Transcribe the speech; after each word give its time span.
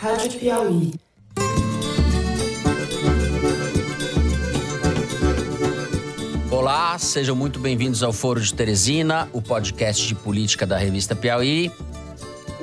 Rádio 0.00 0.38
Piauí. 0.38 0.94
Olá, 6.52 6.96
sejam 6.98 7.34
muito 7.34 7.58
bem-vindos 7.58 8.04
ao 8.04 8.12
Foro 8.12 8.40
de 8.40 8.54
Teresina, 8.54 9.28
o 9.32 9.42
podcast 9.42 10.06
de 10.06 10.14
política 10.14 10.64
da 10.64 10.78
revista 10.78 11.16
Piauí. 11.16 11.72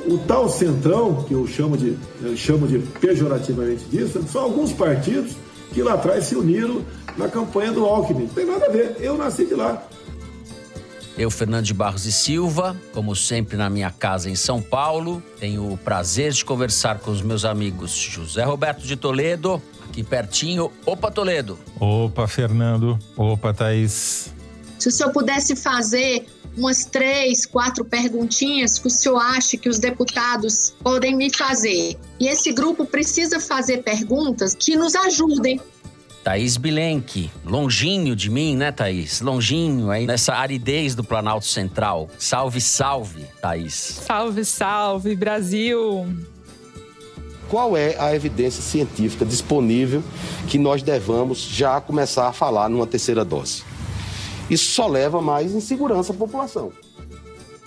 O 0.07 0.17
tal 0.19 0.47
centrão, 0.47 1.23
que 1.23 1.33
eu 1.33 1.45
chamo 1.45 1.75
de, 1.75 1.97
eu 2.21 2.37
chamo 2.37 2.67
de 2.67 2.79
pejorativamente 2.79 3.83
disso, 3.85 4.23
são 4.31 4.43
alguns 4.43 4.71
partidos 4.71 5.33
que 5.73 5.83
lá 5.83 5.95
atrás 5.95 6.25
se 6.25 6.35
uniram 6.35 6.85
na 7.17 7.27
campanha 7.27 7.73
do 7.73 7.83
Alckmin. 7.85 8.27
Não 8.27 8.29
tem 8.29 8.45
nada 8.45 8.67
a 8.67 8.69
ver, 8.69 8.95
eu 9.01 9.17
nasci 9.17 9.45
de 9.45 9.55
lá. 9.55 9.85
Eu, 11.17 11.31
Fernando 11.31 11.63
de 11.63 11.73
Barros 11.73 12.05
e 12.05 12.11
Silva, 12.11 12.75
como 12.93 13.15
sempre 13.15 13.55
na 13.55 13.69
minha 13.69 13.89
casa 13.89 14.29
em 14.29 14.35
São 14.35 14.61
Paulo, 14.61 15.23
tenho 15.39 15.71
o 15.71 15.77
prazer 15.77 16.33
de 16.33 16.43
conversar 16.43 16.99
com 16.99 17.09
os 17.09 17.21
meus 17.21 17.45
amigos 17.45 17.91
José 17.91 18.43
Roberto 18.43 18.85
de 18.85 18.97
Toledo, 18.97 19.61
aqui 19.87 20.03
pertinho. 20.03 20.69
Opa, 20.85 21.09
Toledo! 21.09 21.57
Opa, 21.79 22.27
Fernando. 22.27 22.99
Opa, 23.15 23.53
Thaís. 23.53 24.33
Se 24.77 24.89
o 24.89 24.91
senhor 24.91 25.13
pudesse 25.13 25.55
fazer 25.55 26.25
umas 26.57 26.85
três, 26.85 27.45
quatro 27.45 27.85
perguntinhas 27.85 28.77
que 28.77 28.87
o 28.87 28.89
senhor 28.89 29.17
acha 29.17 29.57
que 29.57 29.69
os 29.69 29.79
deputados 29.79 30.73
podem 30.83 31.15
me 31.15 31.33
fazer. 31.33 31.97
E 32.19 32.27
esse 32.27 32.51
grupo 32.51 32.85
precisa 32.85 33.39
fazer 33.39 33.83
perguntas 33.83 34.53
que 34.53 34.75
nos 34.75 34.95
ajudem 34.95 35.61
Thaís 36.25 36.57
Bilenque, 36.57 37.29
longinho 37.45 38.15
de 38.15 38.31
mim, 38.31 38.57
né, 38.57 38.71
Thaís? 38.71 39.21
Longinho 39.21 39.91
aí 39.91 40.07
nessa 40.07 40.33
aridez 40.33 40.95
do 40.95 41.03
Planalto 41.03 41.45
Central. 41.45 42.09
Salve, 42.17 42.59
salve, 42.59 43.27
Thaís. 43.39 44.01
Salve, 44.07 44.43
salve, 44.43 45.15
Brasil. 45.15 46.07
Qual 47.47 47.77
é 47.77 47.95
a 47.99 48.15
evidência 48.15 48.63
científica 48.63 49.23
disponível 49.23 50.03
que 50.47 50.57
nós 50.57 50.81
devamos 50.81 51.37
já 51.41 51.79
começar 51.79 52.27
a 52.27 52.33
falar 52.33 52.69
numa 52.69 52.87
terceira 52.87 53.23
dose? 53.23 53.61
Isso 54.49 54.71
só 54.71 54.87
leva 54.87 55.21
mais 55.21 55.51
insegurança 55.51 56.11
à 56.11 56.15
população. 56.15 56.71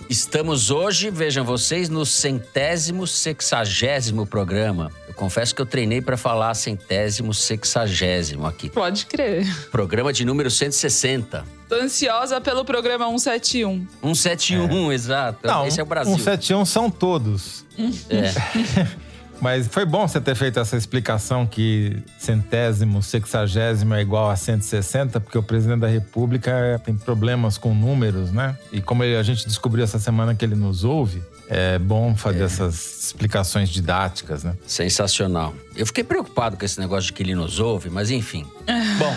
Estamos 0.09 0.69
hoje, 0.69 1.09
vejam 1.09 1.45
vocês, 1.45 1.87
no 1.87 2.05
centésimo 2.05 3.07
sexagésimo 3.07 4.25
programa. 4.25 4.91
Confesso 5.19 5.53
que 5.53 5.61
eu 5.61 5.65
treinei 5.65 6.01
para 6.01 6.15
falar 6.15 6.53
centésimo 6.53 7.33
sexagésimo 7.33 8.47
aqui. 8.47 8.69
Pode 8.69 9.05
crer. 9.05 9.45
Programa 9.69 10.13
de 10.13 10.23
número 10.23 10.49
160. 10.49 11.43
Tô 11.67 11.75
ansiosa 11.75 12.39
pelo 12.39 12.63
programa 12.63 13.05
171. 13.05 13.85
171, 14.01 14.91
é. 14.91 14.95
exato. 14.95 15.45
Não, 15.45 15.67
Esse 15.67 15.81
é 15.81 15.83
o 15.83 15.85
Brasil. 15.85 16.13
171 16.13 16.63
são 16.63 16.89
todos. 16.89 17.65
É. 18.09 18.87
Mas 19.41 19.67
foi 19.67 19.85
bom 19.85 20.05
você 20.05 20.19
ter 20.19 20.35
feito 20.35 20.59
essa 20.59 20.75
explicação 20.75 21.45
que 21.45 21.97
centésimo, 22.17 23.01
sexagésimo 23.01 23.93
é 23.95 24.01
igual 24.01 24.29
a 24.29 24.35
160, 24.35 25.19
porque 25.21 25.37
o 25.37 25.43
presidente 25.43 25.79
da 25.79 25.87
República 25.87 26.81
tem 26.83 26.95
problemas 26.95 27.57
com 27.57 27.73
números, 27.73 28.31
né? 28.31 28.57
E 28.69 28.81
como 28.81 29.03
a 29.03 29.23
gente 29.23 29.47
descobriu 29.47 29.83
essa 29.83 29.97
semana 29.97 30.35
que 30.35 30.43
ele 30.43 30.55
nos 30.55 30.83
ouve, 30.83 31.21
é 31.49 31.79
bom 31.79 32.15
fazer 32.15 32.41
é. 32.41 32.43
essas 32.43 33.05
explicações 33.05 33.69
didáticas, 33.69 34.43
né? 34.43 34.55
Sensacional. 34.67 35.55
Eu 35.75 35.85
fiquei 35.87 36.03
preocupado 36.03 36.55
com 36.55 36.63
esse 36.63 36.79
negócio 36.79 37.07
de 37.07 37.13
que 37.13 37.23
ele 37.23 37.33
nos 37.33 37.59
ouve, 37.59 37.89
mas 37.89 38.11
enfim. 38.11 38.45
bom. 38.99 39.15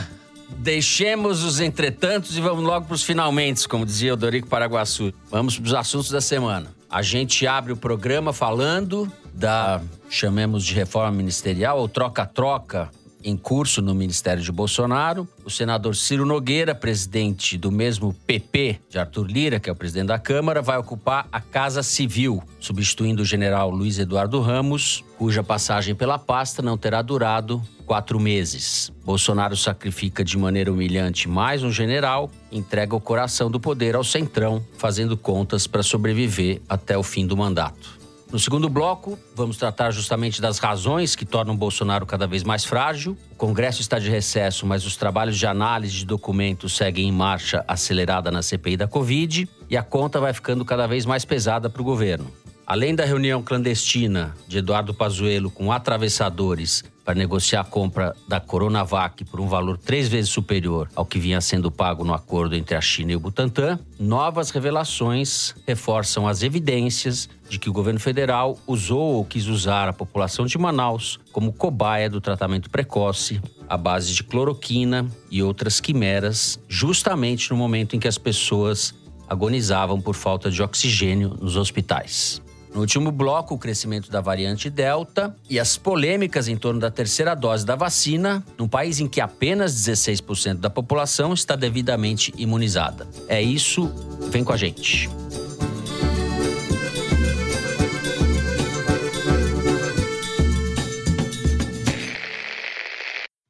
Deixemos 0.57 1.43
os 1.45 1.61
entretantos 1.61 2.37
e 2.37 2.41
vamos 2.41 2.65
logo 2.65 2.87
para 2.87 2.95
os 2.95 3.03
finalmente, 3.03 3.69
como 3.69 3.85
dizia 3.85 4.15
o 4.15 4.17
Dorico 4.17 4.49
Paraguaçu. 4.49 5.13
Vamos 5.31 5.59
para 5.59 5.67
os 5.67 5.75
assuntos 5.75 6.11
da 6.11 6.21
semana. 6.21 6.69
A 6.89 7.03
gente 7.03 7.47
abre 7.47 7.73
o 7.73 7.77
programa 7.77 8.33
falando 8.33 9.11
da, 9.35 9.81
chamemos 10.09 10.65
de 10.65 10.75
reforma 10.75 11.11
ministerial 11.11 11.79
ou 11.79 11.89
troca-troca 11.89 12.91
em 13.25 13.37
curso 13.37 13.81
no 13.83 13.95
Ministério 13.95 14.43
de 14.43 14.53
Bolsonaro. 14.53 15.29
O 15.45 15.51
senador 15.51 15.95
Ciro 15.97 16.27
Nogueira, 16.27 16.75
presidente 16.75 17.57
do 17.57 17.71
mesmo 17.71 18.15
PP 18.27 18.81
de 18.89 18.99
Arthur 18.99 19.27
Lira, 19.27 19.61
que 19.61 19.69
é 19.69 19.73
o 19.73 19.77
presidente 19.77 20.09
da 20.09 20.19
Câmara, 20.19 20.63
vai 20.63 20.79
ocupar 20.79 21.27
a 21.31 21.41
Casa 21.41 21.83
Civil, 21.83 22.43
substituindo 22.61 23.23
o 23.23 23.27
general 23.27 23.71
Luiz 23.71 23.99
Eduardo 23.99 24.41
Ramos, 24.41 25.05
cuja 25.19 25.43
passagem 25.43 25.95
pela 25.95 26.19
pasta 26.19 26.63
não 26.63 26.77
terá 26.77 27.03
durado 27.03 27.63
quatro 27.87 28.19
meses. 28.19 28.93
Bolsonaro 29.05 29.57
sacrifica 29.57 30.25
de 30.25 30.39
maneira 30.39 30.73
humilhante 30.73 31.29
mais 31.29 31.63
um 31.63 31.71
general, 31.71 32.31
entrega 32.51 32.97
o 32.97 33.01
coração 33.01 33.51
do 33.51 33.61
poder 33.61 33.95
ao 33.95 34.05
Centrão, 34.05 34.65
fazendo 34.79 35.17
contas 35.17 35.67
para 35.67 35.83
sobreviver 35.83 36.61
até 36.69 36.97
o 36.97 37.03
fim 37.03 37.27
do 37.27 37.37
mandato. 37.37 38.02
No 38.33 38.39
segundo 38.39 38.67
bloco, 38.67 39.19
vamos 39.37 39.59
tratar 39.59 39.91
justamente 39.91 40.41
das 40.41 40.59
razões 40.59 41.15
que 41.15 41.27
tornam 41.27 41.55
Bolsonaro 41.55 42.07
cada 42.07 42.27
vez 42.27 42.43
mais 42.43 42.65
frágil. 42.65 43.15
O 43.31 43.35
Congresso 43.35 43.83
está 43.83 43.99
de 43.99 44.09
recesso, 44.09 44.65
mas 44.65 44.87
os 44.87 44.97
trabalhos 44.97 45.37
de 45.37 45.47
análise 45.47 45.99
de 45.99 46.07
documentos 46.07 46.75
seguem 46.75 47.09
em 47.09 47.13
marcha 47.13 47.63
acelerada 47.69 48.31
na 48.31 48.41
CPI 48.41 48.79
da 48.79 48.89
Covid 48.89 49.47
e 49.69 49.77
a 49.77 49.83
conta 49.83 50.19
vai 50.19 50.33
ficando 50.33 50.65
cada 50.65 50.87
vez 50.87 51.05
mais 51.05 51.27
pesada 51.27 51.69
para 51.69 51.83
o 51.83 51.85
governo. 51.85 52.33
Além 52.67 52.95
da 52.95 53.05
reunião 53.05 53.43
clandestina 53.43 54.35
de 54.49 54.57
Eduardo 54.57 54.95
Pazuello 54.95 55.51
com 55.51 55.71
atravessadores 55.71 56.83
para 57.05 57.15
negociar 57.15 57.61
a 57.61 57.65
compra 57.65 58.15
da 58.29 58.41
Coronavac 58.41 59.25
por 59.25 59.41
um 59.41 59.49
valor 59.49 59.77
três 59.77 60.09
vezes 60.09 60.31
superior 60.31 60.89
ao 60.95 61.05
que 61.05 61.19
vinha 61.19 61.41
sendo 61.41 61.71
pago 61.71 62.05
no 62.05 62.15
acordo 62.15 62.55
entre 62.55 62.77
a 62.77 62.81
China 62.81 63.13
e 63.13 63.17
o 63.17 63.21
Butantan, 63.21 63.79
novas 63.99 64.51
revelações 64.51 65.55
reforçam 65.67 66.29
as 66.29 66.43
evidências 66.43 67.29
de 67.49 67.59
que 67.59 67.69
o 67.69 67.73
governo 67.73 68.01
federal 68.01 68.59
usou 68.67 69.15
ou 69.15 69.25
quis 69.25 69.47
usar 69.47 69.89
a 69.89 69.93
população 69.93 70.47
de 70.47 70.57
Manaus 70.57 71.19
como 71.33 71.53
cobaia 71.53 72.09
do 72.09 72.21
tratamento 72.21 72.71
precoce 72.71 73.41
à 73.69 73.77
base 73.77 74.15
de 74.15 74.23
cloroquina 74.23 75.07
e 75.31 75.43
outras 75.43 75.81
quimeras, 75.81 76.59
justamente 76.69 77.51
no 77.51 77.57
momento 77.57 77.97
em 77.97 77.99
que 77.99 78.09
as 78.09 78.19
pessoas 78.19 78.95
agonizavam 79.29 80.01
por 80.01 80.15
falta 80.15 80.51
de 80.51 80.63
oxigênio 80.63 81.37
nos 81.41 81.57
hospitais. 81.57 82.43
No 82.75 82.81
último 82.81 83.13
bloco, 83.13 83.55
o 83.55 83.59
crescimento 83.59 84.11
da 84.11 84.23
variante 84.23 84.71
Delta 84.71 85.37
e 85.49 85.61
as 85.61 85.77
polêmicas 85.77 86.49
em 86.49 86.57
torno 86.57 86.81
da 86.81 86.91
terceira 86.91 87.35
dose 87.35 87.67
da 87.67 87.77
vacina, 87.77 88.43
num 88.57 88.67
país 88.67 88.99
em 88.99 89.07
que 89.07 89.21
apenas 89.21 89.75
16% 89.75 90.55
da 90.55 90.71
população 90.71 91.35
está 91.35 91.55
devidamente 91.55 92.33
imunizada. 92.37 93.07
É 93.29 93.43
isso, 93.43 93.93
vem 94.31 94.43
com 94.43 94.53
a 94.53 94.57
gente. 94.57 95.11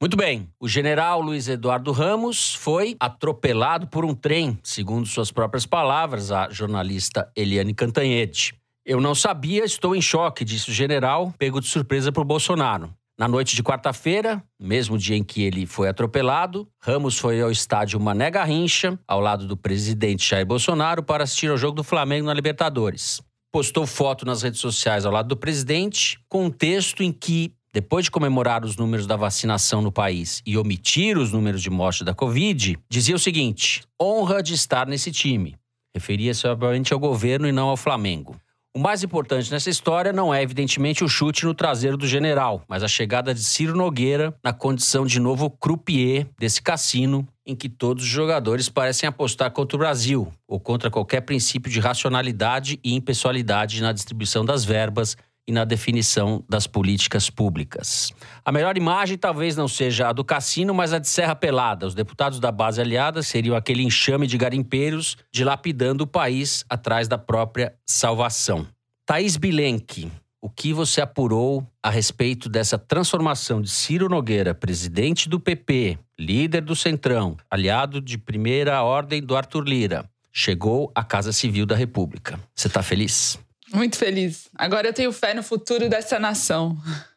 Muito 0.01 0.17
bem, 0.17 0.49
o 0.59 0.67
general 0.67 1.21
Luiz 1.21 1.47
Eduardo 1.47 1.93
Ramos 1.93 2.57
foi 2.57 2.97
atropelado 2.99 3.87
por 3.87 4.05
um 4.05 4.17
trem, 4.17 4.59
segundo 4.65 5.07
suas 5.07 5.31
próprias 5.31 5.65
palavras, 5.65 6.33
a 6.33 6.51
jornalista 6.51 7.31
Eliane 7.37 7.73
Cantanhete. 7.73 8.61
Eu 8.85 9.01
não 9.01 9.15
sabia, 9.15 9.65
estou 9.65 9.95
em 9.95 10.03
choque, 10.03 10.45
disse 10.45 10.69
o 10.69 10.73
general, 10.73 11.33
pego 11.39 11.61
de 11.61 11.69
surpresa 11.69 12.11
por 12.11 12.25
Bolsonaro. 12.25 12.93
Na 13.17 13.29
noite 13.29 13.55
de 13.55 13.63
quarta-feira, 13.63 14.43
mesmo 14.59 14.99
dia 14.99 15.17
em 15.17 15.23
que 15.23 15.41
ele 15.41 15.67
foi 15.67 15.89
atropelado, 15.89 16.67
Ramos 16.83 17.17
foi 17.17 17.41
ao 17.41 17.53
estádio 17.53 18.01
Mané 18.01 18.29
Garrincha, 18.29 18.99
ao 19.07 19.21
lado 19.21 19.47
do 19.47 19.57
presidente 19.57 20.29
Jair 20.29 20.45
Bolsonaro, 20.45 21.01
para 21.01 21.23
assistir 21.23 21.49
ao 21.49 21.57
jogo 21.57 21.77
do 21.77 21.85
Flamengo 21.85 22.27
na 22.27 22.35
Libertadores. 22.35 23.23
Postou 23.53 23.87
foto 23.87 24.27
nas 24.27 24.43
redes 24.43 24.59
sociais 24.59 25.07
ao 25.07 25.13
lado 25.13 25.29
do 25.29 25.37
presidente, 25.37 26.19
com 26.29 26.47
um 26.47 26.51
texto 26.51 27.05
em 27.05 27.13
que, 27.13 27.55
depois 27.73 28.07
de 28.07 28.11
comemorar 28.11 28.65
os 28.65 28.77
números 28.77 29.07
da 29.07 29.15
vacinação 29.15 29.81
no 29.81 29.93
país 29.93 30.43
e 30.45 30.59
omitir 30.59 31.17
os 31.17 31.31
números 31.31 31.63
de 31.63 31.71
morte 31.71 32.03
da 32.03 32.15
Covid, 32.15 32.77
dizia 32.91 33.15
o 33.15 33.21
seguinte: 33.21 33.85
honra 34.01 34.43
de 34.43 34.55
estar 34.55 34.89
nesse 34.89 35.13
time. 35.13 35.55
Referia-se, 35.95 36.49
obviamente, 36.49 36.93
ao 36.93 36.99
governo 36.99 37.47
e 37.47 37.53
não 37.53 37.69
ao 37.69 37.77
Flamengo. 37.77 38.35
O 38.75 38.79
mais 38.79 39.05
importante 39.05 39.53
nessa 39.53 39.69
história 39.69 40.15
não 40.15 40.33
é, 40.33 40.43
evidentemente, 40.43 41.05
o 41.05 41.09
chute 41.09 41.45
no 41.45 41.53
traseiro 41.53 41.95
do 41.95 42.07
general, 42.07 42.63
mas 42.67 42.83
a 42.83 42.89
chegada 42.89 43.35
de 43.35 43.45
Ciro 43.45 43.77
Nogueira 43.77 44.35
na 44.43 44.51
condição 44.51 45.05
de 45.05 45.21
novo 45.21 45.51
croupier 45.51 46.27
desse 46.39 46.63
cassino 46.63 47.29
em 47.45 47.55
que 47.55 47.69
todos 47.69 48.03
os 48.03 48.09
jogadores 48.09 48.71
parecem 48.71 49.07
apostar 49.07 49.51
contra 49.51 49.77
o 49.77 49.79
Brasil 49.79 50.33
ou 50.49 50.59
contra 50.59 50.91
qualquer 50.91 51.21
princípio 51.21 51.71
de 51.71 51.81
racionalidade 51.81 52.81
e 52.83 52.95
impessoalidade 52.95 53.83
na 53.83 53.93
distribuição 53.93 54.43
das 54.43 54.65
verbas 54.65 55.19
e 55.47 55.53
na 55.53 55.65
definição 55.65 56.45
das 56.49 56.67
políticas 56.67 57.29
públicas. 57.29 58.13
A 58.45 58.53
melhor 58.53 58.77
imagem 58.77 59.19
talvez 59.19 59.57
não 59.57 59.67
seja 59.67 60.09
a 60.09 60.13
do 60.13 60.25
cassino, 60.25 60.73
mas 60.73 60.93
a 60.93 60.99
de 60.99 61.09
Serra 61.09 61.35
Pelada. 61.35 61.87
Os 61.87 61.95
deputados 61.95 62.39
da 62.39 62.53
base 62.53 62.81
aliada 62.81 63.23
seriam 63.23 63.57
aquele 63.57 63.83
enxame 63.83 64.27
de 64.27 64.39
garimpeiros 64.39 65.17
dilapidando 65.33 66.05
o 66.05 66.07
país 66.07 66.65
atrás 66.69 67.09
da 67.09 67.19
própria 67.19 67.75
salvação. 67.85 68.67
Thaís 69.05 69.37
Bilenque, 69.37 70.11
o 70.41 70.49
que 70.49 70.73
você 70.73 71.01
apurou 71.01 71.67
a 71.83 71.91
respeito 71.91 72.49
dessa 72.49 72.79
transformação 72.79 73.61
de 73.61 73.71
Ciro 73.71 74.09
Nogueira, 74.09 74.55
presidente 74.55 75.29
do 75.29 75.39
PP, 75.39 75.99
líder 76.19 76.63
do 76.63 76.75
Centrão, 76.75 77.37
aliado 77.51 78.01
de 78.01 78.17
primeira 78.19 78.83
ordem 78.83 79.23
do 79.23 79.37
Arthur 79.37 79.65
Lira, 79.65 80.05
chegou 80.33 80.91
à 80.95 81.05
Casa 81.05 81.33
Civil 81.33 81.67
da 81.67 81.77
República. 81.77 82.41
Você 82.55 82.69
está 82.69 82.83
feliz? 82.83 83.39
Muito 83.73 83.97
feliz. 83.97 84.49
Agora 84.57 84.87
eu 84.87 84.93
tenho 84.93 85.13
fé 85.13 85.35
no 85.35 85.43
futuro 85.43 85.89
dessa 85.89 86.19
nação. 86.19 86.77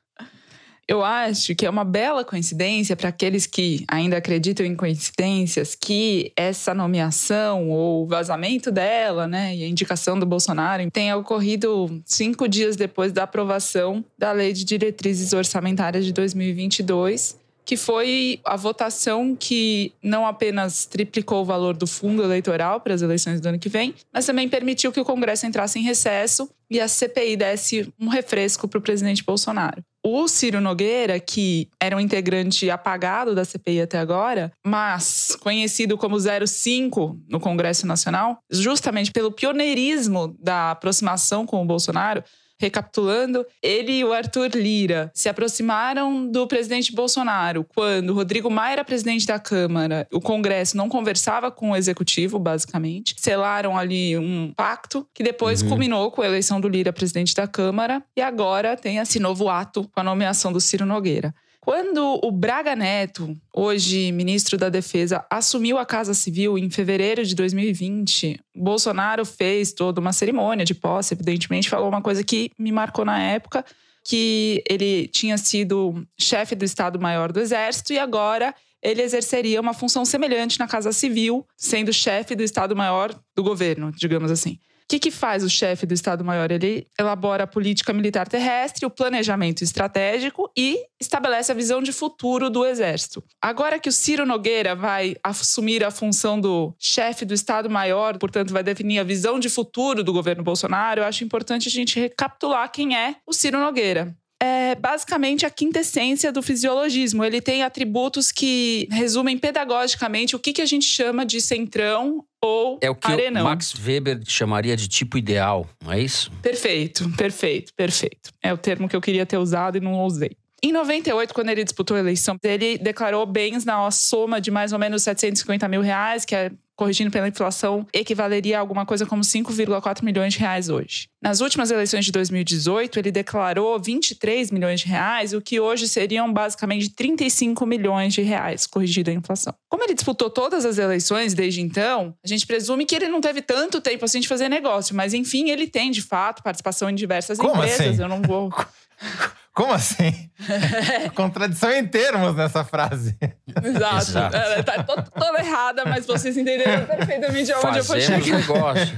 Eu 0.87 1.03
acho 1.03 1.55
que 1.55 1.65
é 1.65 1.69
uma 1.69 1.83
bela 1.83 2.23
coincidência 2.23 2.95
para 2.95 3.09
aqueles 3.09 3.47
que 3.47 3.83
ainda 3.87 4.17
acreditam 4.17 4.63
em 4.63 4.75
coincidências 4.75 5.73
que 5.73 6.31
essa 6.35 6.75
nomeação 6.75 7.71
ou 7.71 8.05
vazamento 8.05 8.71
dela, 8.71 9.27
né, 9.27 9.55
e 9.55 9.63
a 9.63 9.67
indicação 9.67 10.19
do 10.19 10.27
Bolsonaro 10.27 10.87
tenha 10.91 11.17
ocorrido 11.17 12.03
cinco 12.05 12.47
dias 12.47 12.75
depois 12.75 13.11
da 13.11 13.23
aprovação 13.23 14.05
da 14.15 14.31
Lei 14.31 14.53
de 14.53 14.63
Diretrizes 14.63 15.33
Orçamentárias 15.33 16.05
de 16.05 16.13
2022 16.13 17.43
que 17.65 17.75
foi 17.75 18.39
a 18.45 18.55
votação 18.55 19.35
que 19.35 19.91
não 20.01 20.25
apenas 20.25 20.85
triplicou 20.85 21.41
o 21.41 21.45
valor 21.45 21.75
do 21.75 21.87
fundo 21.87 22.23
eleitoral 22.23 22.79
para 22.79 22.93
as 22.93 23.01
eleições 23.01 23.41
do 23.41 23.49
ano 23.49 23.59
que 23.59 23.67
vem, 23.67 23.95
mas 24.13 24.25
também 24.25 24.47
permitiu 24.47 24.91
que 24.91 24.99
o 24.99 25.05
Congresso 25.05 25.47
entrasse 25.47 25.79
em 25.79 25.81
recesso 25.81 26.47
e 26.69 26.79
a 26.79 26.87
CPI 26.87 27.35
desse 27.35 27.93
um 27.99 28.07
refresco 28.07 28.67
para 28.67 28.77
o 28.77 28.81
presidente 28.81 29.23
Bolsonaro. 29.23 29.83
O 30.03 30.27
Ciro 30.27 30.61
Nogueira, 30.61 31.19
que 31.19 31.67
era 31.79 31.97
um 31.97 31.99
integrante 31.99 32.69
apagado 32.69 33.33
da 33.33 33.43
CPI 33.43 33.81
até 33.81 33.97
agora, 33.97 34.51
mas 34.63 35.35
conhecido 35.41 35.97
como 35.97 36.17
05 36.19 37.19
no 37.27 37.39
Congresso 37.39 37.87
Nacional, 37.87 38.37
justamente 38.51 39.11
pelo 39.11 39.31
pioneirismo 39.31 40.35
da 40.39 40.71
aproximação 40.71 41.45
com 41.45 41.61
o 41.61 41.65
Bolsonaro, 41.65 42.23
Recapitulando, 42.59 43.45
ele 43.61 43.91
e 43.99 44.03
o 44.03 44.13
Arthur 44.13 44.51
Lira 44.55 45.11
se 45.13 45.27
aproximaram 45.27 46.25
do 46.29 46.47
presidente 46.47 46.93
Bolsonaro 46.93 47.65
quando 47.65 48.13
Rodrigo 48.13 48.49
Maia 48.49 48.73
era 48.73 48.85
presidente 48.85 49.25
da 49.25 49.37
Câmara, 49.37 50.07
o 50.11 50.21
Congresso 50.21 50.77
não 50.77 50.87
conversava 50.87 51.51
com 51.51 51.71
o 51.71 51.75
executivo, 51.75 52.39
basicamente. 52.39 53.15
Selaram 53.17 53.77
ali 53.77 54.17
um 54.17 54.53
pacto 54.55 55.07
que 55.13 55.23
depois 55.23 55.61
uhum. 55.61 55.69
culminou 55.69 56.11
com 56.11 56.21
a 56.21 56.25
eleição 56.25 56.61
do 56.61 56.69
Lira 56.69 56.93
presidente 56.93 57.35
da 57.35 57.47
Câmara 57.47 58.01
e 58.15 58.21
agora 58.21 58.77
tem 58.77 58.97
esse 58.97 59.19
novo 59.19 59.49
ato 59.49 59.89
com 59.93 59.99
a 59.99 60.03
nomeação 60.03 60.51
do 60.51 60.61
Ciro 60.61 60.85
Nogueira. 60.85 61.33
Quando 61.65 62.19
o 62.23 62.29
Braga 62.29 62.75
Neto, 62.75 63.35
hoje 63.51 64.11
ministro 64.11 64.55
da 64.55 64.69
Defesa, 64.69 65.25
assumiu 65.31 65.79
a 65.79 65.85
Casa 65.85 66.13
Civil 66.13 66.59
em 66.59 66.69
fevereiro 66.69 67.25
de 67.25 67.33
2020, 67.33 68.39
Bolsonaro 68.55 69.25
fez 69.25 69.73
toda 69.73 69.99
uma 69.99 70.13
cerimônia 70.13 70.63
de 70.63 70.75
posse, 70.75 71.15
evidentemente, 71.15 71.67
falou 71.67 71.89
uma 71.89 72.03
coisa 72.03 72.23
que 72.23 72.51
me 72.59 72.71
marcou 72.71 73.03
na 73.03 73.19
época, 73.19 73.65
que 74.03 74.63
ele 74.69 75.07
tinha 75.07 75.39
sido 75.39 76.05
chefe 76.19 76.53
do 76.53 76.63
Estado-Maior 76.63 77.31
do 77.31 77.39
Exército 77.39 77.93
e 77.93 77.97
agora 77.97 78.53
ele 78.79 79.01
exerceria 79.01 79.59
uma 79.59 79.73
função 79.73 80.05
semelhante 80.05 80.59
na 80.59 80.67
Casa 80.67 80.93
Civil, 80.93 81.47
sendo 81.57 81.91
chefe 81.91 82.35
do 82.35 82.43
Estado-Maior 82.43 83.11
do 83.35 83.41
governo, 83.41 83.91
digamos 83.91 84.29
assim. 84.29 84.59
O 84.85 84.87
que, 84.87 84.99
que 84.99 85.09
faz 85.09 85.43
o 85.43 85.49
chefe 85.49 85.83
do 85.87 85.95
Estado-Maior? 85.95 86.51
Ele 86.51 86.87
elabora 86.99 87.45
a 87.45 87.47
política 87.47 87.91
militar 87.91 88.27
terrestre, 88.27 88.85
o 88.85 88.89
planejamento 88.89 89.63
estratégico 89.63 90.51
e 90.55 90.77
estabelece 91.01 91.51
a 91.51 91.55
visão 91.55 91.81
de 91.81 91.91
futuro 91.91 92.51
do 92.51 92.63
Exército. 92.63 93.23
Agora 93.41 93.79
que 93.79 93.89
o 93.89 93.91
Ciro 93.91 94.27
Nogueira 94.27 94.75
vai 94.75 95.15
assumir 95.23 95.83
a 95.83 95.89
função 95.89 96.39
do 96.39 96.71
chefe 96.77 97.25
do 97.25 97.33
Estado-Maior, 97.33 98.19
portanto, 98.19 98.53
vai 98.53 98.61
definir 98.61 98.99
a 98.99 99.03
visão 99.03 99.39
de 99.39 99.49
futuro 99.49 100.03
do 100.03 100.13
governo 100.13 100.43
Bolsonaro, 100.43 101.01
eu 101.01 101.05
acho 101.05 101.23
importante 101.23 101.67
a 101.67 101.71
gente 101.71 101.99
recapitular 101.99 102.71
quem 102.71 102.95
é 102.95 103.15
o 103.25 103.33
Ciro 103.33 103.59
Nogueira 103.59 104.15
é 104.41 104.75
basicamente 104.75 105.45
a 105.45 105.49
quintessência 105.49 106.31
do 106.31 106.41
fisiologismo. 106.41 107.23
Ele 107.23 107.41
tem 107.41 107.63
atributos 107.63 108.31
que 108.31 108.87
resumem 108.91 109.37
pedagogicamente 109.37 110.35
o 110.35 110.39
que, 110.39 110.53
que 110.53 110.61
a 110.61 110.65
gente 110.65 110.85
chama 110.85 111.25
de 111.25 111.39
centrão 111.41 112.23
ou 112.41 112.77
É 112.81 112.89
o 112.89 112.95
que 112.95 113.11
arenão. 113.11 113.41
o 113.41 113.45
Max 113.45 113.73
Weber 113.73 114.21
chamaria 114.25 114.75
de 114.75 114.87
tipo 114.87 115.17
ideal, 115.17 115.67
não 115.83 115.93
é 115.93 115.99
isso? 115.99 116.31
Perfeito, 116.41 117.09
perfeito, 117.17 117.73
perfeito. 117.75 118.29
É 118.43 118.53
o 118.53 118.57
termo 118.57 118.87
que 118.87 118.95
eu 118.95 119.01
queria 119.01 119.25
ter 119.25 119.37
usado 119.37 119.77
e 119.77 119.81
não 119.81 120.03
usei. 120.03 120.31
Em 120.61 120.71
98, 120.71 121.33
quando 121.33 121.49
ele 121.49 121.63
disputou 121.63 121.95
a 121.95 121.99
eleição, 121.99 122.37
ele 122.43 122.77
declarou 122.77 123.25
bens 123.25 123.65
na 123.65 123.89
soma 123.91 124.41
de 124.41 124.49
mais 124.49 124.73
ou 124.73 124.79
menos 124.79 125.03
750 125.03 125.67
mil 125.67 125.81
reais, 125.81 126.25
que 126.25 126.35
é 126.35 126.51
corrigindo 126.75 127.09
pela 127.09 127.27
inflação, 127.27 127.87
equivaleria 127.93 128.57
a 128.57 128.59
alguma 128.59 128.85
coisa 128.85 129.05
como 129.05 129.21
5,4 129.21 130.03
milhões 130.03 130.33
de 130.33 130.39
reais 130.39 130.69
hoje. 130.69 131.07
Nas 131.21 131.41
últimas 131.41 131.71
eleições 131.71 132.05
de 132.05 132.11
2018, 132.11 132.99
ele 132.99 133.11
declarou 133.11 133.79
23 133.79 134.51
milhões 134.51 134.81
de 134.81 134.87
reais, 134.87 135.33
o 135.33 135.41
que 135.41 135.59
hoje 135.59 135.87
seriam 135.87 136.31
basicamente 136.31 136.89
35 136.89 137.65
milhões 137.65 138.13
de 138.13 138.21
reais, 138.21 138.67
corrigido 138.67 139.09
a 139.09 139.13
inflação. 139.13 139.53
Como 139.69 139.83
ele 139.83 139.93
disputou 139.93 140.29
todas 140.29 140.65
as 140.65 140.77
eleições 140.77 141.33
desde 141.33 141.61
então, 141.61 142.13
a 142.23 142.27
gente 142.27 142.45
presume 142.45 142.85
que 142.85 142.95
ele 142.95 143.07
não 143.07 143.21
teve 143.21 143.41
tanto 143.41 143.81
tempo 143.81 144.05
assim 144.05 144.19
de 144.19 144.27
fazer 144.27 144.49
negócio, 144.49 144.95
mas 144.95 145.13
enfim, 145.13 145.49
ele 145.49 145.67
tem 145.67 145.91
de 145.91 146.01
fato 146.01 146.43
participação 146.43 146.89
em 146.89 146.95
diversas 146.95 147.37
Como 147.37 147.55
empresas. 147.55 147.79
assim? 147.87 148.01
Eu 148.01 148.09
não 148.09 148.21
vou. 148.21 148.53
Como 149.55 149.71
assim? 149.71 150.29
Contradição 151.15 151.71
em 151.71 151.87
termos 151.87 152.35
nessa 152.35 152.63
frase. 152.65 153.17
Exato. 153.63 153.95
Exato. 154.09 154.35
Ela 154.35 154.63
tá 154.63 154.83
to- 154.83 155.11
toda 155.11 155.39
errada, 155.39 155.83
mas 155.85 156.05
vocês 156.05 156.35
entenderam 156.35 156.85
perfeitamente 156.85 157.51
aonde 157.53 157.77
eu 157.79 157.83
vou 157.83 157.95
Fazendo 157.95 158.23
chegar. 158.23 158.39
negócio. 158.39 158.95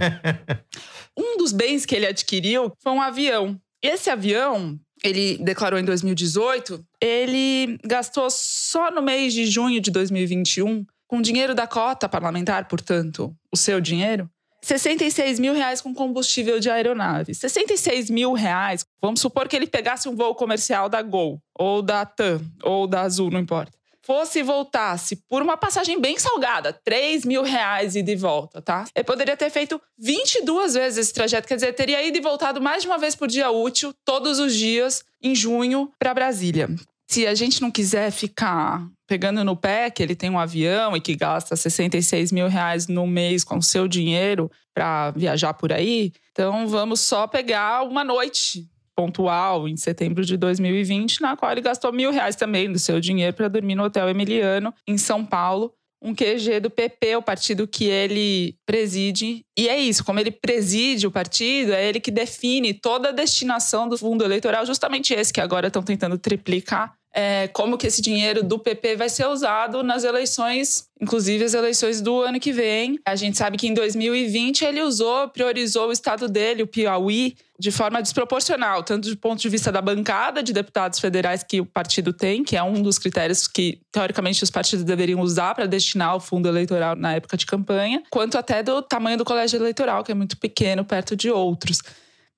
Um 1.17 1.37
dos 1.37 1.51
bens 1.51 1.85
que 1.85 1.95
ele 1.95 2.07
adquiriu 2.07 2.71
foi 2.81 2.91
um 2.91 3.01
avião. 3.01 3.55
Esse 3.83 4.09
avião, 4.09 4.79
ele 5.03 5.37
declarou 5.37 5.79
em 5.79 5.85
2018, 5.85 6.83
ele 7.01 7.77
gastou 7.85 8.27
só 8.31 8.89
no 8.89 9.01
mês 9.01 9.33
de 9.33 9.45
junho 9.45 9.79
de 9.79 9.91
2021, 9.91 10.83
com 11.07 11.21
dinheiro 11.21 11.53
da 11.53 11.67
cota 11.67 12.09
parlamentar, 12.09 12.67
portanto, 12.67 13.33
o 13.53 13.57
seu 13.57 13.79
dinheiro, 13.79 14.27
66 14.67 15.39
mil 15.39 15.53
reais 15.53 15.79
com 15.79 15.93
combustível 15.93 16.59
de 16.59 16.69
aeronave. 16.69 17.33
66 17.33 18.09
mil 18.09 18.33
reais, 18.33 18.85
vamos 19.01 19.21
supor 19.21 19.47
que 19.47 19.55
ele 19.55 19.65
pegasse 19.65 20.09
um 20.09 20.15
voo 20.15 20.35
comercial 20.35 20.89
da 20.89 21.01
Gol, 21.01 21.41
ou 21.57 21.81
da 21.81 22.05
TAM, 22.05 22.41
ou 22.61 22.85
da 22.85 23.03
Azul, 23.03 23.31
não 23.31 23.39
importa. 23.39 23.71
Fosse 24.01 24.39
e 24.39 24.43
voltasse 24.43 25.15
por 25.29 25.41
uma 25.41 25.55
passagem 25.55 26.01
bem 26.01 26.19
salgada, 26.19 26.73
3 26.83 27.23
mil 27.23 27.43
reais 27.43 27.95
e 27.95 28.15
volta, 28.17 28.61
tá? 28.61 28.83
Ele 28.93 29.05
poderia 29.05 29.37
ter 29.37 29.49
feito 29.49 29.81
22 29.97 30.73
vezes 30.73 30.97
esse 30.97 31.13
trajeto, 31.13 31.47
quer 31.47 31.55
dizer, 31.55 31.71
teria 31.73 32.05
ido 32.05 32.17
e 32.17 32.21
voltado 32.21 32.61
mais 32.61 32.83
de 32.83 32.89
uma 32.89 32.97
vez 32.97 33.15
por 33.15 33.29
dia 33.29 33.49
útil, 33.49 33.93
todos 34.03 34.37
os 34.37 34.53
dias, 34.53 35.01
em 35.21 35.33
junho, 35.33 35.89
para 35.97 36.13
Brasília. 36.13 36.67
Se 37.09 37.25
a 37.25 37.33
gente 37.33 37.61
não 37.61 37.71
quiser 37.71 38.11
ficar 38.11 38.85
pegando 39.07 39.41
no 39.43 39.55
pé 39.55 39.89
que 39.89 40.03
ele 40.03 40.13
tem 40.13 40.29
um 40.29 40.37
avião 40.37 40.95
e 40.95 40.99
que 40.99 41.15
gasta 41.15 41.55
66 41.55 42.33
mil 42.33 42.47
reais 42.47 42.87
no 42.87 43.07
mês 43.07 43.45
com 43.45 43.61
seu 43.61 43.87
dinheiro 43.87 44.51
para 44.73 45.11
viajar 45.11 45.53
por 45.53 45.71
aí, 45.71 46.11
então 46.31 46.67
vamos 46.67 46.99
só 46.99 47.25
pegar 47.25 47.83
uma 47.83 48.03
noite 48.03 48.67
pontual 48.93 49.67
em 49.67 49.77
setembro 49.77 50.25
de 50.25 50.35
2020, 50.35 51.21
na 51.21 51.37
qual 51.37 51.51
ele 51.51 51.61
gastou 51.61 51.93
mil 51.93 52.11
reais 52.11 52.35
também 52.35 52.71
do 52.71 52.79
seu 52.79 52.99
dinheiro 52.99 53.35
para 53.35 53.47
dormir 53.47 53.75
no 53.75 53.83
Hotel 53.83 54.09
Emiliano, 54.09 54.73
em 54.87 54.97
São 54.97 55.23
Paulo. 55.23 55.71
Um 56.01 56.13
QG 56.13 56.59
do 56.59 56.69
PP, 56.69 57.15
o 57.15 57.23
partido 57.23 57.67
que 57.67 57.85
ele 57.85 58.55
preside. 58.67 59.43
E 59.57 59.67
é 59.67 59.79
isso, 59.79 60.03
como 60.03 60.19
ele 60.19 60.29
preside 60.29 61.07
o 61.07 61.11
partido, 61.11 61.73
é 61.73 61.87
ele 61.87 61.99
que 61.99 62.11
define 62.11 62.71
toda 62.71 63.09
a 63.09 63.11
destinação 63.11 63.89
do 63.89 63.97
fundo 63.97 64.23
eleitoral, 64.23 64.63
justamente 64.63 65.13
esse 65.13 65.33
que 65.33 65.41
agora 65.41 65.67
estão 65.67 65.81
tentando 65.81 66.17
triplicar 66.17 66.96
é, 67.19 67.47
como 67.47 67.79
que 67.79 67.87
esse 67.87 67.99
dinheiro 67.99 68.43
do 68.43 68.59
PP 68.59 68.95
vai 68.95 69.09
ser 69.09 69.25
usado 69.25 69.81
nas 69.81 70.03
eleições, 70.03 70.87
inclusive 71.01 71.43
as 71.43 71.55
eleições 71.55 71.99
do 71.99 72.21
ano 72.21 72.39
que 72.39 72.53
vem. 72.53 72.99
A 73.03 73.15
gente 73.15 73.35
sabe 73.35 73.57
que 73.57 73.67
em 73.67 73.73
2020 73.73 74.63
ele 74.63 74.83
usou, 74.83 75.27
priorizou 75.29 75.87
o 75.87 75.91
estado 75.91 76.29
dele, 76.29 76.61
o 76.61 76.67
Piauí, 76.67 77.35
de 77.59 77.71
forma 77.71 78.03
desproporcional, 78.03 78.83
tanto 78.83 79.09
do 79.09 79.17
ponto 79.17 79.41
de 79.41 79.49
vista 79.49 79.71
da 79.71 79.81
bancada 79.81 80.43
de 80.43 80.53
deputados 80.53 80.99
federais 80.99 81.41
que 81.41 81.59
o 81.59 81.65
partido 81.65 82.13
tem, 82.13 82.43
que 82.43 82.55
é 82.55 82.61
um 82.61 82.83
dos 82.83 82.99
critérios 82.99 83.47
que, 83.47 83.81
teoricamente, 83.91 84.43
os 84.43 84.51
partidos 84.51 84.85
deveriam 84.85 85.19
usar 85.19 85.55
para 85.55 85.65
destinar 85.65 86.15
o 86.15 86.19
fundo 86.19 86.47
eleitoral 86.47 86.95
na 86.95 87.15
época 87.15 87.35
de 87.35 87.47
campanha, 87.47 88.03
quanto 88.11 88.37
até 88.37 88.61
do 88.61 88.79
tamanho 88.83 89.17
do 89.17 89.25
colégio 89.25 89.57
eleitoral, 89.57 90.03
que 90.03 90.11
é 90.11 90.15
muito 90.15 90.37
pequeno 90.37 90.85
perto 90.85 91.15
de 91.15 91.31
outros. 91.31 91.81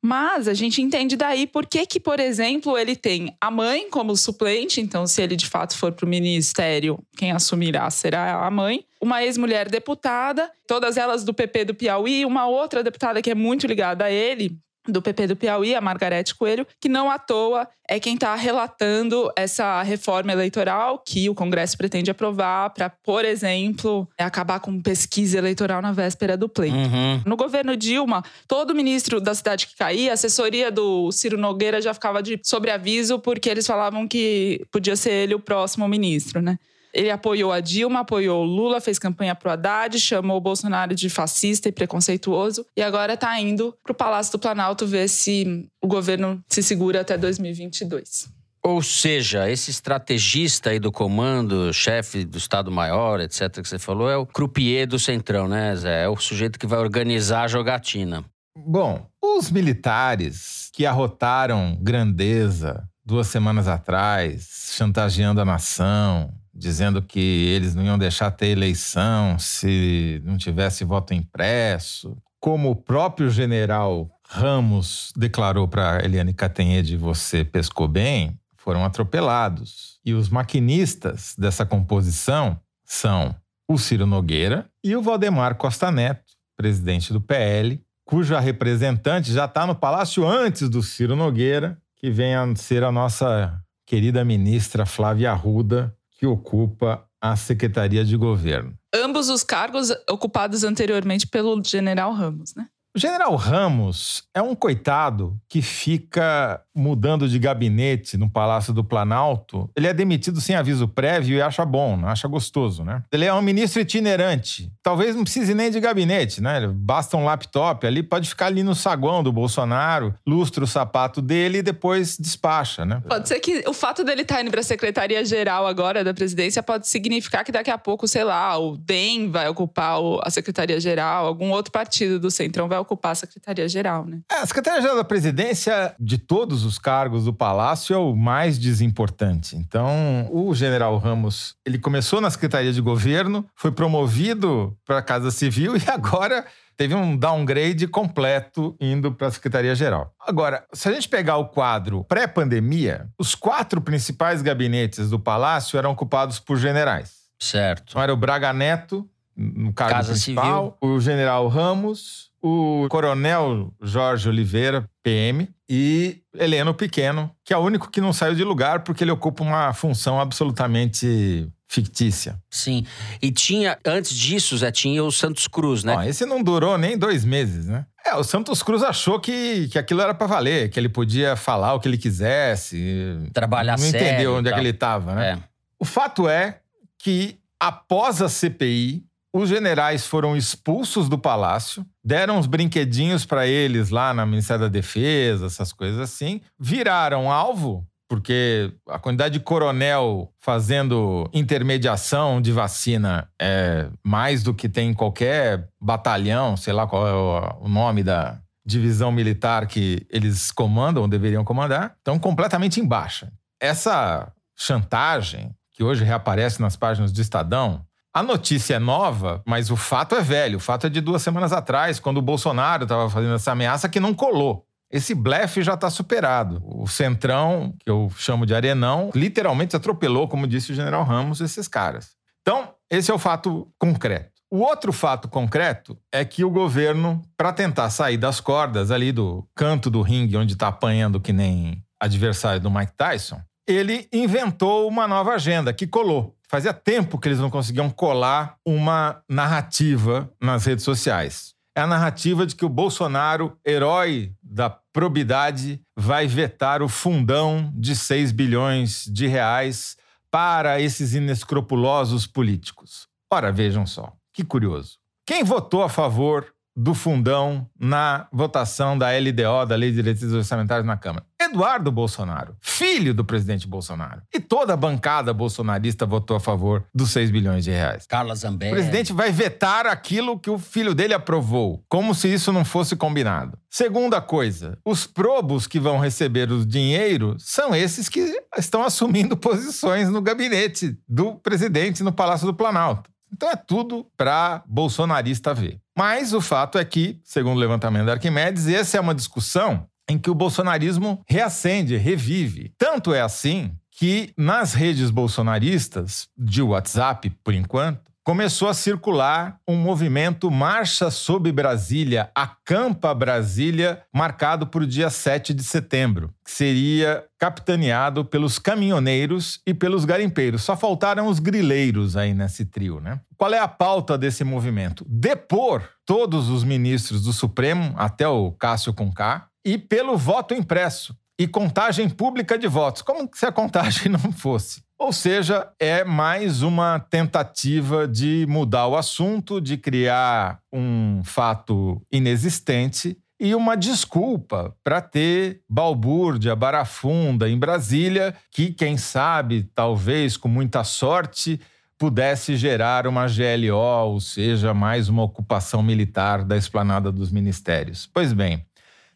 Mas 0.02 0.48
a 0.48 0.54
gente 0.54 0.82
entende 0.82 1.18
daí 1.18 1.46
por 1.46 1.66
que, 1.66 1.86
que, 1.86 2.00
por 2.00 2.20
exemplo, 2.20 2.78
ele 2.78 2.96
tem 2.96 3.36
a 3.40 3.52
mãe 3.52 3.90
como 3.90 4.16
suplente, 4.16 4.80
então, 4.80 5.06
se 5.06 5.22
ele 5.22 5.36
de 5.36 5.46
fato 5.46 5.78
for 5.78 5.92
para 5.92 6.06
o 6.06 6.10
ministério, 6.10 6.98
quem 7.18 7.32
assumirá 7.32 7.90
será 7.90 8.46
a 8.46 8.50
mãe. 8.50 8.86
Uma 9.02 9.24
ex-mulher 9.24 9.70
deputada, 9.70 10.50
todas 10.68 10.98
elas 10.98 11.24
do 11.24 11.34
PP 11.34 11.66
do 11.66 11.76
Piauí, 11.76 12.26
uma 12.26 12.48
outra 12.48 12.82
deputada 12.82 13.22
que 13.22 13.30
é 13.30 13.36
muito 13.36 13.68
ligada 13.68 14.06
a 14.06 14.12
ele, 14.12 14.58
do 14.92 15.02
PP 15.02 15.28
do 15.28 15.36
Piauí, 15.36 15.76
a 15.76 15.82
Margarete 15.82 16.36
Coelho, 16.36 16.66
que 16.80 16.90
não 16.90 17.10
à 17.10 17.18
toa 17.18 17.68
é 17.88 18.00
quem 18.00 18.14
está 18.14 18.36
relatando 18.36 19.32
essa 19.36 19.82
reforma 19.82 20.32
eleitoral 20.32 21.00
que 21.00 21.28
o 21.28 21.34
Congresso 21.34 21.76
pretende 21.76 22.12
aprovar 22.12 22.70
para, 22.70 22.88
por 22.88 23.26
exemplo, 23.26 24.08
acabar 24.16 24.60
com 24.60 24.80
pesquisa 24.80 25.40
eleitoral 25.40 25.82
na 25.82 25.92
véspera 25.92 26.38
do 26.38 26.48
pleito. 26.48 26.76
Uhum. 26.76 27.22
No 27.26 27.36
governo 27.36 27.76
Dilma, 27.76 28.24
todo 28.48 28.76
ministro 28.76 29.20
da 29.20 29.34
cidade 29.34 29.66
que 29.66 29.76
caía, 29.76 30.12
a 30.12 30.14
assessoria 30.14 30.72
do 30.72 31.12
Ciro 31.12 31.38
Nogueira 31.38 31.82
já 31.82 31.94
ficava 31.94 32.22
de 32.22 32.40
sobreaviso 32.44 33.18
porque 33.18 33.50
eles 33.50 33.66
falavam 33.66 34.08
que 34.08 34.62
podia 34.72 34.96
ser 34.96 35.12
ele 35.12 35.34
o 35.34 35.40
próximo 35.40 35.88
ministro, 35.88 36.42
né? 36.42 36.60
Ele 36.94 37.12
apoiou 37.12 37.52
a 37.52 37.60
Dilma, 37.60 38.00
apoiou 38.00 38.44
o 38.44 38.46
Lula, 38.46 38.82
fez 38.82 38.98
campanha 38.98 39.36
pro 39.36 39.52
Haddad, 39.52 40.00
chamou 40.00 40.38
o 40.38 40.42
Bolsonaro 40.42 40.96
de 40.96 41.10
fascista 41.10 41.70
e 41.70 41.72
preconceituoso 41.72 42.66
e 42.76 42.82
agora 42.82 43.14
está 43.14 43.40
indo 43.40 43.76
pro 43.84 43.94
Palácio 43.94 44.32
do 44.34 44.40
Planalto 44.40 44.88
ver 44.88 45.08
se 45.08 45.68
o 45.82 45.88
governo 45.88 46.44
se 46.48 46.64
segura 46.64 47.02
até 47.02 47.18
2022. 47.18 48.30
Ou 48.62 48.82
seja, 48.82 49.50
esse 49.50 49.72
estrategista 49.72 50.72
aí 50.72 50.80
do 50.80 50.92
comando, 50.92 51.74
chefe 51.74 52.26
do 52.26 52.38
Estado-Maior, 52.38 53.22
etc., 53.22 53.62
que 53.62 53.70
você 53.70 53.80
falou, 53.80 54.10
é 54.10 54.18
o 54.18 54.26
croupier 54.26 54.86
do 54.86 55.00
Centrão, 55.00 55.48
né, 55.48 55.76
Zé? 55.76 56.04
É 56.04 56.10
o 56.10 56.18
sujeito 56.18 56.60
que 56.60 56.68
vai 56.68 56.80
organizar 56.80 57.44
a 57.44 57.48
jogatina. 57.48 58.24
Bom, 58.58 59.08
os 59.22 59.50
militares 59.50 60.70
que 60.74 60.86
arrotaram 60.86 61.78
grandeza 61.82 62.84
duas 63.06 63.28
semanas 63.28 63.68
atrás, 63.68 64.74
chantageando 64.76 65.42
a 65.42 65.46
nação, 65.46 66.32
dizendo 66.60 67.02
que 67.02 67.20
eles 67.20 67.74
não 67.74 67.84
iam 67.84 67.98
deixar 67.98 68.30
ter 68.32 68.48
eleição 68.48 69.40
se 69.40 70.22
não 70.26 70.38
tivesse 70.38 70.84
voto 70.84 71.14
impresso, 71.14 72.18
como 72.40 72.70
o 72.70 72.76
próprio 72.76 73.30
general 73.30 74.10
Ramos 74.28 75.12
declarou 75.18 75.68
para 75.68 76.04
Eliane 76.06 76.34
Catanhede, 76.34 76.96
você 76.96 77.44
pescou 77.44 77.88
bem, 77.88 78.40
foram 78.58 78.86
atropelados. 78.86 79.98
E 80.06 80.14
os 80.14 80.30
maquinistas 80.30 81.34
dessa 81.38 81.66
composição 81.66 82.60
são 82.86 83.36
o 83.68 83.78
Ciro 83.78 84.06
Nogueira 84.06 84.70
e 84.84 84.96
o 84.96 85.02
Valdemar 85.02 85.56
Costa 85.56 85.92
Neto, 85.92 86.34
presidente 86.56 87.12
do 87.12 87.20
PL, 87.20 87.82
cuja 88.06 88.40
representante 88.40 89.32
já 89.32 89.46
está 89.46 89.66
no 89.66 89.76
palácio 89.76 90.28
antes 90.28 90.70
do 90.70 90.84
Ciro 90.84 91.16
Nogueira, 91.16 91.78
que 91.96 92.12
vem 92.12 92.36
a 92.36 92.56
ser 92.56 92.84
a 92.84 92.92
nossa 92.92 93.60
querida 93.86 94.24
ministra 94.24 94.86
Flávia 94.86 95.32
Arruda, 95.32 95.96
que 96.20 96.28
ocupa 96.28 97.06
a 97.22 97.38
Secretaria 97.38 98.04
de 98.04 98.18
Governo. 98.18 98.78
Ambos 98.94 99.30
os 99.30 99.42
cargos 99.42 99.90
ocupados 100.10 100.66
anteriormente 100.66 101.26
pelo 101.26 101.64
general 101.64 102.14
Ramos, 102.14 102.54
né? 102.56 102.68
O 102.96 103.00
general 103.00 103.36
Ramos 103.36 104.24
é 104.34 104.42
um 104.42 104.56
coitado 104.56 105.40
que 105.48 105.62
fica 105.62 106.60
mudando 106.76 107.30
de 107.30 107.38
gabinete 107.38 108.18
no 108.18 108.28
Palácio 108.28 108.74
do 108.74 108.84
Planalto. 108.84 109.70
Ele 109.76 109.86
é 109.86 109.94
demitido 109.94 110.42
sem 110.42 110.56
aviso 110.56 110.88
prévio 110.88 111.38
e 111.38 111.42
acha 111.42 111.64
bom, 111.64 112.04
acha 112.06 112.28
gostoso, 112.28 112.84
né? 112.84 113.04
Ele 113.12 113.26
é 113.26 113.34
um 113.34 113.44
ministro 113.44 113.80
itinerante. 113.80 114.72
Talvez 114.82 115.16
não 115.16 115.24
precise 115.24 115.54
nem 115.54 115.70
de 115.70 115.80
gabinete, 115.80 116.42
né? 116.42 116.68
Basta 116.68 117.16
um 117.16 117.26
laptop 117.26 117.86
ali, 117.86 118.02
pode 118.02 118.28
ficar 118.28 118.48
ali 118.48 118.64
no 118.64 118.74
saguão 118.74 119.22
do 119.22 119.32
Bolsonaro, 119.32 120.16
lustra 120.26 120.64
o 120.64 120.68
sapato 120.68 121.22
dele 121.22 121.60
e 121.60 121.62
depois 121.62 122.18
despacha, 122.18 122.86
né? 122.86 123.04
Pode 123.08 123.28
ser 123.28 123.40
que 123.40 123.64
o 123.68 123.74
fato 123.74 124.04
dele 124.04 124.24
estar 124.24 124.36
tá 124.36 124.42
indo 124.42 124.50
para 124.50 124.62
a 124.62 124.64
Secretaria-Geral 124.64 125.68
agora 125.68 126.04
da 126.04 126.14
presidência 126.14 126.64
pode 126.64 126.88
significar 126.88 127.44
que 127.44 127.52
daqui 127.52 127.70
a 127.70 127.78
pouco, 127.78 128.08
sei 128.08 128.24
lá, 128.24 128.58
o 128.58 128.76
DEM 128.78 129.30
vai 129.30 129.48
ocupar 129.48 130.00
a 130.24 130.30
Secretaria-Geral, 130.32 131.28
algum 131.28 131.52
outro 131.52 131.72
partido 131.72 132.20
do 132.20 132.32
Centrão 132.32 132.68
vai 132.68 132.79
ocupar 132.80 133.12
a 133.12 133.16
Secretaria-Geral, 133.16 134.06
né? 134.06 134.20
É, 134.32 134.36
a 134.36 134.46
Secretaria-Geral 134.46 134.96
da 134.96 135.04
Presidência, 135.04 135.94
de 136.00 136.18
todos 136.18 136.64
os 136.64 136.78
cargos 136.80 137.26
do 137.26 137.34
Palácio, 137.34 137.94
é 137.94 137.98
o 137.98 138.16
mais 138.16 138.58
desimportante. 138.58 139.56
Então, 139.56 140.28
o 140.32 140.54
general 140.54 140.98
Ramos, 140.98 141.56
ele 141.66 141.78
começou 141.78 142.22
na 142.22 142.30
Secretaria 142.30 142.74
de 142.74 142.82
Governo, 142.82 143.46
foi 143.56 143.72
promovido 143.72 144.78
para 144.86 145.00
a 145.00 145.02
Casa 145.02 145.32
Civil 145.32 145.76
e 145.78 145.84
agora 145.90 146.46
teve 146.80 146.96
um 146.96 147.18
downgrade 147.18 147.88
completo 147.88 148.74
indo 148.80 149.12
para 149.12 149.28
a 149.28 149.32
Secretaria-Geral. 149.32 150.14
Agora, 150.26 150.66
se 150.72 150.88
a 150.88 150.94
gente 150.94 151.10
pegar 151.10 151.36
o 151.36 151.50
quadro 151.50 152.06
pré-pandemia, 152.06 153.10
os 153.20 153.36
quatro 153.36 153.82
principais 153.82 154.42
gabinetes 154.42 155.10
do 155.10 155.20
Palácio 155.20 155.78
eram 155.78 155.92
ocupados 155.92 156.40
por 156.40 156.58
generais. 156.58 157.20
Certo. 157.38 157.90
Então 157.90 158.02
era 158.02 158.14
o 158.14 158.18
Braga 158.18 158.54
Neto, 158.54 159.10
no 159.36 159.74
cargo 159.74 159.96
Casa 159.96 160.12
principal, 160.12 160.78
Civil. 160.82 160.96
o 160.96 161.00
general 161.02 161.48
Ramos, 161.50 162.29
o 162.42 162.88
coronel 162.90 163.74
Jorge 163.82 164.30
Oliveira, 164.30 164.90
PM, 165.04 165.50
e 165.70 166.22
Heleno 166.36 166.74
Pequeno, 166.74 167.32
que 167.46 167.54
é 167.54 167.58
o 167.58 167.62
único 167.62 167.92
que 167.92 168.02
não 168.02 168.12
saiu 168.12 168.34
de 168.34 168.44
lugar 168.44 168.84
porque 168.84 169.04
ele 169.04 169.12
ocupa 169.12 169.44
uma 169.44 169.72
função 169.74 170.20
absolutamente 170.20 171.48
fictícia. 171.68 172.42
Sim. 172.50 172.84
E 173.22 173.32
tinha, 173.32 173.78
antes 173.86 174.18
disso, 174.18 174.58
Zé, 174.58 174.72
tinha 174.72 175.04
o 175.04 175.12
Santos 175.12 175.48
Cruz, 175.48 175.84
né? 175.84 175.96
Ó, 175.96 176.02
esse 176.02 176.26
não 176.26 176.42
durou 176.42 176.78
nem 176.80 176.98
dois 176.98 177.24
meses, 177.24 177.68
né? 177.68 177.86
É, 178.04 178.16
o 178.16 178.24
Santos 178.24 178.64
Cruz 178.64 178.82
achou 178.82 179.20
que, 179.20 179.68
que 179.68 179.78
aquilo 179.78 180.02
era 180.02 180.16
para 180.16 180.26
valer, 180.26 180.70
que 180.70 180.80
ele 180.80 180.90
podia 180.90 181.36
falar 181.36 181.76
o 181.76 181.80
que 181.80 181.88
ele 181.88 181.98
quisesse. 181.98 183.20
Trabalhar 183.32 183.78
não 183.78 183.86
sério 183.86 184.08
entendeu 184.08 184.34
e 184.34 184.40
onde 184.40 184.50
é 184.50 184.54
que 184.54 184.60
ele 184.60 184.70
estava, 184.70 185.14
né? 185.14 185.32
É. 185.34 185.38
O 185.78 185.86
fato 185.86 186.28
é 186.28 186.60
que, 186.98 187.38
após 187.60 188.20
a 188.24 188.28
CPI, 188.28 189.06
os 189.34 189.50
generais 189.50 190.06
foram 190.08 190.36
expulsos 190.36 191.08
do 191.08 191.18
palácio, 191.18 191.86
deram 192.04 192.38
uns 192.38 192.48
brinquedinhos 192.48 193.26
para 193.26 193.46
eles 193.48 193.90
lá 193.90 194.14
na 194.14 194.26
Ministério 194.26 194.64
da 194.64 194.70
Defesa, 194.70 195.46
essas 195.46 195.72
coisas 195.72 196.00
assim, 196.00 196.42
viraram 196.60 197.32
alvo, 197.32 197.86
porque 198.10 198.74
a 198.88 198.98
quantidade 198.98 199.34
de 199.38 199.40
coronel 199.44 200.32
fazendo 200.42 201.30
intermediação 201.32 202.42
de 202.42 202.52
vacina 202.52 203.30
é 203.40 203.88
mais 204.04 204.42
do 204.42 204.54
que 204.54 204.68
tem 204.68 204.90
em 204.90 204.94
qualquer 204.96 205.68
batalhão, 205.80 206.58
sei 206.58 206.74
lá 206.74 206.88
qual 206.88 207.08
é 207.08 207.14
o- 207.14 207.68
nome 207.70 208.02
da 208.04 208.40
divisão 208.66 209.12
militar 209.12 209.68
que 209.68 210.06
eles 210.10 210.52
comandam, 210.52 211.08
deveriam 211.08 211.44
comandar, 211.44 211.94
estão 211.98 212.18
completamente 212.18 212.80
em 212.80 212.86
baixa. 212.86 213.32
Essa 213.62 214.32
chantagem 214.58 215.52
que 215.74 215.84
hoje 215.84 216.04
reaparece 216.04 216.62
nas 216.62 216.76
páginas 216.76 217.12
do 217.12 217.22
Estadão, 217.22 217.86
a 218.14 218.24
notícia 218.24 218.76
é 218.76 218.80
nova, 218.80 219.42
mas 219.46 219.70
o 219.70 219.76
fato 219.76 220.16
é 220.16 220.22
velho. 220.22 220.58
O 220.58 220.62
fato 220.62 220.88
é 220.88 220.90
de 220.90 221.00
duas 221.00 221.22
semanas 221.22 221.54
atrás, 221.54 222.00
quando 222.00 222.18
o 222.18 222.22
Bolsonaro 222.22 222.84
estava 222.84 223.10
fazendo 223.10 223.36
essa 223.36 223.52
ameaça 223.52 223.88
que 223.88 224.00
não 224.00 224.14
colou. 224.14 224.66
Esse 224.92 225.14
blefe 225.14 225.62
já 225.62 225.76
está 225.76 225.90
superado. 225.90 226.62
O 226.64 226.88
Centrão, 226.88 227.76
que 227.80 227.90
eu 227.90 228.12
chamo 228.18 228.46
de 228.46 228.56
Arenão, 228.56 229.12
literalmente 229.14 229.76
atropelou, 229.76 230.28
como 230.28 230.48
disse 230.48 230.72
o 230.72 230.76
general 230.76 231.04
Ramos, 231.04 231.42
esses 231.42 231.68
caras. 231.68 232.16
Então, 232.42 232.74
esse 232.90 233.12
é 233.12 233.14
o 233.14 233.20
fato 233.20 233.72
concreto. 233.78 234.32
O 234.52 234.62
outro 234.62 234.92
fato 234.92 235.28
concreto 235.28 235.96
é 236.12 236.26
que 236.26 236.44
o 236.44 236.50
governo, 236.50 237.22
para 237.38 237.54
tentar 237.54 237.92
sair 237.92 238.18
das 238.18 238.40
cordas 238.42 238.90
ali 238.90 239.12
do 239.12 239.48
canto 239.54 239.92
do 239.92 240.02
ringue, 240.02 240.38
onde 240.38 240.54
está 240.54 240.70
apanhando 240.70 241.20
que 241.20 241.32
nem 241.32 241.84
adversário 242.00 242.60
do 242.60 242.72
Mike 242.72 242.94
Tyson, 242.98 243.40
ele 243.72 244.08
inventou 244.12 244.88
uma 244.88 245.08
nova 245.08 245.34
agenda 245.34 245.74
que 245.74 245.86
colou. 245.86 246.36
Fazia 246.50 246.74
tempo 246.74 247.20
que 247.20 247.28
eles 247.28 247.40
não 247.40 247.50
conseguiam 247.50 247.90
colar 247.90 248.56
uma 248.66 249.22
narrativa 249.30 250.32
nas 250.42 250.66
redes 250.66 250.84
sociais. 250.84 251.54
É 251.76 251.82
a 251.82 251.88
narrativa 251.88 252.46
de 252.46 252.56
que 252.56 252.66
o 252.66 252.70
Bolsonaro, 252.70 253.58
herói 253.64 254.34
da 254.42 254.70
probidade, 254.70 255.82
vai 255.96 256.26
vetar 256.26 256.82
o 256.82 256.90
fundão 256.90 257.72
de 257.76 257.96
6 257.96 258.32
bilhões 258.32 259.06
de 259.06 259.28
reais 259.28 259.96
para 260.32 260.82
esses 260.82 261.14
inescrupulosos 261.14 262.26
políticos. 262.26 263.08
Ora, 263.32 263.52
vejam 263.52 263.86
só, 263.86 264.12
que 264.34 264.44
curioso. 264.44 264.98
Quem 265.26 265.44
votou 265.44 265.84
a 265.84 265.90
favor 265.90 266.48
do 266.82 266.94
fundão 266.94 267.68
na 267.78 268.26
votação 268.32 268.98
da 268.98 269.10
LDO, 269.12 269.66
da 269.68 269.76
Lei 269.76 269.90
de 269.90 269.98
Diretrizes 269.98 270.34
Orçamentárias 270.34 270.86
na 270.86 270.96
Câmara? 270.96 271.26
Eduardo 271.42 271.92
Bolsonaro, 271.92 272.56
filho 272.62 273.14
do 273.14 273.26
presidente 273.26 273.68
Bolsonaro. 273.68 274.22
E 274.34 274.40
toda 274.40 274.74
a 274.74 274.78
bancada 274.78 275.34
bolsonarista 275.34 276.06
votou 276.06 276.38
a 276.38 276.40
favor 276.40 276.86
dos 276.96 277.10
6 277.12 277.32
bilhões 277.32 277.66
de 277.66 277.72
reais. 277.72 278.06
Carla 278.08 278.32
O 278.34 278.36
Zambelli. 278.36 278.72
presidente 278.72 279.12
vai 279.12 279.30
vetar 279.30 279.86
aquilo 279.88 280.40
que 280.40 280.50
o 280.50 280.58
filho 280.58 280.96
dele 280.96 281.14
aprovou, 281.14 281.84
como 281.90 282.16
se 282.16 282.34
isso 282.34 282.54
não 282.54 282.64
fosse 282.64 282.96
combinado. 282.96 283.58
Segunda 283.70 284.22
coisa, 284.22 284.78
os 284.86 285.06
probos 285.06 285.68
que 285.68 285.80
vão 285.82 286.00
receber 286.00 286.50
o 286.50 286.66
dinheiro 286.66 287.36
são 287.40 287.76
esses 287.76 288.08
que 288.08 288.42
estão 288.58 288.84
assumindo 288.84 289.36
posições 289.38 290.08
no 290.10 290.22
gabinete 290.22 290.98
do 291.08 291.36
presidente 291.36 292.04
no 292.04 292.14
Palácio 292.14 292.48
do 292.48 292.54
Planalto. 292.54 293.10
Então 293.32 293.50
é 293.52 293.56
tudo 293.56 294.08
para 294.18 294.64
bolsonarista 294.68 295.54
ver. 295.54 295.80
Mas 296.00 296.32
o 296.32 296.40
fato 296.40 296.78
é 296.78 296.86
que, 296.86 297.20
segundo 297.26 297.58
o 297.58 297.60
levantamento 297.60 298.06
da 298.06 298.14
Arquimedes, 298.14 298.70
essa 298.70 298.96
é 298.96 299.02
uma 299.02 299.14
discussão 299.14 299.86
em 300.10 300.18
que 300.18 300.30
o 300.30 300.34
bolsonarismo 300.34 301.22
reacende, 301.28 301.98
revive. 301.98 302.74
Tanto 302.78 303.14
é 303.14 303.20
assim 303.20 303.74
que 303.92 304.32
nas 304.38 304.74
redes 304.74 305.10
bolsonaristas, 305.10 306.30
de 306.38 306.62
WhatsApp, 306.62 307.30
por 307.44 307.54
enquanto, 307.54 308.09
começou 308.24 308.68
a 308.68 308.74
circular 308.74 309.60
um 309.68 309.76
movimento 309.76 310.52
Marcha 310.52 311.10
sob 311.10 311.52
Brasília, 311.52 312.30
Acampa 312.36 313.14
Brasília, 313.14 314.04
marcado 314.14 314.68
para 314.68 314.84
o 314.84 314.88
dia 314.88 315.10
7 315.10 315.54
de 315.54 315.64
setembro, 315.64 316.34
que 316.44 316.52
seria 316.52 317.26
capitaneado 317.38 318.24
pelos 318.24 318.60
caminhoneiros 318.60 319.62
e 319.66 319.74
pelos 319.74 320.06
garimpeiros. 320.06 320.64
Só 320.64 320.76
faltaram 320.78 321.28
os 321.28 321.40
grileiros 321.40 322.16
aí 322.16 322.34
nesse 322.34 322.66
trio, 322.66 323.00
né? 323.00 323.20
Qual 323.38 323.54
é 323.54 323.60
a 323.60 323.68
pauta 323.68 324.18
desse 324.18 324.44
movimento? 324.44 325.06
Depor 325.08 325.84
todos 326.06 326.50
os 326.50 326.64
ministros 326.64 327.24
do 327.24 327.34
Supremo, 327.34 327.94
até 327.98 328.28
o 328.28 328.52
Cássio 328.52 328.94
Conká, 328.94 329.48
e 329.66 329.78
pelo 329.78 330.18
voto 330.18 330.54
impresso 330.54 331.16
e 331.40 331.48
contagem 331.48 332.10
pública 332.10 332.58
de 332.58 332.68
votos, 332.68 333.02
como 333.02 333.30
se 333.34 333.46
a 333.46 333.52
contagem 333.52 334.12
não 334.12 334.32
fosse. 334.32 334.84
Ou 335.00 335.14
seja, 335.14 335.72
é 335.80 336.04
mais 336.04 336.62
uma 336.62 337.00
tentativa 337.00 338.06
de 338.06 338.46
mudar 338.50 338.86
o 338.88 338.98
assunto, 338.98 339.62
de 339.62 339.78
criar 339.78 340.60
um 340.74 341.22
fato 341.24 342.02
inexistente 342.12 343.18
e 343.40 343.56
uma 343.56 343.78
desculpa 343.78 344.76
para 344.84 345.00
ter 345.00 345.62
balbúrdia, 345.70 346.54
barafunda 346.54 347.50
em 347.50 347.58
Brasília, 347.58 348.36
que, 348.52 348.74
quem 348.74 348.98
sabe, 348.98 349.64
talvez 349.74 350.36
com 350.36 350.50
muita 350.50 350.84
sorte, 350.84 351.62
pudesse 351.98 352.58
gerar 352.58 353.08
uma 353.08 353.26
GLO, 353.26 354.12
ou 354.12 354.20
seja, 354.20 354.74
mais 354.74 355.08
uma 355.08 355.24
ocupação 355.24 355.82
militar 355.82 356.44
da 356.44 356.58
esplanada 356.58 357.10
dos 357.10 357.32
ministérios. 357.32 358.06
Pois 358.14 358.34
bem, 358.34 358.66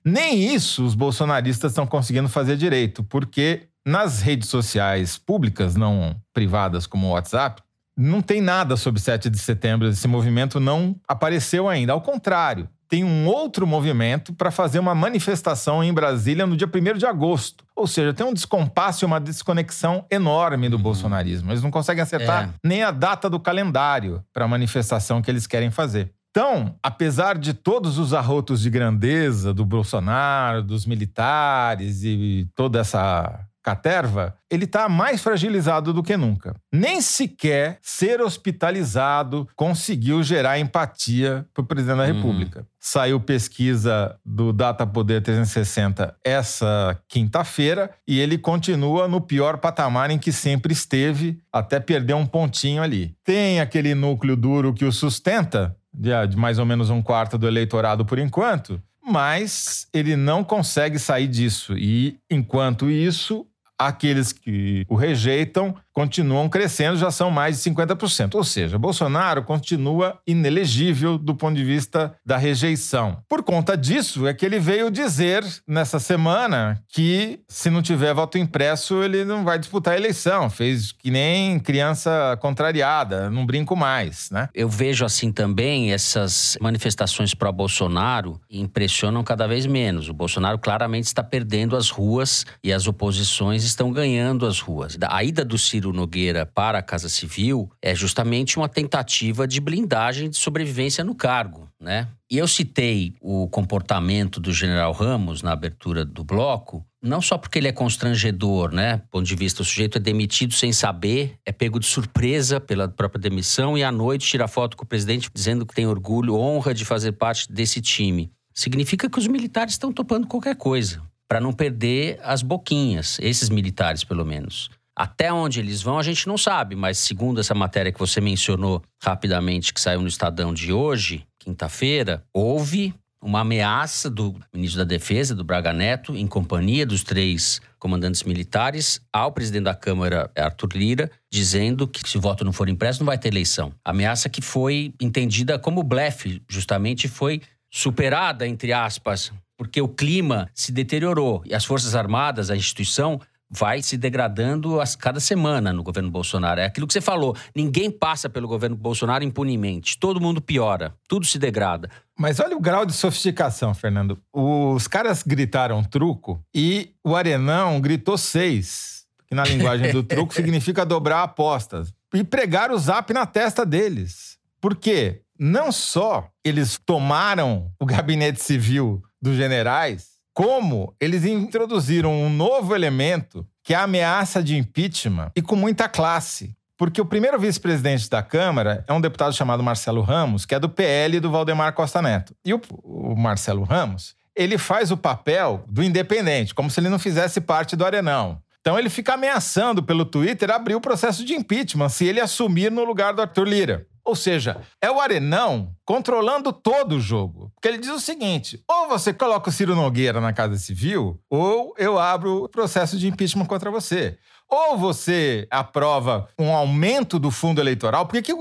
nem 0.03 0.55
isso 0.55 0.85
os 0.85 0.95
bolsonaristas 0.95 1.73
estão 1.73 1.85
conseguindo 1.85 2.29
fazer 2.29 2.55
direito, 2.55 3.03
porque 3.03 3.67
nas 3.85 4.21
redes 4.21 4.49
sociais 4.49 5.17
públicas, 5.17 5.75
não 5.75 6.15
privadas 6.33 6.87
como 6.87 7.07
o 7.07 7.11
WhatsApp, 7.11 7.61
não 7.95 8.21
tem 8.21 8.41
nada 8.41 8.75
sobre 8.75 8.99
7 8.99 9.29
de 9.29 9.37
setembro. 9.37 9.87
Esse 9.87 10.07
movimento 10.07 10.59
não 10.59 10.95
apareceu 11.07 11.69
ainda. 11.69 11.93
Ao 11.93 12.01
contrário, 12.01 12.67
tem 12.89 13.03
um 13.03 13.25
outro 13.27 13.65
movimento 13.65 14.33
para 14.33 14.51
fazer 14.51 14.79
uma 14.79 14.93
manifestação 14.93 15.83
em 15.83 15.93
Brasília 15.93 16.45
no 16.45 16.55
dia 16.55 16.67
1 16.67 16.97
de 16.97 17.05
agosto. 17.05 17.63
Ou 17.75 17.87
seja, 17.87 18.13
tem 18.13 18.25
um 18.25 18.33
descompasso 18.33 19.03
e 19.03 19.07
uma 19.07 19.19
desconexão 19.19 20.05
enorme 20.11 20.69
do 20.69 20.77
uhum. 20.77 20.83
bolsonarismo. 20.83 21.51
Eles 21.51 21.63
não 21.63 21.71
conseguem 21.71 22.03
acertar 22.03 22.49
é. 22.49 22.49
nem 22.63 22.83
a 22.83 22.91
data 22.91 23.29
do 23.29 23.39
calendário 23.39 24.23
para 24.31 24.45
a 24.45 24.47
manifestação 24.47 25.21
que 25.21 25.31
eles 25.31 25.47
querem 25.47 25.71
fazer. 25.71 26.11
Então, 26.29 26.75
apesar 26.81 27.37
de 27.37 27.53
todos 27.53 27.99
os 27.99 28.11
arrotos 28.11 28.59
de 28.59 28.69
grandeza 28.69 29.53
do 29.53 29.63
Bolsonaro, 29.63 30.63
dos 30.63 30.83
militares 30.85 32.03
e 32.03 32.47
toda 32.55 32.79
essa 32.79 33.39
caterva, 33.63 34.35
ele 34.51 34.65
está 34.65 34.89
mais 34.89 35.23
fragilizado 35.23 35.93
do 35.93 36.03
que 36.03 36.17
nunca. 36.17 36.53
Nem 36.71 37.01
sequer 37.01 37.79
ser 37.81 38.21
hospitalizado 38.21 39.47
conseguiu 39.55 40.21
gerar 40.21 40.59
empatia 40.59 41.45
para 41.53 41.63
o 41.63 41.65
presidente 41.65 41.97
da 41.97 42.03
uhum. 42.03 42.13
República. 42.13 42.59
Uhum. 42.59 42.65
Saiu 42.79 43.19
pesquisa 43.21 44.15
do 44.25 44.51
Data 44.51 44.85
Poder 44.85 45.21
360 45.21 46.13
essa 46.23 46.99
quinta-feira 47.07 47.89
e 48.05 48.19
ele 48.19 48.37
continua 48.37 49.07
no 49.07 49.21
pior 49.21 49.57
patamar 49.57 50.11
em 50.11 50.19
que 50.19 50.33
sempre 50.33 50.73
esteve, 50.73 51.39
até 51.51 51.79
perder 51.79 52.13
um 52.13 52.25
pontinho 52.25 52.83
ali. 52.83 53.15
Tem 53.23 53.61
aquele 53.61 53.95
núcleo 53.95 54.35
duro 54.35 54.73
que 54.73 54.83
o 54.83 54.91
sustenta, 54.91 55.75
de 55.93 56.35
mais 56.35 56.59
ou 56.59 56.65
menos 56.65 56.89
um 56.89 57.01
quarto 57.01 57.37
do 57.37 57.47
eleitorado 57.47 58.03
por 58.03 58.19
enquanto, 58.19 58.81
mas 59.05 59.87
ele 59.93 60.15
não 60.15 60.43
consegue 60.43 60.97
sair 60.97 61.27
disso. 61.27 61.77
E, 61.77 62.17
enquanto 62.29 62.89
isso, 62.89 63.45
aqueles 63.77 64.31
que 64.31 64.85
o 64.87 64.95
rejeitam 64.95 65.75
continuam 65.93 66.49
crescendo, 66.49 66.97
já 66.97 67.11
são 67.11 67.29
mais 67.29 67.61
de 67.61 67.69
50%. 67.69 68.35
Ou 68.35 68.43
seja, 68.43 68.79
Bolsonaro 68.79 69.43
continua 69.43 70.19
inelegível 70.27 71.17
do 71.17 71.35
ponto 71.35 71.55
de 71.55 71.63
vista 71.63 72.13
da 72.25 72.35
rejeição. 72.35 73.17
Por 73.29 73.43
conta 73.43 73.77
disso, 73.77 74.27
é 74.27 74.33
que 74.33 74.45
ele 74.45 74.59
veio 74.59 74.89
dizer 74.89 75.45
nessa 75.67 75.99
semana 75.99 76.81
que 76.89 77.39
se 77.47 77.69
não 77.69 77.81
tiver 77.81 78.13
voto 78.13 78.37
impresso, 78.37 79.03
ele 79.03 79.23
não 79.23 79.43
vai 79.43 79.59
disputar 79.59 79.93
a 79.93 79.97
eleição. 79.97 80.49
Fez 80.49 80.91
que 80.91 81.11
nem 81.11 81.59
criança 81.59 82.37
contrariada, 82.41 83.29
não 83.29 83.45
brinco 83.45 83.75
mais, 83.75 84.29
né? 84.31 84.49
Eu 84.53 84.67
vejo 84.67 85.05
assim 85.05 85.31
também 85.31 85.93
essas 85.93 86.57
manifestações 86.59 87.33
pró 87.33 87.51
Bolsonaro 87.51 88.41
impressionam 88.49 89.23
cada 89.23 89.47
vez 89.47 89.65
menos. 89.65 90.09
O 90.09 90.13
Bolsonaro 90.13 90.57
claramente 90.57 91.05
está 91.05 91.23
perdendo 91.23 91.75
as 91.75 91.89
ruas 91.89 92.45
e 92.63 92.73
as 92.73 92.87
oposições 92.87 93.63
estão 93.63 93.91
ganhando 93.91 94.45
as 94.45 94.59
ruas. 94.59 94.97
A 95.07 95.23
ida 95.23 95.45
do 95.45 95.57
Ciro 95.57 95.82
Ciro 95.83 95.91
Nogueira 95.91 96.45
para 96.45 96.77
a 96.77 96.81
Casa 96.81 97.09
Civil 97.09 97.69
é 97.81 97.93
justamente 97.93 98.55
uma 98.55 98.69
tentativa 98.69 99.45
de 99.45 99.59
blindagem 99.59 100.29
de 100.29 100.37
sobrevivência 100.37 101.03
no 101.03 101.13
cargo, 101.13 101.67
né? 101.77 102.07
E 102.31 102.37
eu 102.37 102.47
citei 102.47 103.13
o 103.19 103.49
comportamento 103.49 104.39
do 104.39 104.53
general 104.53 104.93
Ramos 104.93 105.41
na 105.41 105.51
abertura 105.51 106.05
do 106.05 106.23
bloco, 106.23 106.85
não 107.01 107.21
só 107.21 107.37
porque 107.37 107.59
ele 107.59 107.67
é 107.67 107.73
constrangedor, 107.73 108.71
né? 108.73 108.97
Do 108.97 109.07
ponto 109.09 109.25
de 109.25 109.35
vista, 109.35 109.61
o 109.61 109.65
sujeito 109.65 109.97
é 109.97 110.01
demitido 110.01 110.53
sem 110.53 110.71
saber, 110.71 111.35
é 111.45 111.51
pego 111.51 111.79
de 111.79 111.85
surpresa 111.85 112.61
pela 112.61 112.87
própria 112.87 113.19
demissão 113.19 113.77
e 113.77 113.83
à 113.83 113.91
noite 113.91 114.25
tira 114.25 114.47
foto 114.47 114.77
com 114.77 114.85
o 114.85 114.87
presidente 114.87 115.29
dizendo 115.33 115.65
que 115.65 115.75
tem 115.75 115.85
orgulho, 115.85 116.35
honra 116.35 116.73
de 116.73 116.85
fazer 116.85 117.11
parte 117.11 117.51
desse 117.51 117.81
time. 117.81 118.31
Significa 118.53 119.09
que 119.09 119.19
os 119.19 119.27
militares 119.27 119.73
estão 119.73 119.91
topando 119.91 120.27
qualquer 120.27 120.55
coisa 120.55 121.01
para 121.27 121.41
não 121.41 121.51
perder 121.51 122.19
as 122.23 122.41
boquinhas, 122.41 123.17
esses 123.19 123.49
militares 123.49 124.03
pelo 124.05 124.23
menos. 124.23 124.69
Até 124.95 125.33
onde 125.33 125.59
eles 125.59 125.81
vão, 125.81 125.97
a 125.97 126.03
gente 126.03 126.27
não 126.27 126.37
sabe, 126.37 126.75
mas 126.75 126.99
segundo 126.99 127.39
essa 127.39 127.55
matéria 127.55 127.91
que 127.91 127.99
você 127.99 128.21
mencionou 128.21 128.81
rapidamente, 129.01 129.73
que 129.73 129.81
saiu 129.81 130.01
no 130.01 130.07
Estadão 130.07 130.53
de 130.53 130.71
hoje, 130.71 131.25
quinta-feira, 131.39 132.23
houve 132.31 132.93
uma 133.23 133.39
ameaça 133.39 134.09
do 134.09 134.35
ministro 134.53 134.79
da 134.79 134.83
Defesa, 134.83 135.33
do 135.33 135.43
Braga 135.43 135.71
Neto, 135.71 136.15
em 136.15 136.27
companhia 136.27 136.85
dos 136.85 137.03
três 137.03 137.61
comandantes 137.79 138.23
militares, 138.23 139.01
ao 139.11 139.31
presidente 139.31 139.63
da 139.63 139.73
Câmara, 139.73 140.29
Arthur 140.35 140.69
Lira, 140.75 141.11
dizendo 141.31 141.87
que 141.87 142.07
se 142.07 142.17
o 142.17 142.21
voto 142.21 142.43
não 142.43 142.53
for 142.53 142.67
impresso, 142.67 142.99
não 142.99 143.05
vai 143.05 143.17
ter 143.17 143.29
eleição. 143.29 143.73
Ameaça 143.83 144.29
que 144.29 144.41
foi 144.41 144.93
entendida 145.01 145.57
como 145.57 145.83
blefe, 145.83 146.41
justamente 146.49 147.07
foi 147.07 147.41
superada, 147.71 148.47
entre 148.47 148.73
aspas, 148.73 149.31
porque 149.57 149.81
o 149.81 149.87
clima 149.87 150.49
se 150.53 150.71
deteriorou 150.71 151.41
e 151.45 151.55
as 151.55 151.65
Forças 151.65 151.95
Armadas, 151.95 152.51
a 152.51 152.55
instituição, 152.55 153.19
vai 153.55 153.81
se 153.83 153.97
degradando 153.97 154.81
a 154.81 154.85
cada 154.97 155.19
semana 155.19 155.71
no 155.71 155.83
governo 155.83 156.09
Bolsonaro. 156.09 156.59
É 156.59 156.65
aquilo 156.65 156.87
que 156.87 156.93
você 156.93 157.01
falou: 157.01 157.35
ninguém 157.55 157.91
passa 157.91 158.29
pelo 158.29 158.47
governo 158.47 158.75
Bolsonaro 158.75 159.23
impunemente. 159.23 159.97
Todo 159.97 160.19
mundo 160.19 160.41
piora, 160.41 160.93
tudo 161.07 161.25
se 161.25 161.37
degrada. 161.37 161.89
Mas 162.17 162.39
olha 162.39 162.55
o 162.55 162.59
grau 162.59 162.85
de 162.85 162.93
sofisticação, 162.93 163.73
Fernando. 163.73 164.19
Os 164.31 164.87
caras 164.87 165.23
gritaram 165.23 165.83
truco 165.83 166.43
e 166.53 166.91
o 167.03 167.15
Arenão 167.15 167.79
gritou 167.79 168.17
seis, 168.17 169.05
que 169.27 169.35
na 169.35 169.43
linguagem 169.43 169.91
do 169.91 170.03
truco 170.03 170.33
significa 170.35 170.85
dobrar 170.85 171.23
apostas. 171.23 171.93
E 172.13 172.23
pregaram 172.23 172.75
o 172.75 172.79
zap 172.79 173.11
na 173.13 173.25
testa 173.25 173.65
deles. 173.65 174.37
Por 174.61 174.75
quê? 174.75 175.21
Não 175.39 175.71
só 175.71 176.29
eles 176.43 176.77
tomaram 176.77 177.71
o 177.79 177.85
gabinete 177.85 178.41
civil 178.41 179.01
dos 179.19 179.35
generais, 179.35 180.12
como 180.33 180.95
eles 180.99 181.25
introduziram 181.25 182.11
um 182.11 182.29
novo 182.29 182.75
elemento 182.75 183.45
que 183.63 183.73
é 183.73 183.77
a 183.77 183.83
ameaça 183.83 184.43
de 184.43 184.57
impeachment 184.57 185.31
e 185.35 185.41
com 185.41 185.55
muita 185.55 185.87
classe. 185.87 186.55
Porque 186.77 186.99
o 186.99 187.05
primeiro 187.05 187.39
vice-presidente 187.39 188.09
da 188.09 188.21
Câmara 188.21 188.83
é 188.87 188.91
um 188.91 188.99
deputado 188.99 189.33
chamado 189.33 189.63
Marcelo 189.63 190.01
Ramos, 190.01 190.45
que 190.45 190.55
é 190.55 190.59
do 190.59 190.67
PL 190.67 191.19
do 191.19 191.31
Valdemar 191.31 191.73
Costa 191.73 192.01
Neto. 192.01 192.35
E 192.43 192.53
o, 192.53 192.59
o 192.83 193.15
Marcelo 193.15 193.63
Ramos, 193.63 194.15
ele 194.35 194.57
faz 194.57 194.91
o 194.91 194.97
papel 194.97 195.63
do 195.69 195.83
independente, 195.83 196.53
como 196.53 196.69
se 196.69 196.79
ele 196.79 196.89
não 196.89 196.99
fizesse 196.99 197.39
parte 197.39 197.75
do 197.75 197.85
Arenão. 197.85 198.41
Então 198.59 198.79
ele 198.79 198.89
fica 198.89 199.13
ameaçando 199.13 199.83
pelo 199.83 200.03
Twitter 200.03 200.49
abrir 200.49 200.75
o 200.75 200.81
processo 200.81 201.23
de 201.23 201.33
impeachment 201.33 201.89
se 201.89 202.05
ele 202.05 202.19
assumir 202.19 202.71
no 202.71 202.83
lugar 202.83 203.13
do 203.13 203.21
Arthur 203.21 203.47
Lira. 203.47 203.87
Ou 204.05 204.15
seja, 204.15 204.61
é 204.81 204.91
o 204.91 204.99
Arenão 204.99 205.73
controlando 205.85 206.51
todo 206.51 206.95
o 206.95 206.99
jogo. 206.99 207.51
Porque 207.55 207.67
ele 207.67 207.77
diz 207.77 207.89
o 207.89 207.99
seguinte: 207.99 208.61
ou 208.67 208.87
você 208.89 209.13
coloca 209.13 209.49
o 209.49 209.53
Ciro 209.53 209.75
Nogueira 209.75 210.19
na 210.19 210.33
Casa 210.33 210.57
Civil, 210.57 211.19
ou 211.29 211.73
eu 211.77 211.97
abro 211.97 212.43
o 212.43 212.49
processo 212.49 212.97
de 212.97 213.07
impeachment 213.07 213.45
contra 213.45 213.71
você. 213.71 214.17
Ou 214.49 214.77
você 214.77 215.47
aprova 215.49 216.27
um 216.37 216.51
aumento 216.51 217.17
do 217.17 217.31
fundo 217.31 217.61
eleitoral, 217.61 218.05
porque 218.05 218.21
que 218.21 218.33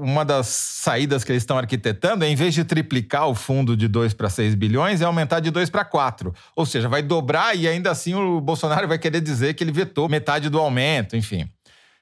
uma 0.00 0.24
das 0.24 0.46
saídas 0.46 1.24
que 1.24 1.32
eles 1.32 1.42
estão 1.42 1.58
arquitetando 1.58 2.24
é, 2.24 2.28
em 2.28 2.36
vez 2.36 2.54
de 2.54 2.64
triplicar 2.64 3.28
o 3.28 3.34
fundo 3.34 3.76
de 3.76 3.88
2 3.88 4.14
para 4.14 4.30
6 4.30 4.54
bilhões, 4.54 5.00
é 5.00 5.04
aumentar 5.04 5.40
de 5.40 5.50
2 5.50 5.68
para 5.68 5.84
4. 5.84 6.32
Ou 6.56 6.64
seja, 6.64 6.88
vai 6.88 7.02
dobrar 7.02 7.56
e 7.56 7.68
ainda 7.68 7.90
assim 7.90 8.14
o 8.14 8.40
Bolsonaro 8.40 8.88
vai 8.88 8.98
querer 8.98 9.20
dizer 9.20 9.54
que 9.54 9.64
ele 9.64 9.72
vetou 9.72 10.08
metade 10.08 10.48
do 10.48 10.58
aumento, 10.58 11.16
enfim. 11.16 11.48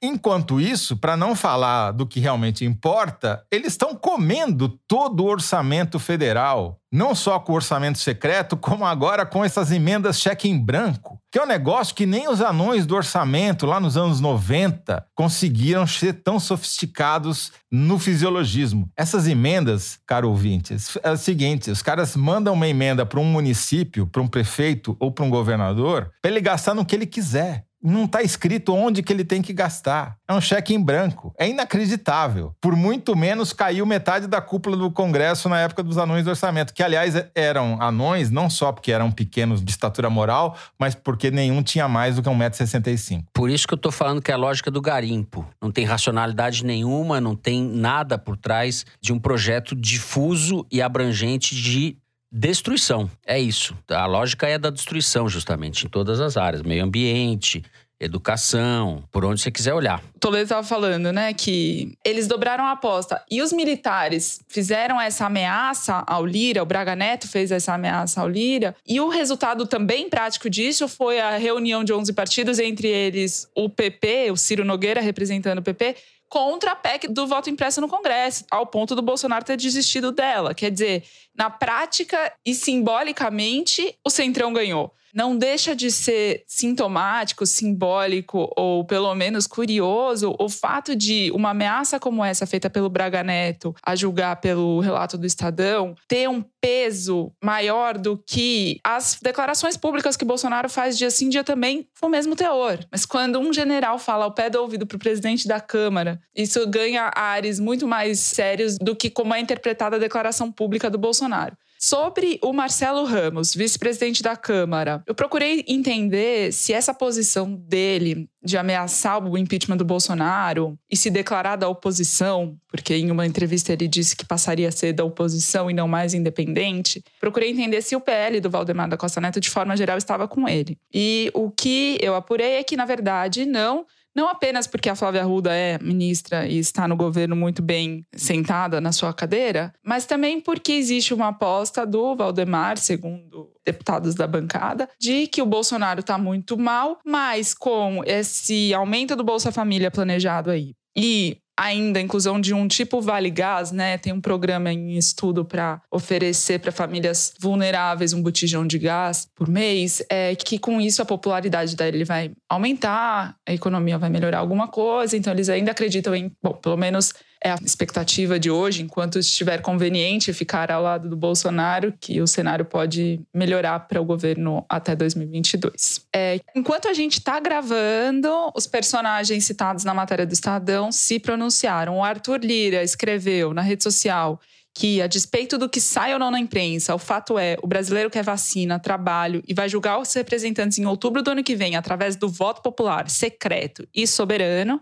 Enquanto 0.03 0.59
isso, 0.59 0.97
para 0.97 1.15
não 1.15 1.37
falar 1.37 1.93
do 1.93 2.07
que 2.07 2.21
realmente 2.21 2.65
importa, 2.65 3.45
eles 3.51 3.75
estão 3.75 3.95
comendo 3.95 4.71
todo 4.89 5.23
o 5.23 5.27
orçamento 5.27 5.99
federal. 5.99 6.79
Não 6.91 7.15
só 7.15 7.39
com 7.39 7.53
o 7.53 7.55
orçamento 7.55 7.99
secreto, 7.99 8.57
como 8.57 8.85
agora 8.85 9.27
com 9.27 9.45
essas 9.45 9.71
emendas 9.71 10.19
cheque 10.19 10.49
em 10.49 10.59
branco, 10.59 11.21
que 11.31 11.39
é 11.39 11.43
um 11.43 11.47
negócio 11.47 11.95
que 11.95 12.07
nem 12.07 12.29
os 12.29 12.41
anões 12.41 12.87
do 12.87 12.97
orçamento 12.97 13.67
lá 13.67 13.79
nos 13.79 13.97
anos 13.97 14.21
90 14.21 15.07
conseguiram 15.15 15.87
ser 15.87 16.15
tão 16.15 16.41
sofisticados 16.41 17.53
no 17.71 17.99
fisiologismo. 17.99 18.91
Essas 18.97 19.29
emendas, 19.29 20.01
caro 20.07 20.31
ouvintes, 20.31 20.99
é 21.03 21.13
o 21.13 21.17
seguinte: 21.17 21.71
os 21.71 21.83
caras 21.83 22.17
mandam 22.17 22.55
uma 22.55 22.67
emenda 22.67 23.07
para 23.07 23.21
um 23.21 23.25
município, 23.25 24.07
para 24.07 24.23
um 24.23 24.27
prefeito 24.27 24.97
ou 24.99 25.13
para 25.13 25.25
um 25.25 25.31
governador, 25.31 26.11
para 26.21 26.31
ele 26.31 26.41
gastar 26.41 26.75
no 26.75 26.85
que 26.85 26.97
ele 26.97 27.07
quiser. 27.07 27.67
Não 27.83 28.05
está 28.05 28.23
escrito 28.23 28.75
onde 28.75 29.03
que 29.03 29.13
ele 29.13 29.25
tem 29.25 29.41
que 29.41 29.53
gastar. 29.53 30.17
É 30.29 30.35
um 30.35 30.41
cheque 30.41 30.75
em 30.75 30.83
branco. 30.83 31.33
É 31.39 31.49
inacreditável. 31.49 32.55
Por 32.61 32.77
muito 32.77 33.17
menos 33.17 33.53
caiu 33.53 33.87
metade 33.87 34.27
da 34.27 34.41
cúpula 34.41 34.77
do 34.77 34.91
Congresso 34.91 35.49
na 35.49 35.59
época 35.61 35.83
dos 35.83 35.99
anões 35.99 36.25
do 36.25 36.31
orçamento, 36.31 36.75
que 36.75 36.83
aliás 36.83 37.15
eram 37.35 37.81
anões 37.81 38.31
não 38.31 38.51
só 38.51 38.71
porque 38.71 38.93
eram 38.93 39.11
pequenos 39.11 39.65
de 39.65 39.71
estatura 39.71 40.11
moral, 40.11 40.57
mas 40.79 40.95
porque 40.95 41.31
nenhum 41.31 41.63
tinha 41.63 41.89
mais 41.89 42.17
do 42.17 42.23
que 42.23 42.29
1,65m. 42.29 43.25
Por 43.35 43.51
isso 43.51 43.67
que 43.67 43.75
eu 43.75 43.79
tô 43.79 43.91
falando 43.91 44.21
que 44.21 44.31
é 44.31 44.35
a 44.35 44.39
lógica 44.39 44.71
do 44.71 44.81
garimpo. 44.81 45.47
Não 45.61 45.71
tem 45.71 45.85
racionalidade 45.85 46.65
nenhuma, 46.65 47.21
não 47.21 47.35
tem 47.35 47.63
nada 47.63 48.19
por 48.19 48.37
trás 48.37 48.85
de 49.01 49.13
um 49.13 49.19
projeto 49.19 49.75
difuso 49.75 50.67
e 50.71 50.83
abrangente 50.83 51.55
de 51.55 51.97
destruição. 52.31 53.11
É 53.27 53.39
isso. 53.39 53.77
A 53.89 54.07
lógica 54.07 54.49
é 54.49 54.59
da 54.59 54.71
destruição, 54.71 55.29
justamente, 55.29 55.87
em 55.87 55.89
todas 55.89 56.21
as 56.21 56.37
áreas: 56.37 56.63
meio 56.63 56.85
ambiente, 56.85 57.63
educação, 58.01 59.05
por 59.13 59.25
onde 59.25 59.41
você 59.43 59.51
quiser 59.51 59.75
olhar. 59.75 60.03
Toledo 60.19 60.45
estava 60.45 60.67
falando, 60.67 61.13
né, 61.13 61.35
que 61.35 61.93
eles 62.05 62.27
dobraram 62.27 62.65
a 62.65 62.73
aposta 62.73 63.23
e 63.31 63.43
os 63.43 63.53
militares 63.53 64.41
fizeram 64.49 64.99
essa 64.99 65.27
ameaça 65.27 66.03
ao 66.07 66.25
Lira, 66.25 66.63
o 66.63 66.67
Braga 66.67 66.97
Neto 66.97 67.29
fez 67.29 67.51
essa 67.53 67.75
ameaça 67.75 68.21
ao 68.23 68.29
Lira, 68.29 68.75
e 68.87 69.01
o 69.01 69.09
resultado 69.09 69.67
também 69.67 70.09
prático 70.09 70.49
disso 70.49 70.89
foi 70.89 71.21
a 71.21 71.37
reunião 71.37 71.85
de 71.85 71.93
11 71.93 72.13
partidos, 72.15 72.59
entre 72.59 72.89
eles 72.89 73.47
o 73.55 73.69
PP, 73.69 74.31
o 74.31 74.37
Ciro 74.37 74.65
Nogueira 74.65 75.01
representando 75.01 75.59
o 75.59 75.63
PP, 75.63 75.97
contra 76.31 76.73
a 76.73 76.77
PEC 76.77 77.09
do 77.09 77.27
voto 77.27 77.51
impresso 77.51 77.81
no 77.81 77.89
Congresso, 77.89 78.45
ao 78.51 78.65
ponto 78.65 78.95
do 78.95 79.03
Bolsonaro 79.03 79.45
ter 79.45 79.57
desistido 79.57 80.13
dela. 80.13 80.55
Quer 80.55 80.71
dizer, 80.71 81.05
na 81.35 81.51
prática 81.51 82.33
e 82.47 82.55
simbolicamente, 82.55 83.99
o 84.07 84.09
Centrão 84.09 84.53
ganhou 84.53 84.95
não 85.15 85.37
deixa 85.37 85.75
de 85.75 85.91
ser 85.91 86.45
sintomático, 86.47 87.47
simbólico 87.47 88.51
ou 88.57 88.85
pelo 88.85 89.15
menos 89.15 89.47
curioso 89.47 90.35
o 90.39 90.49
fato 90.49 90.95
de 90.95 91.31
uma 91.33 91.51
ameaça 91.51 91.99
como 91.99 92.25
essa 92.25 92.47
feita 92.47 92.71
pelo 92.71 92.89
Braga 92.89 93.23
Neto, 93.23 93.75
a 93.83 93.95
julgar 93.95 94.37
pelo 94.41 94.81
relato 94.81 95.17
do 95.17 95.27
Estadão, 95.27 95.95
ter 96.07 96.29
um 96.29 96.43
peso 96.61 97.33
maior 97.43 97.97
do 97.97 98.17
que 98.17 98.79
as 98.85 99.19
declarações 99.21 99.77
públicas 99.77 100.17
que 100.17 100.25
Bolsonaro 100.25 100.69
faz 100.69 100.97
dia 100.99 101.11
sim, 101.11 101.29
dia 101.29 101.43
também, 101.43 101.89
com 101.99 102.07
o 102.07 102.11
mesmo 102.11 102.37
teor. 102.37 102.79
Mas 102.91 103.07
quando 103.07 103.39
um 103.39 103.53
general 103.53 103.99
fala 103.99 104.25
ao 104.25 104.33
pé 104.33 104.51
do 104.51 104.61
ouvido 104.61 104.87
para 104.87 104.97
o 104.97 105.01
presidente 105.01 105.49
da 105.49 105.61
Câmara, 105.61 106.21
isso 106.35 106.67
ganha 106.69 107.11
ares 107.15 107.59
muito 107.59 107.87
mais 107.87 108.21
sérios 108.21 108.77
do 108.79 108.95
que 108.95 109.09
como 109.11 109.35
é 109.35 109.41
interpretada 109.41 109.97
a 109.97 109.99
declaração 109.99 110.53
pública 110.53 110.91
do 110.91 110.99
Bolsonaro. 110.99 111.57
Sobre 111.83 112.39
o 112.43 112.53
Marcelo 112.53 113.05
Ramos, 113.05 113.55
vice-presidente 113.55 114.23
da 114.23 114.37
Câmara, 114.37 115.03
eu 115.07 115.15
procurei 115.15 115.65
entender 115.67 116.53
se 116.53 116.75
essa 116.75 116.93
posição 116.93 117.55
dele 117.55 118.29
de 118.45 118.59
ameaçar 118.59 119.27
o 119.27 119.39
impeachment 119.39 119.79
do 119.79 119.85
Bolsonaro 119.85 120.79
e 120.91 120.97
se 120.97 121.09
declarar 121.09 121.57
da 121.57 121.69
oposição, 121.69 122.55
porque 122.69 122.95
em 122.95 123.11
uma 123.11 123.27
entrevista 123.27 123.73
ele 123.73 123.89
disse 123.89 124.15
que 124.15 124.27
passaria 124.27 124.69
a 124.69 124.73
ser 124.73 124.93
da 124.93 125.05
oposição 125.05 125.71
e 125.71 125.75
não 125.75 125.89
mais 125.89 126.13
independente. 126.13 127.03
Procurei 127.19 127.51
entender 127.51 127.81
se 127.81 127.97
o 127.97 128.01
PL 128.01 128.41
do 128.41 128.51
Valdemar 128.51 128.87
da 128.87 128.99
Costa 128.99 129.19
Neto, 129.19 129.41
de 129.41 129.49
forma 129.49 129.75
geral, 129.75 129.97
estava 129.97 130.29
com 130.29 130.47
ele. 130.47 130.77
E 130.93 131.31
o 131.33 131.51
que 131.51 131.97
eu 132.03 132.15
apurei 132.15 132.57
é 132.57 132.63
que, 132.63 132.77
na 132.77 132.85
verdade, 132.85 133.47
não 133.47 133.87
não 134.15 134.29
apenas 134.29 134.67
porque 134.67 134.89
a 134.89 134.95
Flávia 134.95 135.23
Arruda 135.23 135.55
é 135.55 135.79
ministra 135.79 136.47
e 136.47 136.59
está 136.59 136.87
no 136.89 136.97
governo 136.97 137.37
muito 137.37 137.63
bem 137.63 138.05
sentada 138.15 138.81
na 138.81 138.93
sua 138.93 139.13
cadeira, 139.13 139.73
mas 139.85 140.07
também 140.07 140.41
porque 140.41 140.73
existe 140.73 141.15
uma 141.15 141.29
aposta 141.29 141.87
do 141.87 142.17
Valdemar, 142.17 142.79
segundo 142.79 143.51
deputados 143.65 144.15
da 144.15 144.27
bancada, 144.27 144.89
de 144.99 145.27
que 145.27 145.43
o 145.43 145.47
Bolsonaro 145.47 146.01
está 146.01 146.19
muito 146.19 146.59
mal, 146.59 146.99
mas 147.05 147.55
com 147.55 148.03
esse 148.05 148.75
aumento 148.75 149.15
do 149.15 149.25
Bolsa 149.25 149.53
Família 149.53 149.91
planejado 149.91 150.51
aí 150.51 150.75
e 150.97 151.39
ainda 151.59 152.01
inclusão 152.01 152.41
de 152.41 152.55
um 152.55 152.67
tipo 152.67 153.01
Vale 153.01 153.31
Gás, 153.31 153.71
né? 153.71 153.99
Tem 153.99 154.13
um 154.13 154.21
programa 154.21 154.73
em 154.73 154.97
estudo 154.97 155.45
para 155.45 155.81
oferecer 155.91 156.59
para 156.59 156.73
famílias 156.73 157.33
vulneráveis 157.39 158.13
um 158.13 158.23
botijão 158.23 158.67
de 158.67 158.79
gás 158.79 159.29
por 159.35 159.49
mês, 159.49 160.03
é 160.11 160.35
que 160.35 160.59
com 160.59 160.81
isso 160.81 161.03
a 161.03 161.05
popularidade 161.05 161.77
dele 161.77 162.05
vai 162.05 162.33
aumentar, 162.49 163.37
a 163.47 163.53
economia 163.53 163.99
vai 163.99 164.11
melhorar 164.11 164.39
alguma 164.39 164.69
coisa, 164.69 165.17
então 165.17 165.33
eles 165.33 165.49
ainda 165.49 165.71
acreditam 165.71 166.15
em, 166.15 166.33
bom, 166.43 166.55
pelo 166.55 166.77
menos 166.77 167.13
é 167.43 167.53
a 167.53 167.59
expectativa 167.65 168.39
de 168.39 168.51
hoje, 168.51 168.83
enquanto 168.83 169.19
estiver 169.19 169.63
conveniente 169.63 170.33
ficar 170.33 170.71
ao 170.71 170.83
lado 170.83 171.09
do 171.09 171.17
Bolsonaro, 171.17 171.93
que 172.01 172.21
o 172.21 172.27
cenário 172.27 172.65
pode 172.65 173.21
melhorar 173.35 173.81
para 173.81 174.01
o 174.01 174.05
governo 174.05 174.65
até 174.69 174.95
2022. 174.95 176.07
É, 176.15 176.39
enquanto 176.55 176.89
a 176.89 176.93
gente 176.93 177.15
está 177.15 177.41
gravando, 177.41 178.29
os 178.55 178.67
personagens 178.67 179.45
citados 179.45 179.85
na 179.85 179.95
matéria 179.95 180.27
do 180.27 180.33
Estadão 180.33 180.93
se 180.93 181.19
pronunciaram. 181.19 181.99
O 181.99 182.05
Arthur 182.05 182.41
Lira 182.41 182.83
escreveu 182.83 183.55
na 183.55 183.63
rede 183.63 183.83
social 183.83 184.39
que, 184.75 185.03
a 185.03 185.07
despeito 185.07 185.59
do 185.59 185.69
que 185.69 185.81
sai 185.81 186.13
ou 186.13 186.19
não 186.19 186.31
na 186.31 186.39
imprensa, 186.39 186.95
o 186.95 186.99
fato 186.99 187.39
é, 187.39 187.57
o 187.63 187.67
brasileiro 187.67 188.11
quer 188.11 188.23
vacina, 188.23 188.79
trabalho 188.79 189.43
e 189.47 189.53
vai 189.53 189.69
julgar 189.69 189.99
os 189.99 190.13
representantes 190.13 190.79
em 190.79 190.87
outubro 190.87 191.23
do 191.23 191.31
ano 191.31 191.43
que 191.43 191.57
vem 191.57 191.75
através 191.75 192.17
do 192.17 192.29
voto 192.29 192.63
popular 192.63 193.09
secreto 193.11 193.87
e 193.95 194.07
soberano 194.07 194.81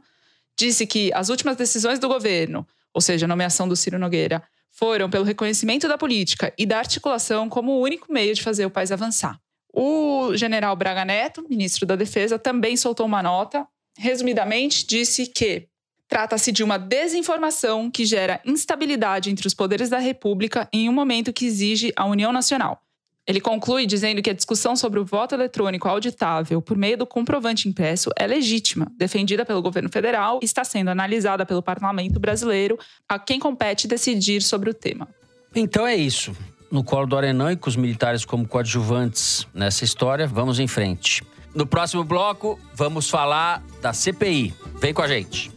disse 0.59 0.87
que 0.87 1.11
as 1.15 1.29
últimas 1.29 1.57
decisões 1.57 1.99
do 1.99 2.09
governo, 2.09 2.67
ou 2.93 3.01
seja, 3.01 3.27
a 3.27 3.29
nomeação 3.29 3.69
do 3.69 3.77
Ciro 3.77 3.99
Nogueira, 3.99 4.43
foram 4.73 5.09
pelo 5.09 5.25
reconhecimento 5.25 5.87
da 5.89 5.97
política 5.97 6.53
e 6.59 6.67
da 6.67 6.79
articulação 6.79 7.49
como 7.49 7.73
o 7.73 7.81
único 7.81 8.13
meio 8.13 8.35
de 8.35 8.43
fazer 8.43 8.67
o 8.67 8.71
país 8.71 8.91
avançar. 8.91 9.39
O 9.73 10.37
general 10.37 10.75
Braga 10.75 11.05
Neto, 11.05 11.47
ministro 11.49 11.87
da 11.87 11.95
Defesa, 11.95 12.39
também 12.39 12.77
soltou 12.77 13.07
uma 13.07 13.23
nota. 13.23 13.67
Resumidamente, 13.97 14.87
disse 14.87 15.27
que 15.27 15.69
trata-se 16.09 16.51
de 16.51 16.65
uma 16.65 16.79
desinformação 16.79 17.91
que 17.91 18.05
gera 18.05 18.41
instabilidade 18.45 19.31
entre 19.31 19.47
os 19.47 19.55
poderes 19.55 19.89
da 19.89 19.99
República 19.99 20.69
em 20.73 20.89
um 20.89 20.93
momento 20.93 21.33
que 21.33 21.47
exige 21.47 21.93
a 21.95 22.07
união 22.07 22.33
nacional. 22.33 22.81
Ele 23.29 23.43
conclui 23.43 23.85
dizendo 23.85 24.23
que 24.23 24.31
a 24.31 24.33
discussão 24.33 24.75
sobre 24.75 24.99
o 24.99 25.05
voto 25.05 25.35
eletrônico 25.35 25.87
auditável 25.87 26.63
por 26.63 26.79
meio 26.79 26.97
do 26.97 27.07
comprovante 27.07 27.69
impresso 27.69 28.09
é 28.17 28.27
legítima, 28.27 28.91
defendida 28.97 29.45
pelo 29.45 29.61
governo 29.61 29.91
federal 29.93 30.41
e 30.41 30.47
está 30.47 30.65
sendo 30.65 30.89
analisada 30.89 31.45
pelo 31.45 31.63
parlamento 31.63 32.19
brasileiro, 32.19 32.79
a 33.07 33.19
quem 33.19 33.39
compete 33.39 33.87
decidir 33.87 34.41
sobre 34.41 34.71
o 34.71 34.75
tema. 34.75 35.07
Então 35.55 35.87
é 35.87 35.95
isso. 35.95 36.35
No 36.71 36.83
colo 36.83 37.07
do 37.07 37.19
Arenão 37.19 37.51
e 37.51 37.57
com 37.57 37.69
os 37.69 37.77
militares 37.77 38.25
como 38.25 38.49
coadjuvantes 38.49 39.47
nessa 39.53 39.85
história, 39.85 40.27
vamos 40.27 40.59
em 40.59 40.67
frente. 40.67 41.23
No 41.55 41.67
próximo 41.67 42.05
bloco, 42.05 42.59
vamos 42.75 43.11
falar 43.11 43.63
da 43.83 43.93
CPI. 43.93 44.55
Vem 44.81 44.95
com 44.95 45.03
a 45.03 45.09
gente. 45.09 45.51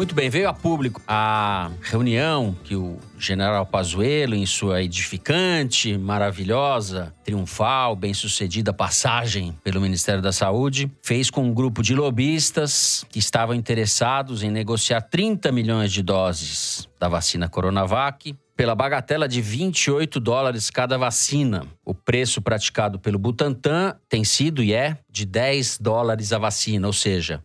Muito 0.00 0.14
bem, 0.14 0.30
veio 0.30 0.48
a 0.48 0.54
público 0.54 1.02
a 1.06 1.70
reunião 1.82 2.56
que 2.64 2.74
o 2.74 2.96
general 3.18 3.66
Pazuello, 3.66 4.34
em 4.34 4.46
sua 4.46 4.82
edificante, 4.82 5.98
maravilhosa, 5.98 7.14
triunfal, 7.22 7.94
bem-sucedida 7.94 8.72
passagem 8.72 9.54
pelo 9.62 9.78
Ministério 9.78 10.22
da 10.22 10.32
Saúde, 10.32 10.90
fez 11.02 11.28
com 11.28 11.44
um 11.44 11.52
grupo 11.52 11.82
de 11.82 11.94
lobistas 11.94 13.04
que 13.10 13.18
estavam 13.18 13.54
interessados 13.54 14.42
em 14.42 14.50
negociar 14.50 15.02
30 15.02 15.52
milhões 15.52 15.92
de 15.92 16.02
doses 16.02 16.88
da 16.98 17.06
vacina 17.06 17.46
Coronavac 17.46 18.34
pela 18.56 18.74
bagatela 18.74 19.28
de 19.28 19.42
28 19.42 20.18
dólares 20.18 20.70
cada 20.70 20.96
vacina. 20.96 21.66
O 21.84 21.92
preço 21.92 22.40
praticado 22.40 22.98
pelo 22.98 23.18
Butantan 23.18 23.94
tem 24.08 24.24
sido 24.24 24.62
e 24.62 24.72
é 24.72 24.96
de 25.10 25.26
10 25.26 25.76
dólares 25.78 26.32
a 26.32 26.38
vacina, 26.38 26.86
ou 26.86 26.92
seja, 26.92 27.42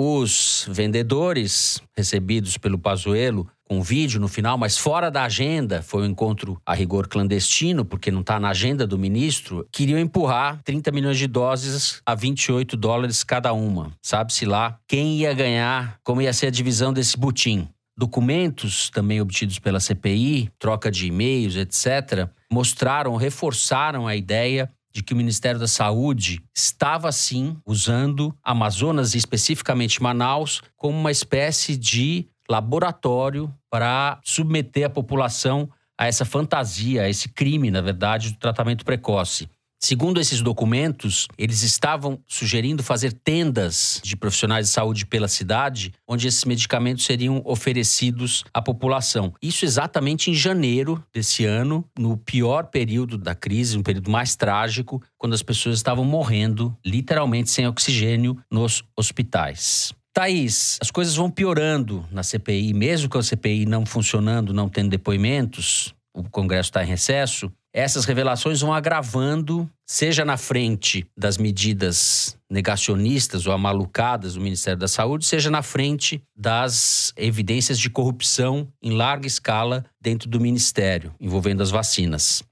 os 0.00 0.64
vendedores 0.68 1.82
recebidos 1.96 2.56
pelo 2.56 2.78
Pazuello 2.78 3.50
com 3.64 3.82
vídeo 3.82 4.20
no 4.20 4.28
final, 4.28 4.56
mas 4.56 4.78
fora 4.78 5.10
da 5.10 5.24
agenda, 5.24 5.82
foi 5.82 6.02
um 6.02 6.06
encontro 6.06 6.58
a 6.64 6.72
rigor 6.72 7.08
clandestino, 7.08 7.84
porque 7.84 8.10
não 8.10 8.20
está 8.20 8.38
na 8.38 8.50
agenda 8.50 8.86
do 8.86 8.96
ministro, 8.96 9.66
queriam 9.72 9.98
empurrar 9.98 10.62
30 10.62 10.92
milhões 10.92 11.18
de 11.18 11.26
doses 11.26 12.00
a 12.06 12.14
28 12.14 12.76
dólares 12.76 13.24
cada 13.24 13.52
uma. 13.52 13.92
Sabe-se 14.00 14.46
lá 14.46 14.78
quem 14.86 15.16
ia 15.16 15.34
ganhar, 15.34 15.98
como 16.04 16.22
ia 16.22 16.32
ser 16.32 16.46
a 16.46 16.50
divisão 16.50 16.92
desse 16.92 17.18
butim. 17.18 17.68
Documentos 17.98 18.90
também 18.90 19.20
obtidos 19.20 19.58
pela 19.58 19.80
CPI, 19.80 20.48
troca 20.60 20.92
de 20.92 21.08
e-mails, 21.08 21.56
etc., 21.56 22.28
mostraram, 22.50 23.16
reforçaram 23.16 24.06
a 24.06 24.14
ideia 24.14 24.70
de 24.92 25.02
que 25.02 25.12
o 25.12 25.16
Ministério 25.16 25.60
da 25.60 25.68
Saúde 25.68 26.42
estava 26.54 27.10
sim 27.12 27.56
usando 27.66 28.34
Amazonas 28.42 29.14
e 29.14 29.18
especificamente 29.18 30.02
Manaus 30.02 30.62
como 30.76 30.98
uma 30.98 31.10
espécie 31.10 31.76
de 31.76 32.28
laboratório 32.48 33.52
para 33.70 34.18
submeter 34.24 34.86
a 34.86 34.90
população 34.90 35.68
a 35.98 36.06
essa 36.06 36.24
fantasia, 36.24 37.02
a 37.02 37.08
esse 37.08 37.28
crime, 37.28 37.70
na 37.70 37.80
verdade, 37.80 38.30
do 38.30 38.38
tratamento 38.38 38.84
precoce. 38.84 39.48
Segundo 39.80 40.20
esses 40.20 40.42
documentos, 40.42 41.28
eles 41.38 41.62
estavam 41.62 42.18
sugerindo 42.26 42.82
fazer 42.82 43.12
tendas 43.12 44.00
de 44.02 44.16
profissionais 44.16 44.66
de 44.66 44.72
saúde 44.72 45.06
pela 45.06 45.28
cidade, 45.28 45.92
onde 46.06 46.26
esses 46.26 46.44
medicamentos 46.44 47.04
seriam 47.04 47.40
oferecidos 47.44 48.44
à 48.52 48.60
população. 48.60 49.32
Isso 49.40 49.64
exatamente 49.64 50.32
em 50.32 50.34
janeiro 50.34 51.02
desse 51.14 51.44
ano, 51.44 51.84
no 51.96 52.16
pior 52.16 52.66
período 52.66 53.16
da 53.16 53.36
crise, 53.36 53.78
um 53.78 53.82
período 53.82 54.10
mais 54.10 54.34
trágico, 54.34 55.00
quando 55.16 55.34
as 55.34 55.44
pessoas 55.44 55.76
estavam 55.76 56.04
morrendo, 56.04 56.76
literalmente 56.84 57.48
sem 57.48 57.66
oxigênio, 57.66 58.36
nos 58.50 58.82
hospitais. 58.96 59.94
Thaís, 60.12 60.76
as 60.82 60.90
coisas 60.90 61.14
vão 61.14 61.30
piorando 61.30 62.04
na 62.10 62.24
CPI, 62.24 62.74
mesmo 62.74 63.08
com 63.08 63.18
a 63.18 63.22
CPI 63.22 63.64
não 63.64 63.86
funcionando, 63.86 64.52
não 64.52 64.68
tendo 64.68 64.90
depoimentos, 64.90 65.94
o 66.12 66.24
Congresso 66.24 66.70
está 66.70 66.82
em 66.82 66.86
recesso, 66.88 67.52
essas 67.78 68.04
revelações 68.04 68.60
vão 68.60 68.74
agravando, 68.74 69.70
seja 69.86 70.24
na 70.24 70.36
frente 70.36 71.06
das 71.16 71.38
medidas 71.38 72.36
negacionistas 72.50 73.46
ou 73.46 73.52
amalucadas 73.52 74.34
do 74.34 74.40
Ministério 74.40 74.78
da 74.78 74.88
Saúde, 74.88 75.24
seja 75.24 75.48
na 75.48 75.62
frente 75.62 76.20
das 76.36 77.12
evidências 77.16 77.78
de 77.78 77.88
corrupção 77.88 78.66
em 78.82 78.90
larga 78.90 79.28
escala 79.28 79.84
dentro 80.00 80.28
do 80.28 80.40
Ministério, 80.40 81.14
envolvendo 81.20 81.62
as 81.62 81.70
vacinas. 81.70 82.42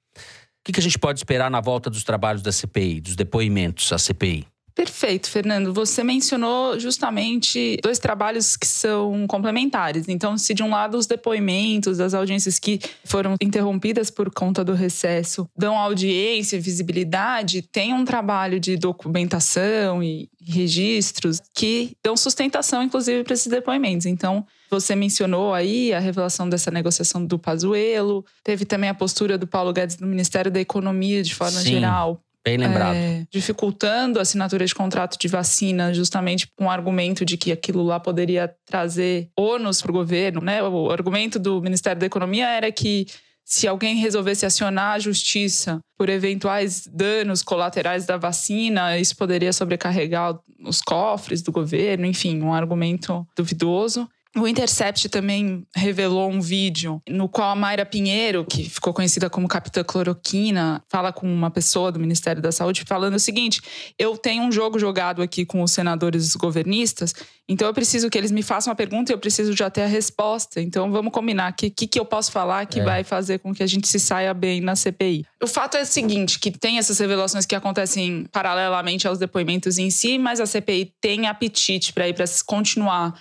O 0.69 0.73
que 0.73 0.79
a 0.79 0.83
gente 0.83 0.99
pode 0.99 1.19
esperar 1.19 1.51
na 1.51 1.61
volta 1.61 1.91
dos 1.91 2.05
trabalhos 2.05 2.43
da 2.43 2.53
CPI, 2.53 3.01
dos 3.01 3.17
depoimentos 3.17 3.93
à 3.93 3.99
CPI? 3.99 4.47
Perfeito, 4.77 5.31
Fernando. 5.31 5.73
Você 5.73 6.05
mencionou 6.05 6.79
justamente 6.79 7.79
dois 7.83 7.99
trabalhos 7.99 8.59
que 8.59 8.67
são 8.67 9.27
complementares. 9.27 10.07
Então, 10.07 10.37
se 10.37 10.53
de 10.53 10.63
um 10.63 10.69
lado 10.69 10.99
os 10.99 11.07
depoimentos 11.07 11.97
das 11.97 12.13
audiências 12.13 12.59
que 12.59 12.79
foram 13.03 13.37
interrompidas 13.41 14.11
por 14.11 14.31
conta 14.31 14.63
do 14.63 14.75
recesso 14.75 15.49
dão 15.57 15.79
audiência, 15.79 16.61
visibilidade, 16.61 17.63
tem 17.63 17.95
um 17.95 18.05
trabalho 18.05 18.61
de 18.61 18.77
documentação 18.77 20.03
e 20.03 20.29
registros 20.47 21.41
que 21.55 21.97
dão 22.05 22.15
sustentação, 22.15 22.83
inclusive, 22.83 23.25
para 23.25 23.33
esses 23.33 23.47
depoimentos. 23.47 24.05
Então, 24.05 24.47
você 24.71 24.95
mencionou 24.95 25.55
aí 25.55 25.95
a 25.95 25.99
revelação 25.99 26.49
dessa 26.49 26.71
negociação 26.71 27.25
do 27.25 27.39
Pazuello, 27.39 28.25
teve 28.45 28.67
também 28.67 28.91
a 28.91 28.95
postura 28.95 29.39
do 29.39 29.47
Paulo 29.47 29.73
Guedes 29.73 29.99
no 29.99 30.07
Ministério 30.07 30.51
da 30.51 30.61
Economia, 30.61 31.23
de 31.23 31.35
forma 31.35 31.61
Sim. 31.61 31.71
geral, 31.71 32.21
Bem 32.47 32.59
lembrado. 32.59 32.95
é, 32.95 33.27
dificultando 33.29 34.21
a 34.21 34.23
assinatura 34.23 34.65
de 34.65 34.73
contrato 34.73 35.19
de 35.19 35.27
vacina, 35.27 35.93
justamente 35.93 36.47
com 36.57 36.67
o 36.67 36.71
argumento 36.71 37.25
de 37.25 37.37
que 37.37 37.51
aquilo 37.51 37.83
lá 37.83 37.99
poderia 37.99 38.55
trazer 38.65 39.29
ônus 39.37 39.83
para 39.83 39.91
o 39.91 39.95
governo. 39.95 40.41
Né? 40.41 40.63
O 40.63 40.93
argumento 40.93 41.41
do 41.41 41.61
Ministério 41.61 41.99
da 41.99 42.07
Economia 42.07 42.47
era 42.49 42.71
que 42.71 43.09
se 43.45 43.67
alguém 43.67 43.97
resolvesse 43.97 44.47
acionar 44.47 44.95
a 44.95 44.99
justiça 45.01 45.81
por 45.99 46.09
eventuais 46.09 46.87
danos 46.87 47.43
colaterais 47.43 48.07
da 48.07 48.17
vacina, 48.17 48.97
isso 48.97 49.17
poderia 49.17 49.53
sobrecarregar 49.53 50.39
os 50.65 50.81
cofres 50.81 51.43
do 51.43 51.51
governo, 51.51 52.07
enfim, 52.07 52.41
um 52.43 52.55
argumento 52.55 53.27
duvidoso. 53.37 54.09
O 54.39 54.47
Intercept 54.47 55.09
também 55.09 55.67
revelou 55.75 56.31
um 56.31 56.43
vídeo 56.43 57.01
no 57.09 57.27
qual 57.27 57.51
a 57.51 57.57
Mayra 57.57 57.87
Pinheiro, 57.87 58.45
que 58.45 58.69
ficou 58.69 58.93
conhecida 58.93 59.31
como 59.31 59.49
Capitã 59.49 59.83
Cloroquina, 59.83 60.83
fala 60.91 61.11
com 61.11 61.27
uma 61.27 61.51
pessoa 61.51 61.91
do 61.91 61.99
Ministério 61.99 62.43
da 62.43 62.53
Saúde 62.53 62.85
falando 62.87 63.15
o 63.15 63.19
seguinte: 63.19 63.63
eu 63.99 64.17
tenho 64.19 64.43
um 64.43 64.53
jogo 64.53 64.79
jogado 64.79 65.23
aqui 65.23 65.47
com 65.47 65.63
os 65.63 65.71
senadores 65.71 66.37
governistas, 66.37 67.15
então 67.49 67.67
eu 67.67 67.73
preciso 67.73 68.11
que 68.11 68.19
eles 68.19 68.31
me 68.31 68.43
façam 68.43 68.71
a 68.71 68.77
pergunta 68.77 69.11
e 69.11 69.15
eu 69.15 69.19
preciso 69.19 69.57
já 69.57 69.71
ter 69.71 69.83
a 69.83 69.87
resposta. 69.87 70.61
Então 70.61 70.93
vamos 70.93 71.13
combinar 71.13 71.53
o 71.53 71.55
que, 71.55 71.71
que, 71.71 71.87
que 71.87 71.99
eu 71.99 72.05
posso 72.05 72.31
falar 72.31 72.67
que 72.67 72.81
É. 72.81 72.85
vai 72.85 73.05
fazer 73.05 73.39
com 73.39 73.55
que 73.55 73.63
a 73.63 73.67
gente 73.67 73.89
se 73.89 73.99
saia 73.99 74.35
bem 74.35 74.61
na 74.61 74.77
CPI. 74.77 75.25
O 75.43 75.47
fato 75.47 75.79
é 75.79 75.83
o 75.83 75.87
seguinte: 75.87 76.39
que 76.39 76.51
tem 76.51 76.77
essas 76.77 76.99
revelações 76.99 77.47
que 77.47 77.55
acontecem 77.55 78.27
paralelamente 78.31 79.09
aos 79.09 79.19
depoimentos 79.19 79.79
em 79.79 79.89
si, 79.89 80.19
mas 80.19 80.41
a 80.41 80.47
CPI 80.47 80.93
tem 81.01 81.27
apetite 81.27 81.95
para 81.95 82.07
ir 82.07 82.13
para 82.15 82.27
continuar 82.45 83.15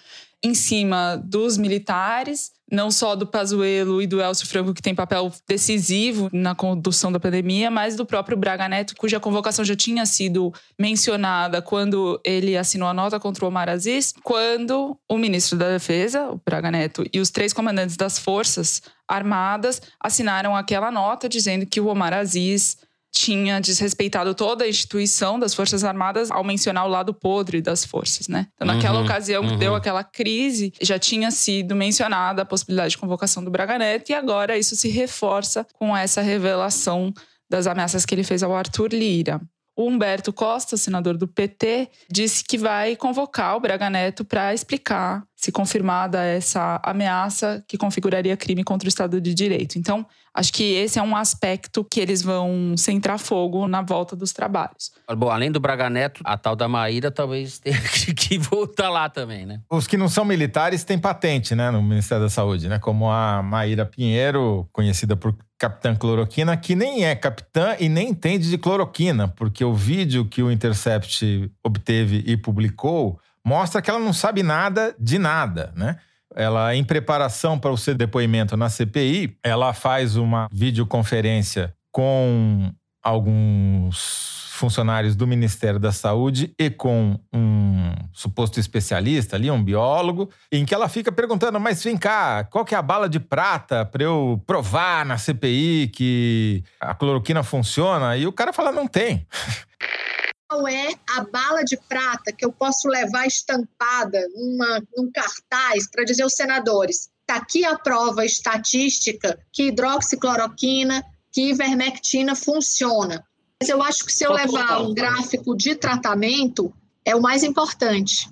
em 0.46 0.54
cima 0.54 1.20
dos 1.26 1.58
militares, 1.58 2.52
não 2.72 2.92
só 2.92 3.16
do 3.16 3.26
Pazuello 3.26 4.00
e 4.00 4.06
do 4.06 4.22
Elcio 4.22 4.46
Franco, 4.48 4.76
que 4.76 4.82
tem 4.82 4.94
papel 4.94 5.32
decisivo 5.48 6.30
na 6.32 6.54
condução 6.54 7.12
da 7.12 7.20
pandemia, 7.20 7.72
mas 7.72 7.96
do 7.96 8.06
próprio 8.06 8.38
Braga 8.38 8.70
Neto, 8.70 8.96
cuja 8.96 9.20
convocação 9.20 9.66
já 9.66 9.76
tinha 9.76 10.06
sido 10.06 10.54
mencionada 10.80 11.64
quando 11.64 12.22
ele 12.24 12.56
assinou 12.56 12.88
a 12.88 12.94
nota 12.94 13.20
contra 13.20 13.44
o 13.44 13.48
Omar 13.48 13.70
Aziz, 13.70 14.14
quando 14.24 14.96
o 15.10 15.18
ministro 15.18 15.58
da 15.58 15.70
Defesa, 15.70 16.30
o 16.30 16.40
Braga 16.46 16.70
Neto, 16.70 17.04
e 17.12 17.20
os 17.20 17.32
três 17.32 17.52
comandantes 17.52 17.98
das 17.98 18.20
forças 18.20 18.84
armadas 19.08 19.82
assinaram 20.00 20.56
aquela 20.56 20.92
nota 20.92 21.28
dizendo 21.28 21.66
que 21.66 21.82
o 21.82 21.88
Omar 21.88 22.14
Aziz 22.14 22.78
tinha 23.16 23.62
desrespeitado 23.62 24.36
toda 24.36 24.66
a 24.66 24.68
instituição 24.68 25.40
das 25.40 25.54
Forças 25.54 25.86
Armadas 25.86 26.30
ao 26.30 26.44
mencionar 26.44 26.86
o 26.86 26.90
lado 26.90 27.14
podre 27.14 27.62
das 27.62 27.86
forças, 27.86 28.28
né? 28.28 28.48
Então, 28.56 28.68
naquela 28.68 29.00
Uhum, 29.00 29.06
ocasião 29.06 29.44
que 29.44 29.54
uhum. 29.54 29.58
deu 29.58 29.74
aquela 29.74 30.04
crise, 30.04 30.74
já 30.82 31.00
tinha 31.00 31.32
sido 31.32 31.76
mencionada 31.76 32.42
a 32.42 32.46
possibilidade 32.46 32.92
de 32.92 32.98
convocação 32.98 33.42
do 33.42 33.50
Braga 33.50 33.80
Neto 33.80 34.10
e 34.10 34.14
agora 34.14 34.58
isso 34.58 34.76
se 34.76 34.90
reforça 34.90 35.66
com 35.74 35.96
essa 35.96 36.22
revelação 36.22 37.14
das 37.50 37.68
ameaças 37.68 38.06
que 38.06 38.14
ele 38.14 38.24
fez 38.24 38.44
ao 38.44 38.54
Arthur 38.54 38.90
Lira. 38.92 39.40
O 39.78 39.90
Humberto 39.90 40.32
Costa, 40.32 40.78
senador 40.78 41.18
do 41.18 41.28
PT, 41.28 41.90
disse 42.10 42.44
que 42.44 42.58
vai 42.58 42.96
convocar 42.96 43.56
o 43.56 43.60
Braga 43.60 43.90
Neto 43.90 44.24
para 44.24 44.54
explicar 44.54 45.24
se 45.36 45.52
confirmada 45.52 46.24
essa 46.24 46.80
ameaça 46.84 47.64
que 47.68 47.78
configuraria 47.78 48.36
crime 48.38 48.64
contra 48.64 48.88
o 48.88 48.90
Estado 48.90 49.20
de 49.20 49.34
Direito. 49.34 49.78
Então, 49.78 50.06
acho 50.34 50.52
que 50.54 50.64
esse 50.76 50.98
é 50.98 51.04
um 51.04 51.16
aspecto 51.16 51.84
que 51.84 52.00
eles 52.00 52.22
vão 52.22 52.76
centrar 52.78 53.20
fogo 53.20 53.68
na 53.68 53.82
volta 53.82 54.16
dos 54.16 54.32
trabalhos. 54.32 54.92
Bom, 55.18 55.30
além 55.30 55.52
do 55.52 55.60
Braga 55.60 55.90
Neto, 55.90 56.22
a 56.24 56.38
tal 56.38 56.56
da 56.56 56.68
Maíra 56.68 57.12
talvez 57.12 57.60
tenha 57.60 57.78
que- 58.16 58.38
voltar 58.40 58.90
lá 58.90 59.10
também, 59.10 59.46
né? 59.46 59.60
Os 59.70 59.88
que 59.88 59.98
não 59.98 60.08
são 60.10 60.26
militares 60.26 60.84
têm 60.84 60.98
patente, 60.98 61.54
né, 61.54 61.70
no 61.70 61.82
Ministério 61.84 62.24
da 62.24 62.30
Saúde, 62.30 62.68
né? 62.68 62.80
Como 62.80 63.10
a 63.12 63.42
Maíra 63.44 63.86
Pinheiro, 63.86 64.68
conhecida 64.74 65.16
por 65.16 65.36
Capitã 65.58 65.96
Cloroquina, 65.96 66.58
que 66.58 66.76
nem 66.76 67.06
é 67.06 67.16
capitã 67.16 67.76
e 67.80 67.88
nem 67.88 68.10
entende 68.10 68.50
de 68.50 68.58
cloroquina, 68.58 69.28
porque 69.28 69.64
o 69.64 69.74
vídeo 69.74 70.26
que 70.26 70.44
o 70.44 70.52
Intercept 70.52 71.50
obteve 71.64 72.24
e 72.26 72.36
publicou 72.36 73.20
mostra 73.46 73.82
que 73.82 73.90
ela 73.90 74.00
não 74.00 74.12
sabe 74.12 74.42
nada 74.42 74.96
de 75.00 75.20
nada, 75.20 75.72
né? 75.76 75.98
Ela, 76.36 76.76
em 76.76 76.84
preparação 76.84 77.58
para 77.58 77.72
o 77.72 77.78
seu 77.78 77.94
depoimento 77.96 78.58
na 78.58 78.68
CPI, 78.68 79.38
ela 79.44 79.72
faz 79.74 80.18
uma 80.18 80.48
videoconferência 80.52 81.74
com 81.92 82.74
alguns 83.02 84.36
funcionários 84.56 85.16
do 85.16 85.28
Ministério 85.28 85.80
da 85.80 85.92
Saúde 85.92 86.54
e 86.58 86.70
com 86.70 87.20
um 87.34 87.92
suposto 88.12 88.60
especialista 88.60 89.36
ali, 89.36 89.52
um 89.52 89.64
biólogo, 89.64 90.30
em 90.52 90.66
que 90.66 90.74
ela 90.74 90.90
fica 90.90 91.12
perguntando: 91.12 91.60
mas 91.60 91.84
vem 91.84 91.98
cá, 91.98 92.44
qual 92.46 92.66
que 92.66 92.74
é 92.74 92.78
a 92.78 92.82
bala 92.82 93.08
de 93.08 93.20
prata 93.20 93.86
para 93.86 94.04
eu 94.04 94.42
provar 94.48 95.06
na 95.06 95.18
CPI 95.18 95.92
que 95.94 96.64
a 96.80 96.94
cloroquina 96.94 97.44
funciona? 97.44 98.18
E 98.18 98.26
o 98.26 98.34
cara 98.34 98.52
fala: 98.52 98.72
não 98.72 98.88
tem. 98.88 99.28
Qual 100.56 100.70
é 100.70 100.88
a 101.18 101.22
bala 101.26 101.64
de 101.66 101.76
prata 101.76 102.32
que 102.32 102.46
eu 102.46 102.50
posso 102.52 102.88
levar 102.88 103.28
estampada 103.28 104.18
numa, 104.34 104.82
num 104.96 105.12
cartaz 105.12 105.92
para 105.92 106.06
dizer 106.06 106.24
aos 106.24 106.32
senadores? 106.34 107.10
Está 107.28 107.42
aqui 107.42 107.66
a 107.66 107.78
prova 107.78 108.24
estatística 108.24 109.38
que 109.52 109.64
hidroxicloroquina, 109.64 111.04
que 111.30 111.50
ivermectina 111.50 112.36
funciona. 112.36 113.22
Mas 113.62 113.68
eu 113.70 113.84
acho 113.84 114.06
que 114.06 114.14
se 114.14 114.24
eu 114.26 114.32
levar 114.32 114.82
um 114.82 114.94
gráfico 114.94 115.58
de 115.58 115.76
tratamento, 115.76 116.74
é 117.04 117.14
o 117.14 117.22
mais 117.22 117.44
importante. 117.44 118.30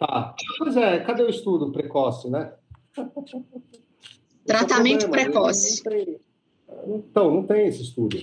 Tá. 0.00 0.34
Pois 0.58 0.76
é, 0.76 0.98
cadê 1.04 1.22
o 1.22 1.30
estudo 1.30 1.70
precoce, 1.70 2.28
né? 2.28 2.54
Tratamento 4.44 5.06
é 5.06 5.08
precoce. 5.08 5.80
não 5.84 5.92
tem- 5.92 6.20
Então, 6.88 7.30
não 7.34 7.46
tem 7.46 7.68
esse 7.68 7.82
estudo. 7.82 8.18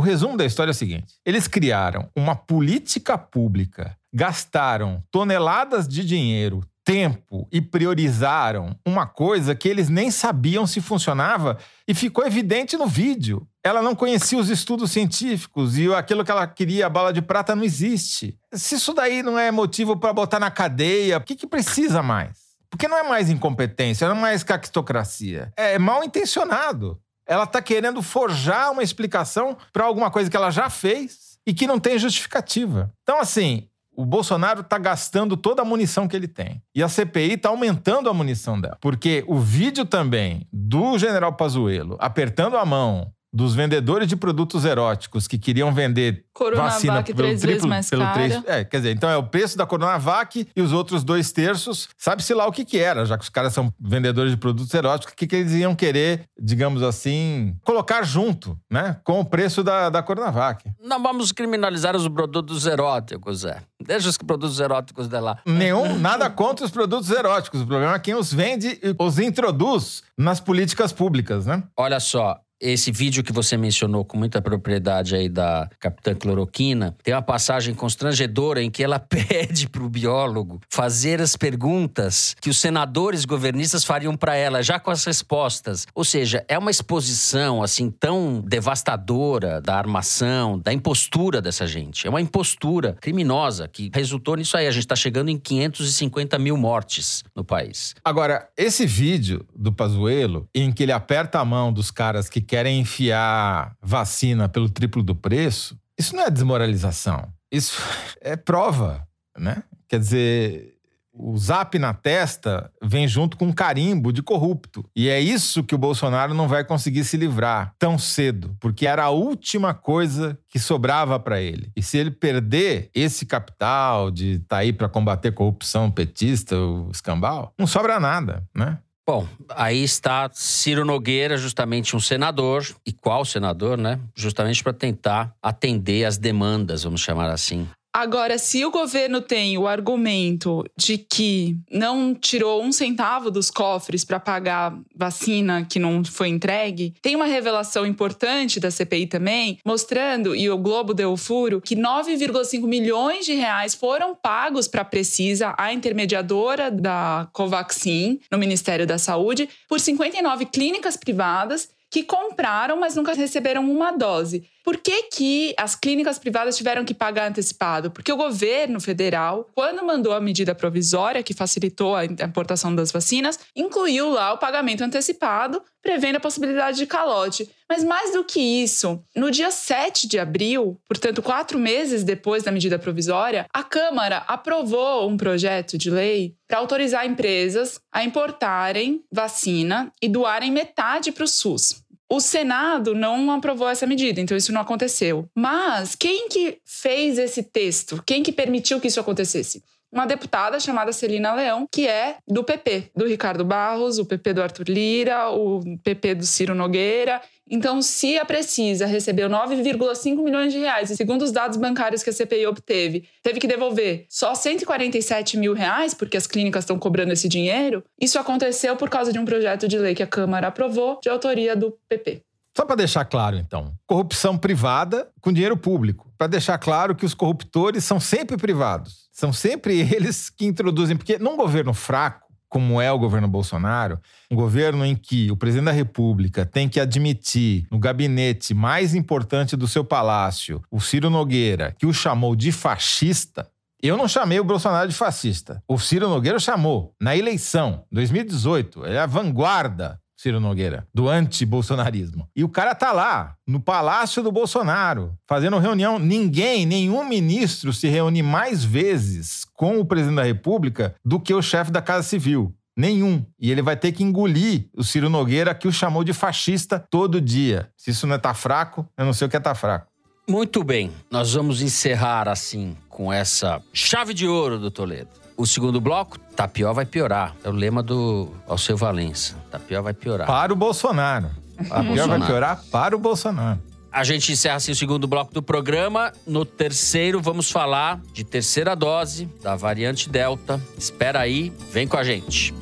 O 0.00 0.02
resumo 0.02 0.34
da 0.34 0.46
história 0.46 0.70
é 0.70 0.72
o 0.72 0.74
seguinte: 0.74 1.16
eles 1.26 1.46
criaram 1.46 2.08
uma 2.16 2.34
política 2.34 3.18
pública, 3.18 3.94
gastaram 4.10 5.04
toneladas 5.10 5.86
de 5.86 6.02
dinheiro, 6.02 6.62
tempo 6.82 7.46
e 7.52 7.60
priorizaram 7.60 8.74
uma 8.82 9.04
coisa 9.04 9.54
que 9.54 9.68
eles 9.68 9.90
nem 9.90 10.10
sabiam 10.10 10.66
se 10.66 10.80
funcionava 10.80 11.58
e 11.86 11.92
ficou 11.92 12.26
evidente 12.26 12.78
no 12.78 12.86
vídeo. 12.86 13.46
Ela 13.62 13.82
não 13.82 13.94
conhecia 13.94 14.38
os 14.38 14.48
estudos 14.48 14.90
científicos 14.90 15.76
e 15.76 15.92
aquilo 15.92 16.24
que 16.24 16.30
ela 16.30 16.46
queria, 16.46 16.86
a 16.86 16.88
bala 16.88 17.12
de 17.12 17.20
prata, 17.20 17.54
não 17.54 17.62
existe. 17.62 18.38
Se 18.54 18.76
isso 18.76 18.94
daí 18.94 19.22
não 19.22 19.38
é 19.38 19.50
motivo 19.50 19.98
para 19.98 20.14
botar 20.14 20.40
na 20.40 20.50
cadeia, 20.50 21.18
o 21.18 21.20
que, 21.20 21.36
que 21.36 21.46
precisa 21.46 22.02
mais? 22.02 22.38
Porque 22.70 22.88
não 22.88 22.96
é 22.96 23.02
mais 23.02 23.28
incompetência, 23.28 24.08
não 24.08 24.16
é 24.16 24.20
mais 24.20 24.42
caquistocracia. 24.42 25.52
É 25.58 25.78
mal 25.78 26.02
intencionado. 26.02 26.98
Ela 27.30 27.44
está 27.44 27.62
querendo 27.62 28.02
forjar 28.02 28.72
uma 28.72 28.82
explicação 28.82 29.56
para 29.72 29.84
alguma 29.84 30.10
coisa 30.10 30.28
que 30.28 30.36
ela 30.36 30.50
já 30.50 30.68
fez 30.68 31.38
e 31.46 31.54
que 31.54 31.64
não 31.64 31.78
tem 31.78 31.96
justificativa. 31.96 32.92
Então, 33.04 33.20
assim, 33.20 33.68
o 33.94 34.04
Bolsonaro 34.04 34.62
está 34.62 34.76
gastando 34.78 35.36
toda 35.36 35.62
a 35.62 35.64
munição 35.64 36.08
que 36.08 36.16
ele 36.16 36.26
tem. 36.26 36.60
E 36.74 36.82
a 36.82 36.88
CPI 36.88 37.34
está 37.34 37.48
aumentando 37.48 38.10
a 38.10 38.14
munição 38.14 38.60
dela. 38.60 38.76
Porque 38.80 39.22
o 39.28 39.38
vídeo 39.38 39.84
também 39.84 40.44
do 40.52 40.98
general 40.98 41.34
Pazuello 41.34 41.96
apertando 42.00 42.56
a 42.56 42.64
mão 42.64 43.12
dos 43.32 43.54
vendedores 43.54 44.08
de 44.08 44.16
produtos 44.16 44.64
eróticos 44.64 45.26
que 45.26 45.38
queriam 45.38 45.72
vender 45.72 46.24
Coronavac 46.32 46.72
vacina 46.72 47.02
três 47.02 47.16
pelo 47.16 47.28
vezes 47.28 47.42
triplo, 47.42 47.68
mais 47.68 47.90
pelo 47.90 48.02
cara. 48.02 48.14
três, 48.14 48.42
é, 48.46 48.64
quer 48.64 48.76
dizer, 48.78 48.90
então 48.92 49.10
é 49.10 49.16
o 49.16 49.22
preço 49.22 49.56
da 49.56 49.66
Coronavac 49.66 50.48
e 50.54 50.60
os 50.60 50.72
outros 50.72 51.04
dois 51.04 51.30
terços, 51.32 51.88
sabe-se 51.96 52.32
lá 52.34 52.46
o 52.46 52.52
que 52.52 52.64
que 52.64 52.78
era, 52.78 53.04
já 53.04 53.16
que 53.16 53.24
os 53.24 53.28
caras 53.28 53.52
são 53.52 53.72
vendedores 53.78 54.32
de 54.32 54.36
produtos 54.36 54.72
eróticos, 54.72 55.12
o 55.12 55.16
que 55.16 55.26
que 55.26 55.36
eles 55.36 55.52
iam 55.52 55.74
querer, 55.74 56.24
digamos 56.40 56.82
assim, 56.82 57.54
colocar 57.64 58.02
junto, 58.02 58.58
né, 58.70 58.96
com 59.04 59.20
o 59.20 59.24
preço 59.24 59.62
da, 59.62 59.90
da 59.90 60.02
Coronavac. 60.02 60.64
Não 60.80 61.02
vamos 61.02 61.30
criminalizar 61.32 61.94
os 61.94 62.08
produtos 62.08 62.66
eróticos, 62.66 63.40
Zé. 63.40 63.62
Deixa 63.80 64.08
os 64.08 64.18
produtos 64.18 64.60
eróticos 64.60 65.08
de 65.08 65.20
lá. 65.20 65.38
Nenhum, 65.46 65.96
nada 65.98 66.28
contra 66.28 66.64
os 66.64 66.70
produtos 66.70 67.10
eróticos. 67.10 67.62
O 67.62 67.66
problema 67.66 67.94
é 67.94 67.98
quem 67.98 68.14
os 68.14 68.32
vende 68.32 68.78
e 68.82 68.94
os 68.98 69.18
introduz 69.18 70.02
nas 70.16 70.40
políticas 70.40 70.92
públicas, 70.92 71.46
né? 71.46 71.62
Olha 71.76 71.98
só, 71.98 72.38
esse 72.60 72.92
vídeo 72.92 73.24
que 73.24 73.32
você 73.32 73.56
mencionou 73.56 74.04
com 74.04 74.18
muita 74.18 74.42
propriedade 74.42 75.14
aí 75.14 75.28
da 75.28 75.68
Capitã 75.78 76.14
Cloroquina, 76.14 76.94
tem 77.02 77.14
uma 77.14 77.22
passagem 77.22 77.74
constrangedora 77.74 78.62
em 78.62 78.70
que 78.70 78.82
ela 78.82 78.98
pede 79.00 79.68
pro 79.68 79.88
biólogo 79.88 80.60
fazer 80.68 81.20
as 81.20 81.36
perguntas 81.36 82.36
que 82.40 82.50
os 82.50 82.58
senadores 82.58 83.24
governistas 83.24 83.84
fariam 83.84 84.16
para 84.16 84.36
ela, 84.36 84.62
já 84.62 84.78
com 84.78 84.90
as 84.90 85.04
respostas. 85.04 85.86
Ou 85.94 86.04
seja, 86.04 86.44
é 86.48 86.58
uma 86.58 86.70
exposição 86.70 87.62
assim 87.62 87.90
tão 87.90 88.42
devastadora 88.46 89.60
da 89.60 89.76
armação, 89.76 90.58
da 90.58 90.72
impostura 90.72 91.40
dessa 91.40 91.66
gente. 91.66 92.06
É 92.06 92.10
uma 92.10 92.20
impostura 92.20 92.96
criminosa 93.00 93.68
que 93.68 93.90
resultou 93.94 94.36
nisso 94.36 94.56
aí. 94.56 94.66
A 94.66 94.70
gente 94.70 94.86
tá 94.86 94.96
chegando 94.96 95.30
em 95.30 95.38
550 95.38 96.38
mil 96.38 96.56
mortes 96.56 97.24
no 97.34 97.44
país. 97.44 97.94
Agora, 98.04 98.48
esse 98.56 98.86
vídeo 98.86 99.46
do 99.54 99.72
Pazuello, 99.72 100.48
em 100.54 100.70
que 100.72 100.82
ele 100.82 100.92
aperta 100.92 101.38
a 101.38 101.44
mão 101.44 101.72
dos 101.72 101.90
caras 101.90 102.28
que 102.28 102.40
querem 102.50 102.80
enfiar 102.80 103.76
vacina 103.80 104.48
pelo 104.48 104.68
triplo 104.68 105.04
do 105.04 105.14
preço, 105.14 105.78
isso 105.96 106.16
não 106.16 106.24
é 106.24 106.30
desmoralização. 106.30 107.28
Isso 107.48 107.80
é 108.20 108.34
prova, 108.34 109.06
né? 109.38 109.62
Quer 109.88 110.00
dizer, 110.00 110.74
o 111.12 111.38
zap 111.38 111.78
na 111.78 111.94
testa 111.94 112.68
vem 112.82 113.06
junto 113.06 113.36
com 113.36 113.46
um 113.46 113.52
carimbo 113.52 114.12
de 114.12 114.20
corrupto. 114.20 114.84
E 114.96 115.08
é 115.08 115.20
isso 115.20 115.62
que 115.62 115.76
o 115.76 115.78
Bolsonaro 115.78 116.34
não 116.34 116.48
vai 116.48 116.64
conseguir 116.64 117.04
se 117.04 117.16
livrar 117.16 117.72
tão 117.78 117.96
cedo, 117.96 118.56
porque 118.58 118.84
era 118.84 119.04
a 119.04 119.10
última 119.10 119.72
coisa 119.72 120.36
que 120.48 120.58
sobrava 120.58 121.20
para 121.20 121.40
ele. 121.40 121.70
E 121.76 121.82
se 121.84 121.98
ele 121.98 122.10
perder 122.10 122.90
esse 122.92 123.24
capital 123.24 124.10
de 124.10 124.38
estar 124.38 124.56
aí 124.56 124.72
para 124.72 124.88
combater 124.88 125.30
corrupção 125.30 125.88
petista, 125.88 126.56
o 126.56 126.90
escambau, 126.90 127.54
não 127.56 127.68
sobra 127.68 128.00
nada, 128.00 128.42
né? 128.52 128.80
Bom, 129.10 129.26
aí 129.48 129.82
está 129.82 130.30
Ciro 130.32 130.84
Nogueira, 130.84 131.36
justamente 131.36 131.96
um 131.96 131.98
senador. 131.98 132.64
E 132.86 132.92
qual 132.92 133.24
senador, 133.24 133.76
né? 133.76 133.98
Justamente 134.14 134.62
para 134.62 134.72
tentar 134.72 135.34
atender 135.42 136.04
as 136.04 136.16
demandas, 136.16 136.84
vamos 136.84 137.00
chamar 137.00 137.28
assim. 137.28 137.66
Agora, 137.92 138.38
se 138.38 138.64
o 138.64 138.70
governo 138.70 139.20
tem 139.20 139.58
o 139.58 139.66
argumento 139.66 140.64
de 140.76 140.96
que 140.96 141.56
não 141.70 142.14
tirou 142.14 142.62
um 142.62 142.70
centavo 142.70 143.32
dos 143.32 143.50
cofres 143.50 144.04
para 144.04 144.20
pagar 144.20 144.78
vacina 144.94 145.66
que 145.68 145.80
não 145.80 146.04
foi 146.04 146.28
entregue, 146.28 146.94
tem 147.02 147.16
uma 147.16 147.24
revelação 147.26 147.84
importante 147.84 148.60
da 148.60 148.70
CPI 148.70 149.08
também, 149.08 149.58
mostrando, 149.64 150.36
e 150.36 150.48
o 150.48 150.56
Globo 150.56 150.94
deu 150.94 151.12
o 151.12 151.16
furo, 151.16 151.60
que 151.60 151.74
9,5 151.74 152.62
milhões 152.62 153.26
de 153.26 153.34
reais 153.34 153.74
foram 153.74 154.14
pagos 154.14 154.68
para 154.68 154.82
a 154.82 154.84
Precisa, 154.84 155.54
a 155.58 155.72
intermediadora 155.72 156.70
da 156.70 157.28
Covaxin, 157.32 158.20
no 158.30 158.38
Ministério 158.38 158.86
da 158.86 158.98
Saúde, 158.98 159.48
por 159.68 159.80
59 159.80 160.46
clínicas 160.46 160.96
privadas 160.96 161.68
que 161.90 162.04
compraram, 162.04 162.78
mas 162.78 162.94
nunca 162.94 163.12
receberam 163.14 163.68
uma 163.68 163.90
dose. 163.90 164.48
Por 164.64 164.76
que, 164.76 165.04
que 165.04 165.54
as 165.56 165.74
clínicas 165.74 166.18
privadas 166.18 166.56
tiveram 166.56 166.84
que 166.84 166.94
pagar 166.94 167.28
antecipado? 167.28 167.90
Porque 167.90 168.12
o 168.12 168.16
governo 168.16 168.80
federal, 168.80 169.48
quando 169.54 169.84
mandou 169.84 170.12
a 170.12 170.20
medida 170.20 170.54
provisória 170.54 171.22
que 171.22 171.34
facilitou 171.34 171.96
a 171.96 172.04
importação 172.04 172.74
das 172.74 172.92
vacinas, 172.92 173.38
incluiu 173.56 174.10
lá 174.10 174.32
o 174.32 174.38
pagamento 174.38 174.84
antecipado, 174.84 175.62
prevendo 175.82 176.16
a 176.16 176.20
possibilidade 176.20 176.76
de 176.76 176.86
calote. 176.86 177.48
Mas 177.68 177.84
mais 177.84 178.12
do 178.12 178.24
que 178.24 178.40
isso, 178.40 179.02
no 179.16 179.30
dia 179.30 179.50
7 179.50 180.08
de 180.08 180.18
abril, 180.18 180.78
portanto, 180.86 181.22
quatro 181.22 181.58
meses 181.58 182.04
depois 182.04 182.42
da 182.42 182.52
medida 182.52 182.78
provisória, 182.78 183.46
a 183.52 183.62
Câmara 183.62 184.24
aprovou 184.26 185.08
um 185.08 185.16
projeto 185.16 185.78
de 185.78 185.90
lei 185.90 186.34
para 186.46 186.58
autorizar 186.58 187.06
empresas 187.06 187.80
a 187.92 188.04
importarem 188.04 189.02
vacina 189.10 189.92
e 190.02 190.08
doarem 190.08 190.50
metade 190.50 191.12
para 191.12 191.24
o 191.24 191.28
SUS. 191.28 191.82
O 192.12 192.20
Senado 192.20 192.92
não 192.92 193.30
aprovou 193.30 193.68
essa 193.68 193.86
medida, 193.86 194.20
então 194.20 194.36
isso 194.36 194.52
não 194.52 194.60
aconteceu. 194.60 195.28
Mas 195.32 195.94
quem 195.94 196.28
que 196.28 196.58
fez 196.64 197.18
esse 197.18 197.44
texto? 197.44 198.02
Quem 198.04 198.20
que 198.20 198.32
permitiu 198.32 198.80
que 198.80 198.88
isso 198.88 198.98
acontecesse? 198.98 199.62
Uma 199.92 200.06
deputada 200.06 200.60
chamada 200.60 200.92
Celina 200.92 201.34
Leão, 201.34 201.66
que 201.70 201.88
é 201.88 202.18
do 202.28 202.44
PP, 202.44 202.92
do 202.94 203.06
Ricardo 203.06 203.44
Barros, 203.44 203.98
o 203.98 204.04
PP 204.06 204.34
do 204.34 204.42
Arthur 204.42 204.68
Lira, 204.68 205.30
o 205.30 205.60
PP 205.82 206.14
do 206.14 206.24
Ciro 206.24 206.54
Nogueira. 206.54 207.20
Então, 207.50 207.82
se 207.82 208.16
a 208.16 208.24
Precisa 208.24 208.86
recebeu 208.86 209.28
9,5 209.28 210.22
milhões 210.22 210.52
de 210.52 210.60
reais, 210.60 210.88
e 210.90 210.96
segundo 210.96 211.22
os 211.22 211.32
dados 211.32 211.56
bancários 211.56 212.04
que 212.04 212.10
a 212.10 212.12
CPI 212.12 212.46
obteve, 212.46 213.08
teve 213.20 213.40
que 213.40 213.48
devolver 213.48 214.06
só 214.08 214.32
147 214.36 215.36
mil 215.36 215.52
reais, 215.52 215.92
porque 215.92 216.16
as 216.16 216.28
clínicas 216.28 216.62
estão 216.62 216.78
cobrando 216.78 217.12
esse 217.12 217.28
dinheiro, 217.28 217.82
isso 218.00 218.20
aconteceu 218.20 218.76
por 218.76 218.88
causa 218.88 219.12
de 219.12 219.18
um 219.18 219.24
projeto 219.24 219.66
de 219.66 219.76
lei 219.76 219.96
que 219.96 220.02
a 220.04 220.06
Câmara 220.06 220.46
aprovou, 220.46 221.00
de 221.02 221.08
autoria 221.08 221.56
do 221.56 221.76
PP. 221.88 222.22
Só 222.56 222.64
para 222.64 222.76
deixar 222.76 223.04
claro, 223.04 223.36
então, 223.36 223.72
corrupção 223.86 224.36
privada 224.36 225.08
com 225.20 225.32
dinheiro 225.32 225.56
público. 225.56 226.12
Para 226.18 226.26
deixar 226.26 226.58
claro 226.58 226.94
que 226.94 227.06
os 227.06 227.14
corruptores 227.14 227.84
são 227.84 227.98
sempre 227.98 228.36
privados. 228.36 229.08
São 229.20 229.34
sempre 229.34 229.78
eles 229.94 230.30
que 230.30 230.46
introduzem. 230.46 230.96
Porque 230.96 231.18
num 231.18 231.36
governo 231.36 231.74
fraco, 231.74 232.26
como 232.48 232.80
é 232.80 232.90
o 232.90 232.98
governo 232.98 233.28
Bolsonaro, 233.28 234.00
um 234.30 234.34
governo 234.34 234.82
em 234.84 234.96
que 234.96 235.30
o 235.30 235.36
presidente 235.36 235.66
da 235.66 235.72
República 235.72 236.46
tem 236.46 236.70
que 236.70 236.80
admitir 236.80 237.66
no 237.70 237.78
gabinete 237.78 238.54
mais 238.54 238.94
importante 238.94 239.56
do 239.56 239.68
seu 239.68 239.84
palácio, 239.84 240.62
o 240.70 240.80
Ciro 240.80 241.10
Nogueira, 241.10 241.76
que 241.78 241.84
o 241.84 241.92
chamou 241.92 242.34
de 242.34 242.50
fascista. 242.50 243.46
Eu 243.82 243.96
não 243.96 244.08
chamei 244.08 244.40
o 244.40 244.44
Bolsonaro 244.44 244.88
de 244.88 244.94
fascista. 244.94 245.62
O 245.68 245.78
Ciro 245.78 246.08
Nogueira 246.08 246.38
chamou 246.38 246.94
na 246.98 247.14
eleição 247.14 247.84
2018. 247.92 248.86
Ele 248.86 248.96
é 248.96 249.00
a 249.00 249.06
vanguarda 249.06 250.00
Ciro 250.20 250.38
Nogueira, 250.38 250.86
do 250.92 251.08
anti-bolsonarismo. 251.08 252.28
E 252.36 252.44
o 252.44 252.48
cara 252.50 252.74
tá 252.74 252.92
lá, 252.92 253.36
no 253.46 253.58
palácio 253.58 254.22
do 254.22 254.30
Bolsonaro, 254.30 255.14
fazendo 255.26 255.58
reunião. 255.58 255.98
Ninguém, 255.98 256.66
nenhum 256.66 257.08
ministro 257.08 257.72
se 257.72 257.88
reúne 257.88 258.22
mais 258.22 258.62
vezes 258.62 259.46
com 259.54 259.80
o 259.80 259.84
presidente 259.86 260.16
da 260.16 260.22
República 260.22 260.94
do 261.02 261.18
que 261.18 261.32
o 261.32 261.40
chefe 261.40 261.70
da 261.70 261.80
Casa 261.80 262.06
Civil. 262.06 262.54
Nenhum. 262.76 263.24
E 263.38 263.50
ele 263.50 263.62
vai 263.62 263.78
ter 263.78 263.92
que 263.92 264.04
engolir 264.04 264.68
o 264.76 264.84
Ciro 264.84 265.08
Nogueira, 265.08 265.54
que 265.54 265.66
o 265.66 265.72
chamou 265.72 266.04
de 266.04 266.12
fascista 266.12 266.78
todo 266.90 267.18
dia. 267.18 267.70
Se 267.74 267.90
isso 267.90 268.06
não 268.06 268.16
é 268.16 268.18
tá 268.18 268.34
fraco, 268.34 268.86
eu 268.98 269.06
não 269.06 269.14
sei 269.14 269.26
o 269.26 269.30
que 269.30 269.38
é 269.38 269.40
tá 269.40 269.54
fraco. 269.54 269.86
Muito 270.28 270.62
bem, 270.62 270.92
nós 271.10 271.32
vamos 271.32 271.62
encerrar 271.62 272.28
assim 272.28 272.76
com 272.90 273.10
essa 273.10 273.62
chave 273.72 274.12
de 274.12 274.28
ouro 274.28 274.58
do 274.58 274.70
Toledo. 274.70 275.19
O 275.40 275.46
segundo 275.46 275.80
bloco, 275.80 276.18
tá 276.36 276.46
pior 276.46 276.74
vai 276.74 276.84
piorar. 276.84 277.34
É 277.42 277.48
o 277.48 277.52
lema 277.52 277.82
do 277.82 278.28
Alceu 278.46 278.76
Valença. 278.76 279.36
Tá 279.50 279.58
pior 279.58 279.82
vai 279.82 279.94
piorar. 279.94 280.26
Para 280.26 280.52
o 280.52 280.56
Bolsonaro. 280.56 281.30
Para 281.66 281.80
A 281.80 281.82
pior 281.82 282.08
vai 282.08 282.20
piorar 282.20 282.62
para 282.70 282.94
o 282.94 282.98
Bolsonaro. 282.98 283.58
A 283.90 284.04
gente 284.04 284.30
encerra 284.30 284.56
assim 284.56 284.72
o 284.72 284.76
segundo 284.76 285.08
bloco 285.08 285.32
do 285.32 285.42
programa. 285.42 286.12
No 286.26 286.44
terceiro, 286.44 287.22
vamos 287.22 287.50
falar 287.50 288.02
de 288.12 288.22
terceira 288.22 288.76
dose 288.76 289.30
da 289.42 289.56
variante 289.56 290.10
Delta. 290.10 290.60
Espera 290.76 291.20
aí, 291.20 291.50
vem 291.72 291.88
com 291.88 291.96
a 291.96 292.04
gente. 292.04 292.52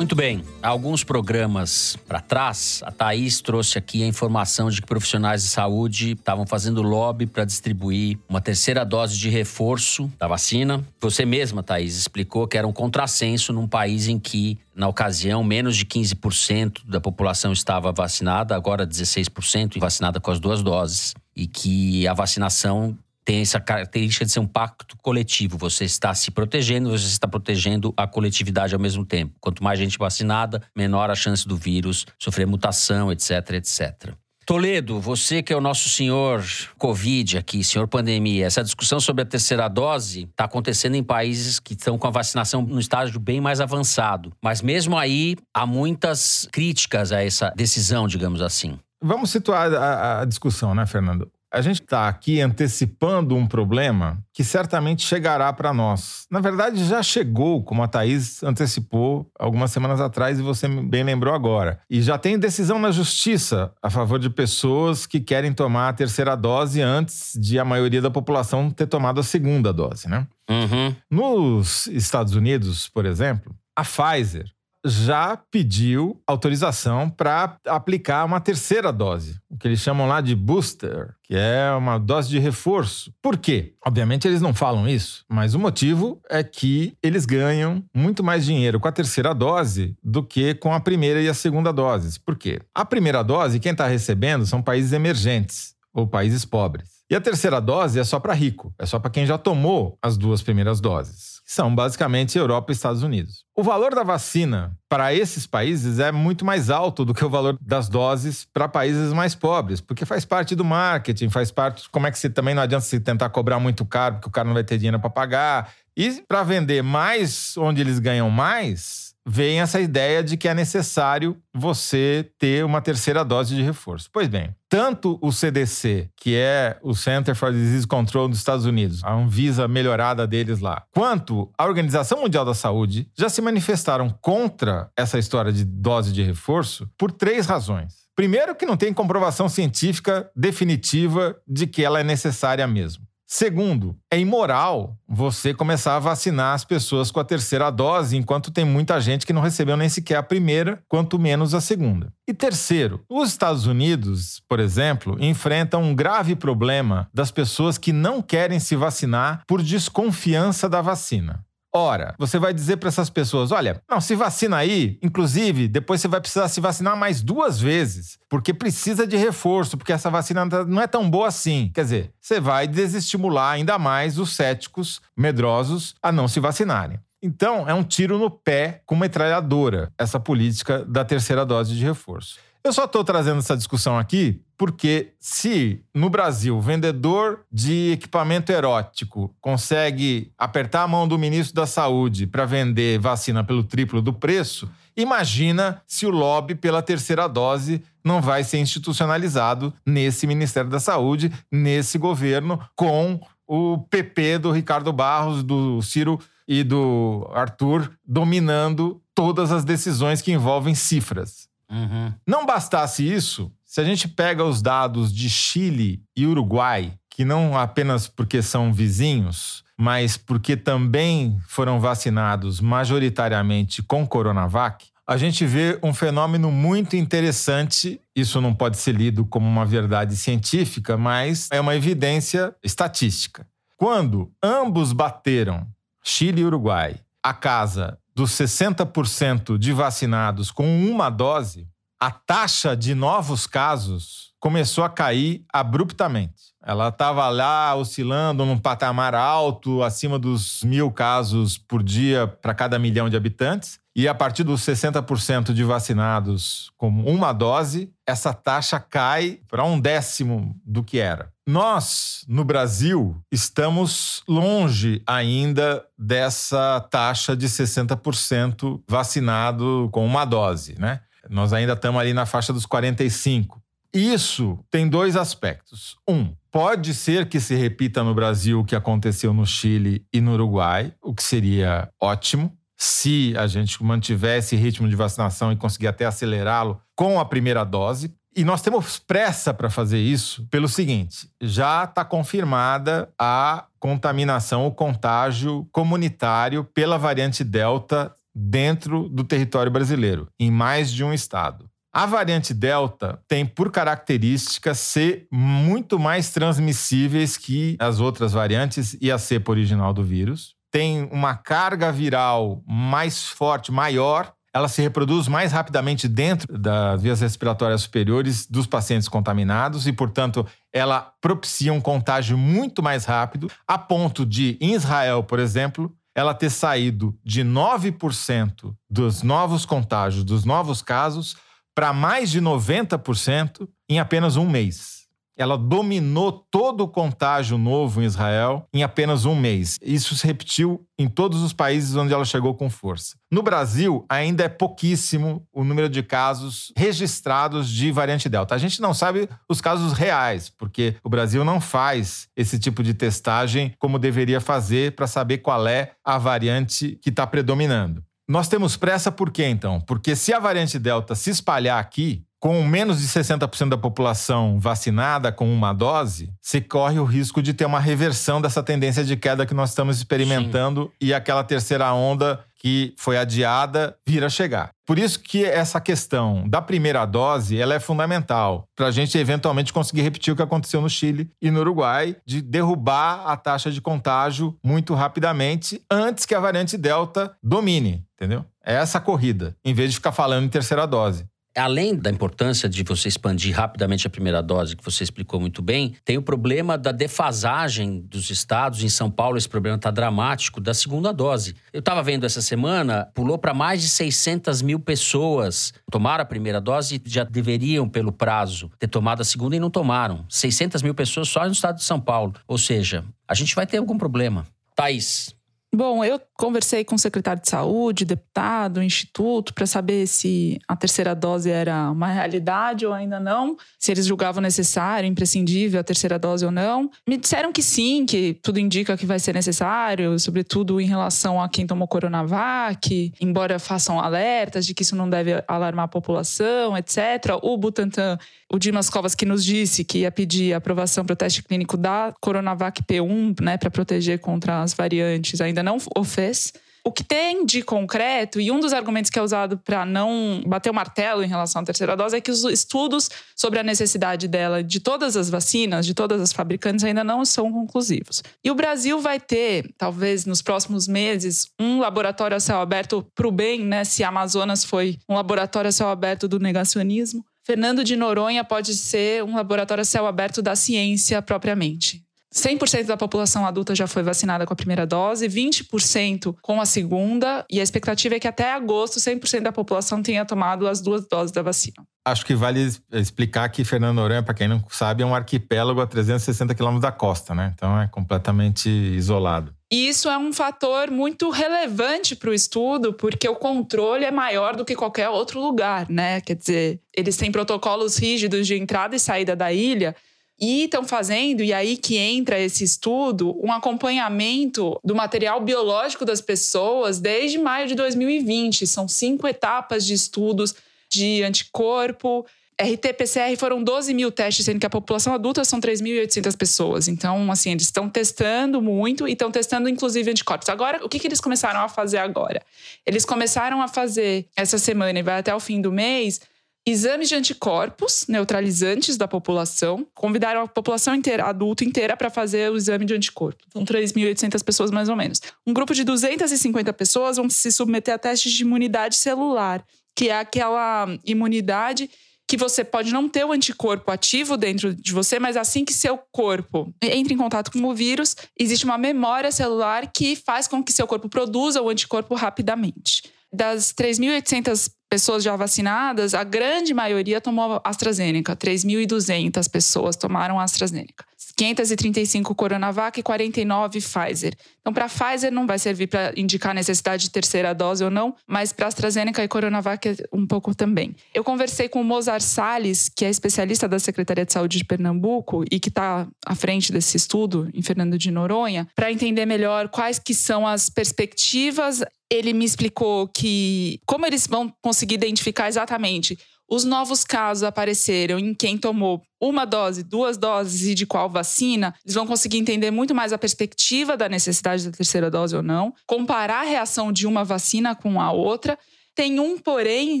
Bem. 0.16 0.42
Alguns 0.62 1.04
programas 1.04 1.94
para 2.08 2.22
trás, 2.22 2.80
a 2.86 2.90
Thaís 2.90 3.42
trouxe 3.42 3.76
aqui 3.76 4.02
a 4.02 4.06
informação 4.06 4.70
de 4.70 4.80
que 4.80 4.86
profissionais 4.86 5.42
de 5.42 5.48
saúde 5.48 6.12
estavam 6.12 6.46
fazendo 6.46 6.80
lobby 6.80 7.26
para 7.26 7.44
distribuir 7.44 8.18
uma 8.26 8.40
terceira 8.40 8.82
dose 8.82 9.18
de 9.18 9.28
reforço 9.28 10.10
da 10.18 10.26
vacina. 10.26 10.82
Você 11.02 11.26
mesma, 11.26 11.62
Thaís, 11.62 11.98
explicou 11.98 12.48
que 12.48 12.56
era 12.56 12.66
um 12.66 12.72
contrassenso 12.72 13.52
num 13.52 13.68
país 13.68 14.08
em 14.08 14.18
que, 14.18 14.58
na 14.74 14.88
ocasião, 14.88 15.44
menos 15.44 15.76
de 15.76 15.84
15% 15.84 16.78
da 16.86 16.98
população 16.98 17.52
estava 17.52 17.92
vacinada, 17.92 18.56
agora 18.56 18.86
16% 18.86 19.78
vacinada 19.78 20.18
com 20.18 20.30
as 20.30 20.40
duas 20.40 20.62
doses. 20.62 21.12
E 21.36 21.46
que 21.46 22.08
a 22.08 22.14
vacinação 22.14 22.96
tem 23.26 23.40
essa 23.40 23.58
característica 23.58 24.24
de 24.24 24.30
ser 24.30 24.38
um 24.38 24.46
pacto 24.46 24.96
coletivo. 25.02 25.58
Você 25.58 25.84
está 25.84 26.14
se 26.14 26.30
protegendo, 26.30 26.90
você 26.90 27.06
está 27.06 27.26
protegendo 27.26 27.92
a 27.96 28.06
coletividade 28.06 28.72
ao 28.72 28.80
mesmo 28.80 29.04
tempo. 29.04 29.34
Quanto 29.40 29.64
mais 29.64 29.80
gente 29.80 29.98
vacinada, 29.98 30.62
menor 30.74 31.10
a 31.10 31.14
chance 31.16 31.46
do 31.46 31.56
vírus 31.56 32.06
sofrer 32.18 32.46
mutação, 32.46 33.10
etc, 33.10 33.50
etc. 33.54 34.14
Toledo, 34.46 35.00
você 35.00 35.42
que 35.42 35.52
é 35.52 35.56
o 35.56 35.60
nosso 35.60 35.88
senhor 35.88 36.40
Covid 36.78 37.36
aqui, 37.36 37.64
senhor 37.64 37.88
pandemia, 37.88 38.46
essa 38.46 38.62
discussão 38.62 39.00
sobre 39.00 39.22
a 39.22 39.26
terceira 39.26 39.66
dose 39.66 40.28
está 40.30 40.44
acontecendo 40.44 40.94
em 40.94 41.02
países 41.02 41.58
que 41.58 41.72
estão 41.72 41.98
com 41.98 42.06
a 42.06 42.12
vacinação 42.12 42.62
no 42.62 42.78
estágio 42.78 43.18
bem 43.18 43.40
mais 43.40 43.60
avançado. 43.60 44.32
Mas 44.40 44.62
mesmo 44.62 44.96
aí, 44.96 45.34
há 45.52 45.66
muitas 45.66 46.48
críticas 46.52 47.10
a 47.10 47.24
essa 47.24 47.52
decisão, 47.56 48.06
digamos 48.06 48.40
assim. 48.40 48.78
Vamos 49.02 49.30
situar 49.30 49.74
a, 49.74 50.20
a 50.20 50.24
discussão, 50.24 50.76
né, 50.76 50.86
Fernando? 50.86 51.28
A 51.56 51.62
gente 51.62 51.80
está 51.80 52.06
aqui 52.06 52.38
antecipando 52.38 53.34
um 53.34 53.46
problema 53.46 54.22
que 54.30 54.44
certamente 54.44 55.02
chegará 55.02 55.50
para 55.54 55.72
nós. 55.72 56.26
Na 56.30 56.38
verdade, 56.38 56.84
já 56.84 57.02
chegou, 57.02 57.62
como 57.62 57.82
a 57.82 57.88
Thaís 57.88 58.42
antecipou 58.42 59.26
algumas 59.38 59.70
semanas 59.70 59.98
atrás 59.98 60.38
e 60.38 60.42
você 60.42 60.68
bem 60.68 61.02
lembrou 61.02 61.34
agora. 61.34 61.80
E 61.88 62.02
já 62.02 62.18
tem 62.18 62.38
decisão 62.38 62.78
na 62.78 62.90
justiça 62.90 63.72
a 63.82 63.88
favor 63.88 64.18
de 64.18 64.28
pessoas 64.28 65.06
que 65.06 65.18
querem 65.18 65.50
tomar 65.50 65.88
a 65.88 65.92
terceira 65.94 66.36
dose 66.36 66.82
antes 66.82 67.32
de 67.40 67.58
a 67.58 67.64
maioria 67.64 68.02
da 68.02 68.10
população 68.10 68.68
ter 68.68 68.86
tomado 68.86 69.20
a 69.20 69.22
segunda 69.22 69.72
dose, 69.72 70.10
né? 70.10 70.26
Uhum. 70.50 70.94
Nos 71.10 71.86
Estados 71.86 72.34
Unidos, 72.34 72.86
por 72.86 73.06
exemplo, 73.06 73.56
a 73.74 73.82
Pfizer 73.82 74.44
já 74.88 75.36
pediu 75.50 76.20
autorização 76.26 77.10
para 77.10 77.56
aplicar 77.66 78.24
uma 78.24 78.40
terceira 78.40 78.92
dose, 78.92 79.38
o 79.50 79.56
que 79.56 79.68
eles 79.68 79.80
chamam 79.80 80.06
lá 80.06 80.20
de 80.20 80.34
booster, 80.34 81.14
que 81.22 81.34
é 81.34 81.70
uma 81.72 81.98
dose 81.98 82.28
de 82.28 82.38
reforço. 82.38 83.12
Por 83.20 83.36
quê? 83.36 83.74
Obviamente 83.84 84.26
eles 84.26 84.40
não 84.40 84.54
falam 84.54 84.88
isso, 84.88 85.24
mas 85.28 85.54
o 85.54 85.58
motivo 85.58 86.20
é 86.30 86.42
que 86.42 86.96
eles 87.02 87.26
ganham 87.26 87.82
muito 87.94 88.22
mais 88.22 88.44
dinheiro 88.44 88.78
com 88.78 88.88
a 88.88 88.92
terceira 88.92 89.34
dose 89.34 89.96
do 90.02 90.22
que 90.22 90.54
com 90.54 90.72
a 90.72 90.80
primeira 90.80 91.20
e 91.20 91.28
a 91.28 91.34
segunda 91.34 91.72
doses. 91.72 92.18
Por 92.18 92.36
quê? 92.36 92.60
A 92.74 92.84
primeira 92.84 93.22
dose, 93.22 93.60
quem 93.60 93.72
está 93.72 93.86
recebendo 93.86 94.46
são 94.46 94.62
países 94.62 94.92
emergentes 94.92 95.74
ou 95.92 96.06
países 96.06 96.44
pobres. 96.44 96.96
E 97.08 97.14
a 97.14 97.20
terceira 97.20 97.60
dose 97.60 98.00
é 98.00 98.04
só 98.04 98.18
para 98.18 98.34
rico, 98.34 98.74
é 98.78 98.84
só 98.84 98.98
para 98.98 99.10
quem 99.10 99.24
já 99.24 99.38
tomou 99.38 99.96
as 100.02 100.16
duas 100.16 100.42
primeiras 100.42 100.80
doses, 100.80 101.35
que 101.46 101.52
são 101.52 101.72
basicamente 101.72 102.36
Europa 102.36 102.72
e 102.72 102.74
Estados 102.74 103.04
Unidos. 103.04 103.44
O 103.54 103.62
valor 103.62 103.94
da 103.94 104.02
vacina 104.02 104.76
para 104.88 105.14
esses 105.14 105.46
países 105.46 106.00
é 106.00 106.10
muito 106.10 106.44
mais 106.44 106.70
alto 106.70 107.04
do 107.04 107.14
que 107.14 107.24
o 107.24 107.30
valor 107.30 107.56
das 107.60 107.88
doses 107.88 108.44
para 108.52 108.66
países 108.66 109.12
mais 109.12 109.36
pobres, 109.36 109.80
porque 109.80 110.04
faz 110.04 110.24
parte 110.24 110.56
do 110.56 110.64
marketing, 110.64 111.30
faz 111.30 111.52
parte. 111.52 111.88
Como 111.88 112.06
é 112.08 112.10
que 112.10 112.18
você 112.18 112.28
também 112.28 112.52
não 112.52 112.62
adianta 112.62 112.84
se 112.84 112.98
tentar 112.98 113.30
cobrar 113.30 113.60
muito 113.60 113.86
caro, 113.86 114.16
porque 114.16 114.28
o 114.28 114.32
cara 114.32 114.48
não 114.48 114.54
vai 114.54 114.64
ter 114.64 114.76
dinheiro 114.76 114.98
para 114.98 115.08
pagar. 115.08 115.70
E 115.96 116.20
para 116.26 116.42
vender 116.42 116.82
mais 116.82 117.56
onde 117.56 117.80
eles 117.80 118.00
ganham 118.00 118.28
mais, 118.28 119.05
vem 119.26 119.60
essa 119.60 119.80
ideia 119.80 120.22
de 120.22 120.36
que 120.36 120.46
é 120.46 120.54
necessário 120.54 121.36
você 121.52 122.30
ter 122.38 122.64
uma 122.64 122.80
terceira 122.80 123.24
dose 123.24 123.56
de 123.56 123.62
reforço. 123.62 124.08
Pois 124.12 124.28
bem, 124.28 124.54
tanto 124.68 125.18
o 125.20 125.32
CDC, 125.32 126.08
que 126.16 126.36
é 126.36 126.78
o 126.82 126.94
Center 126.94 127.34
for 127.34 127.52
Disease 127.52 127.86
Control 127.86 128.28
dos 128.28 128.38
Estados 128.38 128.64
Unidos, 128.64 129.02
a 129.02 129.12
Anvisa 129.12 129.66
melhorada 129.66 130.26
deles 130.26 130.60
lá, 130.60 130.84
quanto 130.94 131.50
a 131.58 131.64
Organização 131.64 132.20
Mundial 132.20 132.44
da 132.44 132.54
Saúde 132.54 133.10
já 133.18 133.28
se 133.28 133.42
manifestaram 133.42 134.08
contra 134.20 134.90
essa 134.96 135.18
história 135.18 135.52
de 135.52 135.64
dose 135.64 136.12
de 136.12 136.22
reforço 136.22 136.88
por 136.96 137.10
três 137.10 137.46
razões. 137.46 138.06
Primeiro, 138.14 138.54
que 138.54 138.64
não 138.64 138.76
tem 138.78 138.94
comprovação 138.94 139.48
científica 139.48 140.30
definitiva 140.34 141.36
de 141.46 141.66
que 141.66 141.84
ela 141.84 142.00
é 142.00 142.04
necessária 142.04 142.66
mesmo. 142.66 143.04
Segundo, 143.28 143.96
é 144.08 144.20
imoral 144.20 144.96
você 145.08 145.52
começar 145.52 145.96
a 145.96 146.00
vacinar 146.00 146.54
as 146.54 146.64
pessoas 146.64 147.10
com 147.10 147.18
a 147.18 147.24
terceira 147.24 147.70
dose 147.70 148.16
enquanto 148.16 148.52
tem 148.52 148.64
muita 148.64 149.00
gente 149.00 149.26
que 149.26 149.32
não 149.32 149.42
recebeu 149.42 149.76
nem 149.76 149.88
sequer 149.88 150.16
a 150.16 150.22
primeira, 150.22 150.80
quanto 150.88 151.18
menos 151.18 151.52
a 151.52 151.60
segunda. 151.60 152.12
E 152.28 152.32
terceiro, 152.32 153.02
os 153.08 153.28
Estados 153.28 153.66
Unidos, 153.66 154.40
por 154.48 154.60
exemplo, 154.60 155.16
enfrentam 155.20 155.82
um 155.82 155.94
grave 155.94 156.36
problema 156.36 157.08
das 157.12 157.32
pessoas 157.32 157.76
que 157.76 157.92
não 157.92 158.22
querem 158.22 158.60
se 158.60 158.76
vacinar 158.76 159.42
por 159.46 159.60
desconfiança 159.60 160.68
da 160.68 160.80
vacina. 160.80 161.45
Ora, 161.76 162.14
você 162.18 162.38
vai 162.38 162.54
dizer 162.54 162.78
para 162.78 162.88
essas 162.88 163.10
pessoas: 163.10 163.52
olha, 163.52 163.82
não, 163.88 164.00
se 164.00 164.14
vacina 164.14 164.56
aí, 164.56 164.98
inclusive, 165.02 165.68
depois 165.68 166.00
você 166.00 166.08
vai 166.08 166.20
precisar 166.20 166.48
se 166.48 166.58
vacinar 166.58 166.96
mais 166.96 167.20
duas 167.20 167.60
vezes, 167.60 168.18
porque 168.30 168.54
precisa 168.54 169.06
de 169.06 169.16
reforço, 169.16 169.76
porque 169.76 169.92
essa 169.92 170.08
vacina 170.08 170.46
não 170.66 170.80
é 170.80 170.86
tão 170.86 171.08
boa 171.10 171.28
assim. 171.28 171.70
Quer 171.74 171.82
dizer, 171.82 172.12
você 172.18 172.40
vai 172.40 172.66
desestimular 172.66 173.52
ainda 173.52 173.78
mais 173.78 174.18
os 174.18 174.34
céticos 174.34 175.02
medrosos 175.14 175.94
a 176.02 176.10
não 176.10 176.26
se 176.26 176.40
vacinarem. 176.40 176.98
Então, 177.22 177.68
é 177.68 177.74
um 177.74 177.82
tiro 177.82 178.18
no 178.18 178.30
pé 178.30 178.82
com 178.86 178.96
metralhadora, 178.96 179.92
essa 179.98 180.18
política 180.18 180.84
da 180.84 181.04
terceira 181.04 181.44
dose 181.44 181.74
de 181.74 181.84
reforço. 181.84 182.38
Eu 182.66 182.72
só 182.72 182.86
estou 182.86 183.04
trazendo 183.04 183.38
essa 183.38 183.56
discussão 183.56 183.96
aqui 183.96 184.40
porque 184.58 185.12
se 185.20 185.84
no 185.94 186.10
Brasil 186.10 186.60
vendedor 186.60 187.44
de 187.52 187.92
equipamento 187.92 188.50
erótico 188.50 189.32
consegue 189.40 190.32
apertar 190.36 190.82
a 190.82 190.88
mão 190.88 191.06
do 191.06 191.16
ministro 191.16 191.54
da 191.54 191.64
Saúde 191.64 192.26
para 192.26 192.44
vender 192.44 192.98
vacina 192.98 193.44
pelo 193.44 193.62
triplo 193.62 194.02
do 194.02 194.12
preço, 194.12 194.68
imagina 194.96 195.80
se 195.86 196.06
o 196.06 196.10
lobby 196.10 196.56
pela 196.56 196.82
terceira 196.82 197.28
dose 197.28 197.84
não 198.04 198.20
vai 198.20 198.42
ser 198.42 198.58
institucionalizado 198.58 199.72
nesse 199.86 200.26
Ministério 200.26 200.68
da 200.68 200.80
Saúde, 200.80 201.32
nesse 201.52 201.98
governo, 201.98 202.60
com 202.74 203.20
o 203.46 203.78
PP 203.78 204.38
do 204.38 204.50
Ricardo 204.50 204.92
Barros, 204.92 205.44
do 205.44 205.80
Ciro 205.82 206.18
e 206.48 206.64
do 206.64 207.30
Arthur 207.32 207.92
dominando 208.04 209.00
todas 209.14 209.52
as 209.52 209.64
decisões 209.64 210.20
que 210.20 210.32
envolvem 210.32 210.74
cifras. 210.74 211.46
Uhum. 211.70 212.12
Não 212.26 212.46
bastasse 212.46 213.06
isso, 213.06 213.52
se 213.64 213.80
a 213.80 213.84
gente 213.84 214.08
pega 214.08 214.44
os 214.44 214.62
dados 214.62 215.12
de 215.12 215.28
Chile 215.28 216.02
e 216.16 216.26
Uruguai, 216.26 216.94
que 217.10 217.24
não 217.24 217.58
apenas 217.58 218.06
porque 218.06 218.42
são 218.42 218.72
vizinhos, 218.72 219.64
mas 219.76 220.16
porque 220.16 220.56
também 220.56 221.38
foram 221.48 221.80
vacinados 221.80 222.60
majoritariamente 222.60 223.82
com 223.82 224.06
Coronavac, 224.06 224.86
a 225.08 225.16
gente 225.16 225.46
vê 225.46 225.78
um 225.82 225.94
fenômeno 225.94 226.50
muito 226.50 226.96
interessante. 226.96 228.00
Isso 228.14 228.40
não 228.40 228.52
pode 228.52 228.76
ser 228.76 228.92
lido 228.92 229.24
como 229.24 229.46
uma 229.46 229.64
verdade 229.64 230.16
científica, 230.16 230.96
mas 230.96 231.48
é 231.52 231.60
uma 231.60 231.76
evidência 231.76 232.52
estatística. 232.62 233.46
Quando 233.76 234.32
ambos 234.42 234.92
bateram, 234.92 235.64
Chile 236.02 236.40
e 236.40 236.44
Uruguai, 236.44 236.96
a 237.22 237.32
casa 237.32 237.98
dos 238.16 238.30
60% 238.30 239.58
de 239.58 239.74
vacinados 239.74 240.50
com 240.50 240.64
uma 240.90 241.10
dose, 241.10 241.68
a 242.00 242.10
taxa 242.10 242.74
de 242.74 242.94
novos 242.94 243.46
casos 243.46 244.32
começou 244.40 244.84
a 244.84 244.88
cair 244.88 245.44
abruptamente. 245.52 246.54
Ela 246.64 246.88
estava 246.88 247.28
lá 247.28 247.74
oscilando 247.74 248.46
num 248.46 248.58
patamar 248.58 249.14
alto, 249.14 249.82
acima 249.82 250.18
dos 250.18 250.62
mil 250.64 250.90
casos 250.90 251.58
por 251.58 251.82
dia 251.82 252.26
para 252.26 252.54
cada 252.54 252.78
milhão 252.78 253.10
de 253.10 253.18
habitantes. 253.18 253.78
E 253.96 254.06
a 254.06 254.14
partir 254.14 254.44
dos 254.44 254.60
60% 254.60 255.54
de 255.54 255.64
vacinados 255.64 256.70
com 256.76 256.90
uma 256.90 257.32
dose, 257.32 257.90
essa 258.06 258.30
taxa 258.34 258.78
cai 258.78 259.40
para 259.48 259.64
um 259.64 259.80
décimo 259.80 260.54
do 260.62 260.84
que 260.84 260.98
era. 260.98 261.32
Nós, 261.46 262.22
no 262.28 262.44
Brasil, 262.44 263.16
estamos 263.32 264.22
longe 264.28 265.02
ainda 265.06 265.82
dessa 265.98 266.78
taxa 266.90 267.34
de 267.34 267.48
60% 267.48 268.82
vacinado 268.86 269.88
com 269.90 270.04
uma 270.04 270.26
dose, 270.26 270.78
né? 270.78 271.00
Nós 271.30 271.54
ainda 271.54 271.72
estamos 271.72 271.98
ali 271.98 272.12
na 272.12 272.26
faixa 272.26 272.52
dos 272.52 272.66
45. 272.66 273.62
Isso 273.94 274.58
tem 274.70 274.86
dois 274.86 275.16
aspectos. 275.16 275.96
Um, 276.06 276.34
pode 276.52 276.92
ser 276.92 277.30
que 277.30 277.40
se 277.40 277.54
repita 277.54 278.04
no 278.04 278.14
Brasil 278.14 278.60
o 278.60 278.64
que 278.64 278.76
aconteceu 278.76 279.32
no 279.32 279.46
Chile 279.46 280.04
e 280.12 280.20
no 280.20 280.34
Uruguai, 280.34 280.92
o 281.00 281.14
que 281.14 281.22
seria 281.22 281.88
ótimo 281.98 282.54
se 282.76 283.34
a 283.36 283.46
gente 283.46 283.82
mantivesse 283.82 284.56
ritmo 284.56 284.88
de 284.88 284.96
vacinação 284.96 285.50
e 285.50 285.56
conseguir 285.56 285.88
até 285.88 286.04
acelerá-lo 286.04 286.80
com 286.94 287.18
a 287.18 287.24
primeira 287.24 287.64
dose. 287.64 288.14
E 288.36 288.44
nós 288.44 288.60
temos 288.60 288.98
pressa 288.98 289.54
para 289.54 289.70
fazer 289.70 289.98
isso 289.98 290.46
pelo 290.50 290.68
seguinte: 290.68 291.30
já 291.40 291.84
está 291.84 292.04
confirmada 292.04 293.08
a 293.18 293.64
contaminação, 293.80 294.66
o 294.66 294.72
contágio 294.72 295.66
comunitário 295.72 296.62
pela 296.62 296.98
variante 296.98 297.42
Delta 297.42 298.14
dentro 298.34 299.08
do 299.08 299.24
território 299.24 299.72
brasileiro, 299.72 300.28
em 300.38 300.50
mais 300.50 300.92
de 300.92 301.02
um 301.02 301.14
estado. 301.14 301.70
A 301.90 302.04
variante 302.04 302.52
Delta 302.52 303.18
tem 303.26 303.46
por 303.46 303.72
característica 303.72 304.74
ser 304.74 305.26
muito 305.32 305.98
mais 305.98 306.28
transmissíveis 306.28 307.38
que 307.38 307.74
as 307.78 308.00
outras 308.00 308.34
variantes 308.34 308.98
e 309.00 309.10
a 309.10 309.16
cepa 309.16 309.50
original 309.50 309.94
do 309.94 310.04
vírus 310.04 310.55
tem 310.76 311.08
uma 311.10 311.34
carga 311.34 311.90
viral 311.90 312.62
mais 312.68 313.28
forte, 313.28 313.72
maior, 313.72 314.30
ela 314.52 314.68
se 314.68 314.82
reproduz 314.82 315.26
mais 315.26 315.50
rapidamente 315.50 316.06
dentro 316.06 316.46
das 316.58 317.00
vias 317.00 317.22
respiratórias 317.22 317.80
superiores 317.80 318.46
dos 318.46 318.66
pacientes 318.66 319.08
contaminados 319.08 319.86
e, 319.86 319.92
portanto, 319.92 320.46
ela 320.70 321.14
propicia 321.18 321.72
um 321.72 321.80
contágio 321.80 322.36
muito 322.36 322.82
mais 322.82 323.06
rápido, 323.06 323.50
a 323.66 323.78
ponto 323.78 324.26
de, 324.26 324.58
em 324.60 324.74
Israel, 324.74 325.22
por 325.22 325.38
exemplo, 325.38 325.90
ela 326.14 326.34
ter 326.34 326.50
saído 326.50 327.18
de 327.24 327.42
9% 327.42 328.74
dos 328.90 329.22
novos 329.22 329.64
contágios, 329.64 330.24
dos 330.24 330.44
novos 330.44 330.82
casos, 330.82 331.38
para 331.74 331.94
mais 331.94 332.30
de 332.30 332.42
90% 332.42 333.66
em 333.88 333.98
apenas 333.98 334.36
um 334.36 334.46
mês. 334.46 334.95
Ela 335.36 335.58
dominou 335.58 336.32
todo 336.50 336.82
o 336.82 336.88
contágio 336.88 337.58
novo 337.58 338.00
em 338.00 338.04
Israel 338.04 338.66
em 338.72 338.82
apenas 338.82 339.24
um 339.24 339.34
mês. 339.34 339.76
Isso 339.82 340.16
se 340.16 340.26
repetiu 340.26 340.86
em 340.98 341.08
todos 341.08 341.42
os 341.42 341.52
países 341.52 341.94
onde 341.94 342.14
ela 342.14 342.24
chegou 342.24 342.54
com 342.54 342.70
força. 342.70 343.16
No 343.30 343.42
Brasil, 343.42 344.04
ainda 344.08 344.44
é 344.44 344.48
pouquíssimo 344.48 345.46
o 345.52 345.62
número 345.62 345.88
de 345.88 346.02
casos 346.02 346.72
registrados 346.76 347.68
de 347.68 347.92
variante 347.92 348.28
Delta. 348.28 348.54
A 348.54 348.58
gente 348.58 348.80
não 348.80 348.94
sabe 348.94 349.28
os 349.48 349.60
casos 349.60 349.92
reais, 349.92 350.48
porque 350.48 350.96
o 351.04 351.10
Brasil 351.10 351.44
não 351.44 351.60
faz 351.60 352.28
esse 352.36 352.58
tipo 352.58 352.82
de 352.82 352.94
testagem 352.94 353.74
como 353.78 353.98
deveria 353.98 354.40
fazer 354.40 354.94
para 354.96 355.06
saber 355.06 355.38
qual 355.38 355.66
é 355.66 355.92
a 356.04 356.18
variante 356.18 356.98
que 357.02 357.10
está 357.10 357.26
predominando. 357.26 358.02
Nós 358.28 358.48
temos 358.48 358.76
pressa 358.76 359.12
por 359.12 359.30
quê, 359.30 359.44
então? 359.44 359.80
Porque 359.80 360.16
se 360.16 360.32
a 360.32 360.40
variante 360.40 360.80
Delta 360.80 361.14
se 361.14 361.30
espalhar 361.30 361.78
aqui, 361.78 362.24
com 362.40 362.62
menos 362.62 363.00
de 363.00 363.06
60% 363.06 363.70
da 363.70 363.78
população 363.78 364.58
vacinada 364.60 365.32
com 365.32 365.52
uma 365.52 365.72
dose, 365.72 366.32
se 366.40 366.60
corre 366.60 366.98
o 366.98 367.04
risco 367.04 367.42
de 367.42 367.54
ter 367.54 367.64
uma 367.64 367.80
reversão 367.80 368.40
dessa 368.40 368.62
tendência 368.62 369.04
de 369.04 369.16
queda 369.16 369.46
que 369.46 369.54
nós 369.54 369.70
estamos 369.70 369.96
experimentando 369.96 370.84
Sim. 370.84 370.90
e 371.00 371.14
aquela 371.14 371.42
terceira 371.42 371.92
onda 371.92 372.40
que 372.58 372.94
foi 372.96 373.16
adiada 373.16 373.96
vir 374.06 374.24
a 374.24 374.28
chegar. 374.28 374.70
Por 374.86 374.98
isso 374.98 375.20
que 375.20 375.44
essa 375.44 375.80
questão 375.80 376.48
da 376.48 376.60
primeira 376.62 377.04
dose 377.04 377.60
ela 377.60 377.74
é 377.74 377.80
fundamental 377.80 378.66
para 378.74 378.86
a 378.86 378.90
gente 378.90 379.16
eventualmente 379.18 379.72
conseguir 379.72 380.02
repetir 380.02 380.32
o 380.32 380.36
que 380.36 380.42
aconteceu 380.42 380.80
no 380.80 380.88
Chile 380.88 381.30
e 381.40 381.50
no 381.50 381.60
Uruguai, 381.60 382.16
de 382.24 382.40
derrubar 382.40 383.26
a 383.26 383.36
taxa 383.36 383.70
de 383.70 383.80
contágio 383.80 384.56
muito 384.64 384.94
rapidamente 384.94 385.82
antes 385.90 386.24
que 386.24 386.34
a 386.34 386.40
variante 386.40 386.76
Delta 386.76 387.36
domine, 387.42 388.04
entendeu? 388.14 388.44
É 388.64 388.74
essa 388.74 389.00
corrida, 389.00 389.56
em 389.64 389.74
vez 389.74 389.90
de 389.90 389.96
ficar 389.96 390.12
falando 390.12 390.44
em 390.44 390.48
terceira 390.48 390.86
dose 390.86 391.26
além 391.56 391.94
da 391.94 392.10
importância 392.10 392.68
de 392.68 392.82
você 392.82 393.08
expandir 393.08 393.56
rapidamente 393.56 394.06
a 394.06 394.10
primeira 394.10 394.42
dose, 394.42 394.76
que 394.76 394.84
você 394.84 395.02
explicou 395.02 395.40
muito 395.40 395.62
bem, 395.62 395.94
tem 396.04 396.18
o 396.18 396.22
problema 396.22 396.76
da 396.76 396.92
defasagem 396.92 398.00
dos 398.00 398.30
estados. 398.30 398.82
Em 398.82 398.88
São 398.88 399.10
Paulo, 399.10 399.38
esse 399.38 399.48
problema 399.48 399.76
está 399.76 399.90
dramático, 399.90 400.60
da 400.60 400.74
segunda 400.74 401.12
dose. 401.12 401.54
Eu 401.72 401.80
estava 401.80 402.02
vendo 402.02 402.24
essa 402.24 402.42
semana, 402.42 403.08
pulou 403.14 403.38
para 403.38 403.54
mais 403.54 403.80
de 403.80 403.88
600 403.88 404.62
mil 404.62 404.78
pessoas. 404.78 405.72
Tomaram 405.90 406.22
a 406.22 406.26
primeira 406.26 406.60
dose 406.60 407.00
e 407.04 407.08
já 407.08 407.24
deveriam, 407.24 407.88
pelo 407.88 408.12
prazo, 408.12 408.70
ter 408.78 408.88
tomado 408.88 409.20
a 409.20 409.24
segunda 409.24 409.56
e 409.56 409.60
não 409.60 409.70
tomaram. 409.70 410.24
600 410.28 410.82
mil 410.82 410.94
pessoas 410.94 411.28
só 411.28 411.44
no 411.44 411.52
estado 411.52 411.76
de 411.76 411.84
São 411.84 412.00
Paulo. 412.00 412.34
Ou 412.46 412.58
seja, 412.58 413.04
a 413.26 413.34
gente 413.34 413.54
vai 413.54 413.66
ter 413.66 413.78
algum 413.78 413.96
problema. 413.96 414.46
Thaís, 414.74 415.34
Bom, 415.76 416.02
eu 416.02 416.18
conversei 416.38 416.84
com 416.86 416.94
o 416.94 416.98
secretário 416.98 417.42
de 417.42 417.50
saúde, 417.50 418.06
deputado, 418.06 418.82
instituto, 418.82 419.52
para 419.52 419.66
saber 419.66 420.06
se 420.06 420.58
a 420.66 420.74
terceira 420.74 421.14
dose 421.14 421.50
era 421.50 421.90
uma 421.90 422.06
realidade 422.06 422.86
ou 422.86 422.94
ainda 422.94 423.20
não, 423.20 423.58
se 423.78 423.92
eles 423.92 424.06
julgavam 424.06 424.40
necessário, 424.40 425.06
imprescindível 425.06 425.78
a 425.78 425.84
terceira 425.84 426.18
dose 426.18 426.46
ou 426.46 426.50
não. 426.50 426.90
Me 427.06 427.18
disseram 427.18 427.52
que 427.52 427.60
sim, 427.62 428.06
que 428.06 428.32
tudo 428.42 428.58
indica 428.58 428.96
que 428.96 429.04
vai 429.04 429.18
ser 429.18 429.34
necessário, 429.34 430.18
sobretudo 430.18 430.80
em 430.80 430.86
relação 430.86 431.42
a 431.42 431.46
quem 431.46 431.66
tomou 431.66 431.86
Coronavac, 431.86 433.12
embora 433.20 433.58
façam 433.58 434.00
alertas 434.00 434.64
de 434.64 434.72
que 434.72 434.82
isso 434.82 434.96
não 434.96 435.10
deve 435.10 435.44
alarmar 435.46 435.84
a 435.84 435.88
população, 435.88 436.74
etc. 436.74 437.36
O 437.42 437.54
Butantan 437.58 438.16
o 438.52 438.58
Dimas 438.58 438.88
Covas 438.88 439.14
que 439.14 439.26
nos 439.26 439.44
disse 439.44 439.84
que 439.84 439.98
ia 439.98 440.10
pedir 440.10 440.54
aprovação 440.54 441.04
para 441.04 441.14
o 441.14 441.16
teste 441.16 441.42
clínico 441.42 441.76
da 441.76 442.14
Coronavac 442.20 442.82
P1, 442.82 443.40
né, 443.40 443.56
para 443.56 443.70
proteger 443.70 444.20
contra 444.20 444.62
as 444.62 444.72
variantes, 444.72 445.40
ainda 445.40 445.62
não 445.62 445.78
o 445.96 446.04
fez. 446.04 446.52
O 446.86 446.92
que 446.92 447.02
tem 447.02 447.44
de 447.44 447.62
concreto, 447.62 448.40
e 448.40 448.48
um 448.52 448.60
dos 448.60 448.72
argumentos 448.72 449.10
que 449.10 449.18
é 449.18 449.22
usado 449.22 449.58
para 449.58 449.84
não 449.84 450.40
bater 450.46 450.70
o 450.70 450.72
martelo 450.72 451.24
em 451.24 451.26
relação 451.26 451.60
à 451.60 451.64
terceira 451.64 451.96
dose, 451.96 452.16
é 452.16 452.20
que 452.20 452.30
os 452.30 452.44
estudos 452.44 453.10
sobre 453.34 453.58
a 453.58 453.64
necessidade 453.64 454.28
dela 454.28 454.62
de 454.62 454.78
todas 454.78 455.16
as 455.16 455.28
vacinas, 455.28 455.84
de 455.84 455.94
todas 455.94 456.20
as 456.20 456.32
fabricantes, 456.32 456.84
ainda 456.84 457.02
não 457.02 457.24
são 457.24 457.50
conclusivos. 457.50 458.22
E 458.44 458.52
o 458.52 458.54
Brasil 458.54 459.00
vai 459.00 459.18
ter, 459.18 459.68
talvez 459.76 460.24
nos 460.26 460.40
próximos 460.40 460.86
meses, 460.86 461.48
um 461.58 461.80
laboratório 461.80 462.36
a 462.36 462.40
céu 462.40 462.60
aberto 462.60 463.04
para 463.16 463.26
o 463.26 463.32
bem, 463.32 463.64
né? 463.64 463.82
Se 463.82 464.04
Amazonas 464.04 464.64
foi 464.64 464.96
um 465.08 465.16
laboratório 465.16 465.68
a 465.68 465.72
céu 465.72 465.88
aberto 465.88 466.28
do 466.28 466.38
negacionismo. 466.38 467.24
Fernando 467.46 467.84
de 467.84 467.94
Noronha 467.94 468.42
pode 468.42 468.74
ser 468.74 469.22
um 469.22 469.36
laboratório 469.36 469.82
a 469.82 469.84
céu 469.84 470.04
aberto 470.04 470.42
da 470.42 470.56
ciência 470.56 471.22
propriamente. 471.22 472.02
100% 472.34 472.86
da 472.86 472.96
população 472.96 473.46
adulta 473.46 473.72
já 473.72 473.86
foi 473.86 474.02
vacinada 474.02 474.44
com 474.44 474.52
a 474.52 474.56
primeira 474.56 474.84
dose, 474.84 475.28
20% 475.28 476.34
com 476.42 476.60
a 476.60 476.66
segunda, 476.66 477.46
e 477.48 477.60
a 477.60 477.62
expectativa 477.62 478.16
é 478.16 478.18
que 478.18 478.26
até 478.26 478.52
agosto 478.52 478.98
100% 478.98 479.42
da 479.42 479.52
população 479.52 480.02
tenha 480.02 480.24
tomado 480.24 480.66
as 480.66 480.80
duas 480.80 481.06
doses 481.06 481.30
da 481.30 481.40
vacina. 481.40 481.86
Acho 482.04 482.26
que 482.26 482.34
vale 482.34 482.68
explicar 482.92 483.48
que 483.48 483.64
Fernando 483.64 483.94
Noronha, 483.94 484.24
para 484.24 484.34
quem 484.34 484.48
não 484.48 484.60
sabe, 484.68 485.04
é 485.04 485.06
um 485.06 485.14
arquipélago 485.14 485.80
a 485.80 485.86
360 485.86 486.52
quilômetros 486.52 486.82
da 486.82 486.90
costa, 486.90 487.32
né? 487.32 487.52
Então 487.54 487.80
é 487.80 487.86
completamente 487.86 488.68
isolado. 488.68 489.55
E 489.70 489.88
isso 489.88 490.08
é 490.08 490.16
um 490.16 490.32
fator 490.32 490.90
muito 490.90 491.28
relevante 491.28 492.14
para 492.14 492.30
o 492.30 492.34
estudo, 492.34 492.92
porque 492.92 493.28
o 493.28 493.34
controle 493.34 494.04
é 494.04 494.12
maior 494.12 494.54
do 494.54 494.64
que 494.64 494.76
qualquer 494.76 495.08
outro 495.08 495.40
lugar, 495.40 495.90
né? 495.90 496.20
Quer 496.20 496.36
dizer, 496.36 496.80
eles 496.96 497.16
têm 497.16 497.32
protocolos 497.32 497.96
rígidos 497.96 498.46
de 498.46 498.54
entrada 498.54 498.94
e 498.94 499.00
saída 499.00 499.34
da 499.34 499.52
ilha 499.52 499.96
e 500.38 500.64
estão 500.64 500.84
fazendo, 500.84 501.42
e 501.42 501.52
aí 501.52 501.76
que 501.76 501.96
entra 501.96 502.38
esse 502.38 502.62
estudo, 502.62 503.34
um 503.42 503.50
acompanhamento 503.50 504.78
do 504.84 504.94
material 504.94 505.40
biológico 505.40 506.04
das 506.04 506.20
pessoas 506.20 507.00
desde 507.00 507.38
maio 507.38 507.66
de 507.66 507.74
2020. 507.74 508.66
São 508.66 508.86
cinco 508.86 509.26
etapas 509.26 509.84
de 509.84 509.94
estudos 509.94 510.54
de 510.90 511.22
anticorpo, 511.22 512.24
RT-PCR 512.60 513.36
foram 513.36 513.62
12 513.62 513.92
mil 513.92 514.10
testes, 514.10 514.46
sendo 514.46 514.58
que 514.58 514.64
a 514.64 514.70
população 514.70 515.12
adulta 515.12 515.44
são 515.44 515.60
3.800 515.60 516.34
pessoas. 516.36 516.88
Então, 516.88 517.30
assim, 517.30 517.50
eles 517.50 517.64
estão 517.64 517.88
testando 517.88 518.62
muito 518.62 519.06
e 519.06 519.12
estão 519.12 519.30
testando, 519.30 519.68
inclusive, 519.68 520.10
anticorpos. 520.10 520.48
Agora, 520.48 520.82
o 520.82 520.88
que, 520.88 520.98
que 520.98 521.06
eles 521.06 521.20
começaram 521.20 521.60
a 521.60 521.68
fazer 521.68 521.98
agora? 521.98 522.40
Eles 522.86 523.04
começaram 523.04 523.60
a 523.60 523.68
fazer, 523.68 524.26
essa 524.34 524.56
semana 524.56 524.98
e 524.98 525.02
vai 525.02 525.18
até 525.18 525.34
o 525.34 525.40
fim 525.40 525.60
do 525.60 525.70
mês, 525.70 526.18
exames 526.66 527.10
de 527.10 527.14
anticorpos 527.14 528.06
neutralizantes 528.08 528.96
da 528.96 529.06
população. 529.06 529.86
Convidaram 529.94 530.40
a 530.40 530.48
população 530.48 530.94
inteira, 530.94 531.26
adulta 531.26 531.62
inteira, 531.62 531.94
para 531.94 532.08
fazer 532.08 532.50
o 532.50 532.56
exame 532.56 532.86
de 532.86 532.94
anticorpo. 532.94 533.44
São 533.52 533.66
3.800 533.66 534.42
pessoas, 534.42 534.70
mais 534.70 534.88
ou 534.88 534.96
menos. 534.96 535.20
Um 535.46 535.52
grupo 535.52 535.74
de 535.74 535.84
250 535.84 536.72
pessoas 536.72 537.18
vão 537.18 537.28
se 537.28 537.52
submeter 537.52 537.94
a 537.94 537.98
testes 537.98 538.32
de 538.32 538.42
imunidade 538.42 538.96
celular, 538.96 539.62
que 539.94 540.08
é 540.08 540.18
aquela 540.18 540.88
imunidade 541.04 541.90
que 542.28 542.36
você 542.36 542.64
pode 542.64 542.92
não 542.92 543.08
ter 543.08 543.24
o 543.24 543.32
anticorpo 543.32 543.90
ativo 543.90 544.36
dentro 544.36 544.74
de 544.74 544.92
você, 544.92 545.18
mas 545.18 545.36
assim 545.36 545.64
que 545.64 545.72
seu 545.72 545.98
corpo 546.10 546.74
entra 546.82 547.12
em 547.12 547.16
contato 547.16 547.52
com 547.52 547.62
o 547.64 547.74
vírus, 547.74 548.16
existe 548.38 548.64
uma 548.64 548.76
memória 548.76 549.30
celular 549.30 549.90
que 549.92 550.16
faz 550.16 550.48
com 550.48 550.62
que 550.62 550.72
seu 550.72 550.86
corpo 550.86 551.08
produza 551.08 551.62
o 551.62 551.68
anticorpo 551.68 552.14
rapidamente. 552.14 553.04
Das 553.32 553.72
3.800 553.72 554.70
pessoas 554.88 555.22
já 555.22 555.36
vacinadas, 555.36 556.14
a 556.14 556.24
grande 556.24 556.72
maioria 556.72 557.20
tomou 557.20 557.60
AstraZeneca. 557.64 558.36
3.200 558.36 559.48
pessoas 559.50 559.96
tomaram 559.96 560.40
AstraZeneca. 560.40 561.04
535 561.36 562.34
Coronavac 562.34 562.98
e 562.98 563.02
49 563.02 563.80
Pfizer. 563.80 564.34
Então, 564.60 564.72
para 564.72 564.88
Pfizer 564.88 565.30
não 565.30 565.46
vai 565.46 565.58
servir 565.58 565.86
para 565.86 566.12
indicar 566.16 566.54
necessidade 566.54 567.04
de 567.04 567.10
terceira 567.10 567.54
dose 567.54 567.84
ou 567.84 567.90
não, 567.90 568.14
mas 568.26 568.52
para 568.52 568.66
AstraZeneca 568.66 569.22
e 569.22 569.28
Coronavac 569.28 569.96
um 570.12 570.26
pouco 570.26 570.54
também. 570.54 570.96
Eu 571.14 571.22
conversei 571.22 571.68
com 571.68 571.80
o 571.80 571.84
Mozart 571.84 572.22
Salles, 572.22 572.88
que 572.88 573.04
é 573.04 573.10
especialista 573.10 573.68
da 573.68 573.78
Secretaria 573.78 574.24
de 574.24 574.32
Saúde 574.32 574.58
de 574.58 574.64
Pernambuco 574.64 575.44
e 575.50 575.60
que 575.60 575.68
está 575.68 576.08
à 576.24 576.34
frente 576.34 576.72
desse 576.72 576.96
estudo 576.96 577.50
em 577.52 577.62
Fernando 577.62 577.98
de 577.98 578.10
Noronha, 578.10 578.66
para 578.74 578.90
entender 578.90 579.26
melhor 579.26 579.68
quais 579.68 579.98
que 579.98 580.14
são 580.14 580.46
as 580.46 580.70
perspectivas. 580.70 581.84
Ele 582.10 582.32
me 582.32 582.44
explicou 582.44 583.08
que 583.08 583.80
como 583.84 584.06
eles 584.06 584.26
vão 584.26 584.52
conseguir 584.62 584.94
identificar 584.94 585.48
exatamente 585.48 586.16
os 586.48 586.64
novos 586.64 587.04
casos 587.04 587.42
apareceram 587.42 588.18
em 588.18 588.34
quem 588.34 588.56
tomou 588.56 589.02
uma 589.20 589.44
dose, 589.44 589.82
duas 589.82 590.16
doses 590.16 590.66
e 590.66 590.74
de 590.74 590.86
qual 590.86 591.08
vacina, 591.08 591.74
eles 591.84 591.94
vão 591.94 592.06
conseguir 592.06 592.38
entender 592.38 592.70
muito 592.70 592.94
mais 592.94 593.12
a 593.12 593.18
perspectiva 593.18 593.96
da 593.96 594.08
necessidade 594.08 594.64
da 594.64 594.76
terceira 594.76 595.10
dose 595.10 595.34
ou 595.34 595.42
não, 595.42 595.74
comparar 595.86 596.40
a 596.40 596.48
reação 596.48 596.92
de 596.92 597.06
uma 597.06 597.24
vacina 597.24 597.74
com 597.74 598.00
a 598.00 598.12
outra. 598.12 598.58
Tem 598.94 599.20
um 599.20 599.38
porém, 599.38 600.00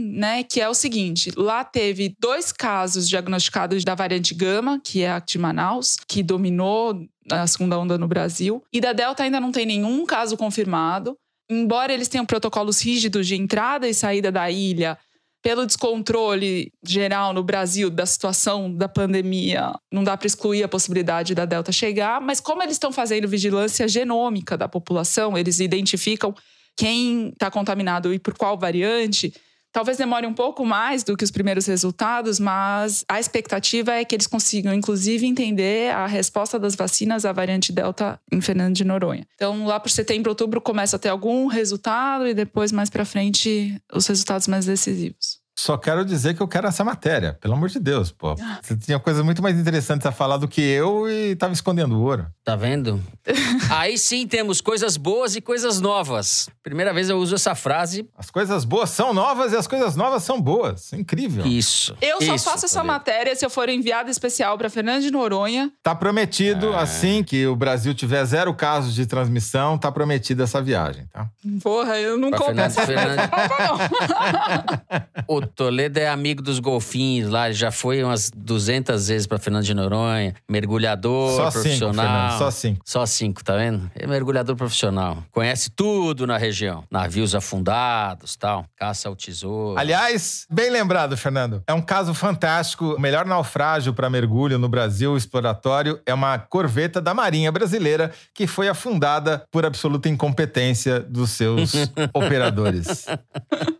né, 0.00 0.42
que 0.42 0.60
é 0.60 0.68
o 0.68 0.74
seguinte: 0.74 1.30
lá 1.36 1.64
teve 1.64 2.14
dois 2.18 2.52
casos 2.52 3.08
diagnosticados 3.08 3.84
da 3.84 3.94
variante 3.94 4.34
Gama, 4.34 4.80
que 4.82 5.02
é 5.02 5.10
a 5.10 5.18
de 5.18 5.38
Manaus, 5.38 5.96
que 6.08 6.22
dominou 6.22 7.06
a 7.30 7.46
segunda 7.46 7.78
onda 7.78 7.98
no 7.98 8.08
Brasil, 8.08 8.62
e 8.72 8.80
da 8.80 8.92
Delta 8.92 9.22
ainda 9.22 9.40
não 9.40 9.52
tem 9.52 9.66
nenhum 9.66 10.06
caso 10.06 10.36
confirmado. 10.36 11.16
Embora 11.48 11.92
eles 11.92 12.08
tenham 12.08 12.26
protocolos 12.26 12.80
rígidos 12.80 13.26
de 13.26 13.36
entrada 13.36 13.88
e 13.88 13.94
saída 13.94 14.32
da 14.32 14.50
ilha, 14.50 14.98
pelo 15.46 15.64
descontrole 15.64 16.72
geral 16.82 17.32
no 17.32 17.40
Brasil 17.44 17.88
da 17.88 18.04
situação 18.04 18.68
da 18.68 18.88
pandemia, 18.88 19.72
não 19.92 20.02
dá 20.02 20.16
para 20.16 20.26
excluir 20.26 20.64
a 20.64 20.68
possibilidade 20.68 21.36
da 21.36 21.44
Delta 21.44 21.70
chegar, 21.70 22.20
mas 22.20 22.40
como 22.40 22.64
eles 22.64 22.72
estão 22.74 22.90
fazendo 22.90 23.28
vigilância 23.28 23.86
genômica 23.86 24.56
da 24.56 24.68
população, 24.68 25.38
eles 25.38 25.60
identificam 25.60 26.34
quem 26.76 27.28
está 27.28 27.48
contaminado 27.48 28.12
e 28.12 28.18
por 28.18 28.36
qual 28.36 28.58
variante, 28.58 29.32
Talvez 29.76 29.98
demore 29.98 30.26
um 30.26 30.32
pouco 30.32 30.64
mais 30.64 31.04
do 31.04 31.14
que 31.14 31.22
os 31.22 31.30
primeiros 31.30 31.66
resultados, 31.66 32.40
mas 32.40 33.04
a 33.06 33.20
expectativa 33.20 33.92
é 33.92 34.06
que 34.06 34.14
eles 34.14 34.26
consigam, 34.26 34.72
inclusive, 34.72 35.26
entender 35.26 35.92
a 35.92 36.06
resposta 36.06 36.58
das 36.58 36.74
vacinas 36.74 37.26
à 37.26 37.32
variante 37.32 37.72
Delta 37.72 38.18
em 38.32 38.40
Fernando 38.40 38.74
de 38.74 38.86
Noronha. 38.86 39.28
Então, 39.34 39.66
lá 39.66 39.78
por 39.78 39.90
setembro, 39.90 40.30
outubro, 40.30 40.62
começa 40.62 40.96
a 40.96 40.98
ter 40.98 41.10
algum 41.10 41.46
resultado 41.46 42.26
e 42.26 42.32
depois, 42.32 42.72
mais 42.72 42.88
para 42.88 43.04
frente, 43.04 43.78
os 43.92 44.06
resultados 44.06 44.48
mais 44.48 44.64
decisivos. 44.64 45.44
Só 45.58 45.78
quero 45.78 46.04
dizer 46.04 46.34
que 46.34 46.42
eu 46.42 46.48
quero 46.48 46.66
essa 46.66 46.84
matéria, 46.84 47.32
pelo 47.40 47.54
amor 47.54 47.70
de 47.70 47.78
Deus, 47.80 48.12
pô. 48.12 48.34
Você 48.60 48.76
tinha 48.76 48.98
coisas 48.98 49.24
muito 49.24 49.42
mais 49.42 49.58
interessantes 49.58 50.06
a 50.06 50.12
falar 50.12 50.36
do 50.36 50.46
que 50.46 50.60
eu 50.60 51.08
e 51.10 51.34
tava 51.34 51.54
escondendo 51.54 51.98
ouro. 51.98 52.26
Tá 52.44 52.54
vendo? 52.54 53.02
Aí 53.70 53.96
sim 53.96 54.26
temos 54.26 54.60
coisas 54.60 54.98
boas 54.98 55.34
e 55.34 55.40
coisas 55.40 55.80
novas. 55.80 56.50
Primeira 56.62 56.92
vez 56.92 57.08
eu 57.08 57.16
uso 57.16 57.34
essa 57.34 57.54
frase. 57.54 58.06
As 58.18 58.30
coisas 58.30 58.66
boas 58.66 58.90
são 58.90 59.14
novas 59.14 59.52
e 59.52 59.56
as 59.56 59.66
coisas 59.66 59.96
novas 59.96 60.22
são 60.24 60.38
boas. 60.40 60.92
Incrível. 60.92 61.46
Isso. 61.46 61.96
Eu 62.02 62.20
só 62.20 62.34
isso, 62.34 62.44
faço 62.50 62.66
essa 62.66 62.84
matéria 62.84 63.34
se 63.34 63.44
eu 63.44 63.48
for 63.50 63.68
enviada 63.70 64.10
especial 64.10 64.58
para 64.58 64.68
Fernando 64.68 65.00
de 65.02 65.10
Noronha. 65.10 65.72
Tá 65.82 65.94
prometido, 65.94 66.74
Ah. 66.74 66.82
assim 66.82 67.24
que 67.24 67.46
o 67.46 67.56
Brasil 67.56 67.94
tiver 67.94 68.22
zero 68.26 68.52
casos 68.54 68.94
de 68.94 69.06
transmissão, 69.06 69.78
tá 69.78 69.90
prometida 69.90 70.44
essa 70.44 70.60
viagem, 70.60 71.06
tá? 71.10 71.26
Porra, 71.62 71.98
eu 71.98 72.18
não 72.18 72.28
Fernando- 72.30 72.58
essa 72.60 72.84
Fernando- 72.84 73.16
não. 75.30 75.45
O 75.46 75.48
Toledo 75.48 75.98
é 75.98 76.08
amigo 76.08 76.42
dos 76.42 76.58
golfinhos 76.58 77.30
lá, 77.30 77.46
ele 77.46 77.54
já 77.54 77.70
foi 77.70 78.02
umas 78.02 78.30
200 78.34 79.06
vezes 79.06 79.26
pra 79.28 79.38
Fernando 79.38 79.62
de 79.64 79.72
Noronha, 79.72 80.34
mergulhador 80.48 81.36
Só 81.36 81.50
cinco, 81.50 81.62
profissional. 81.62 82.04
Fernando, 82.04 82.38
só 82.38 82.50
cinco. 82.50 82.80
Só 82.84 83.06
cinco, 83.06 83.44
tá 83.44 83.56
vendo? 83.56 83.88
É 83.94 84.06
mergulhador 84.06 84.56
profissional. 84.56 85.22
Conhece 85.30 85.70
tudo 85.70 86.26
na 86.26 86.36
região. 86.36 86.82
Navios 86.90 87.34
afundados, 87.34 88.34
tal. 88.34 88.66
Caça 88.76 89.08
ao 89.08 89.14
tesouro. 89.14 89.78
Aliás, 89.78 90.46
bem 90.50 90.68
lembrado, 90.68 91.16
Fernando. 91.16 91.62
É 91.66 91.72
um 91.72 91.80
caso 91.80 92.12
fantástico. 92.12 92.94
O 92.94 93.00
melhor 93.00 93.24
naufrágio 93.24 93.94
para 93.94 94.10
mergulho 94.10 94.58
no 94.58 94.68
Brasil 94.68 95.16
exploratório 95.16 96.00
é 96.04 96.12
uma 96.12 96.38
corveta 96.38 97.00
da 97.00 97.14
Marinha 97.14 97.52
Brasileira 97.52 98.10
que 98.34 98.48
foi 98.48 98.68
afundada 98.68 99.44
por 99.50 99.64
absoluta 99.64 100.08
incompetência 100.08 100.98
dos 100.98 101.30
seus 101.30 101.72
operadores. 102.12 103.06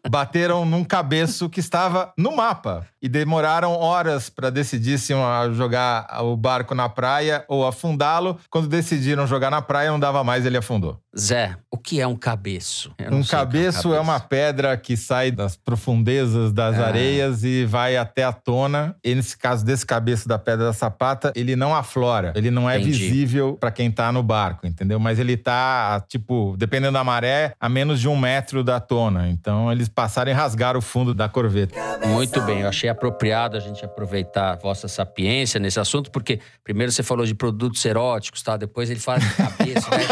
Bateram 0.09 0.64
num 0.64 0.85
cabeço 0.85 1.51
que 1.57 1.61
estava 1.61 2.12
no 2.18 2.36
mapa 2.36 2.86
e 3.07 3.09
demoraram 3.09 3.72
horas 3.72 4.28
para 4.28 4.50
decidir 4.50 4.98
se 4.98 5.12
iam 5.12 5.24
a 5.24 5.48
jogar 5.52 6.09
o 6.24 6.36
barco 6.36 6.74
na 6.74 6.88
praia 6.88 7.44
ou 7.46 7.64
afundá-lo. 7.64 8.36
Quando 8.50 8.66
decidiram 8.66 9.28
jogar 9.28 9.48
na 9.48 9.62
praia, 9.62 9.92
não 9.92 10.00
dava 10.00 10.24
mais, 10.24 10.44
ele 10.44 10.57
afundou. 10.57 10.98
Zé, 11.16 11.57
o 11.70 11.78
que 11.78 12.00
é 12.00 12.07
um 12.07 12.16
cabeço? 12.16 12.92
Não 12.98 13.18
Um 13.18 13.22
sei 13.22 13.38
o 13.38 13.40
que 13.40 13.46
cabeço 13.46 13.94
é 13.94 14.00
uma 14.00 14.18
pedra 14.20 14.76
que 14.76 14.96
sai 14.96 15.30
das 15.30 15.57
profundezas 15.57 16.52
das 16.52 16.76
Ah. 16.78 16.88
areias 16.88 17.44
e 17.44 17.64
vai 17.64 17.96
até 17.96 18.24
a 18.24 18.32
tona. 18.32 18.94
E 19.04 19.14
nesse 19.14 19.38
caso 19.38 19.64
desse 19.64 19.86
cabeço 19.86 20.28
da 20.28 20.38
pedra 20.38 20.66
da 20.66 20.72
sapata, 20.72 21.32
ele 21.36 21.54
não 21.57 21.74
aflora. 21.74 22.32
Ele 22.34 22.50
não 22.50 22.68
é 22.68 22.78
Entendi. 22.78 22.98
visível 22.98 23.57
para 23.59 23.70
quem 23.70 23.90
tá 23.90 24.11
no 24.11 24.22
barco, 24.22 24.66
entendeu? 24.66 24.98
Mas 24.98 25.18
ele 25.18 25.36
tá, 25.36 26.04
tipo, 26.09 26.54
dependendo 26.59 26.92
da 26.94 27.04
maré, 27.04 27.54
a 27.59 27.68
menos 27.68 28.00
de 28.00 28.09
um 28.09 28.16
metro 28.18 28.64
da 28.64 28.80
tona. 28.80 29.28
Então 29.30 29.70
eles 29.72 29.88
passaram 29.88 30.30
e 30.30 30.34
rasgaram 30.34 30.80
o 30.80 30.82
fundo 30.82 31.14
da 31.14 31.28
corveta. 31.28 31.76
Muito 32.07 32.40
bem, 32.42 32.61
eu 32.61 32.68
achei 32.68 32.90
apropriado 32.97 33.57
a 33.57 33.61
gente 33.61 33.84
aproveitar 33.84 34.53
a 34.53 34.57
vossa 34.57 34.88
sapiência 34.88 35.61
nesse 35.61 35.78
assunto, 35.78 36.11
porque 36.11 36.40
primeiro 36.64 36.90
você 36.90 37.03
falou 37.03 37.24
de 37.26 37.34
produtos 37.34 37.84
eróticos, 37.84 38.42
tá? 38.42 38.57
Depois 38.57 38.90
ele 38.90 38.99
fala 39.01 39.20
de 39.20 39.34
cabeça, 39.34 39.90
né? 39.90 40.05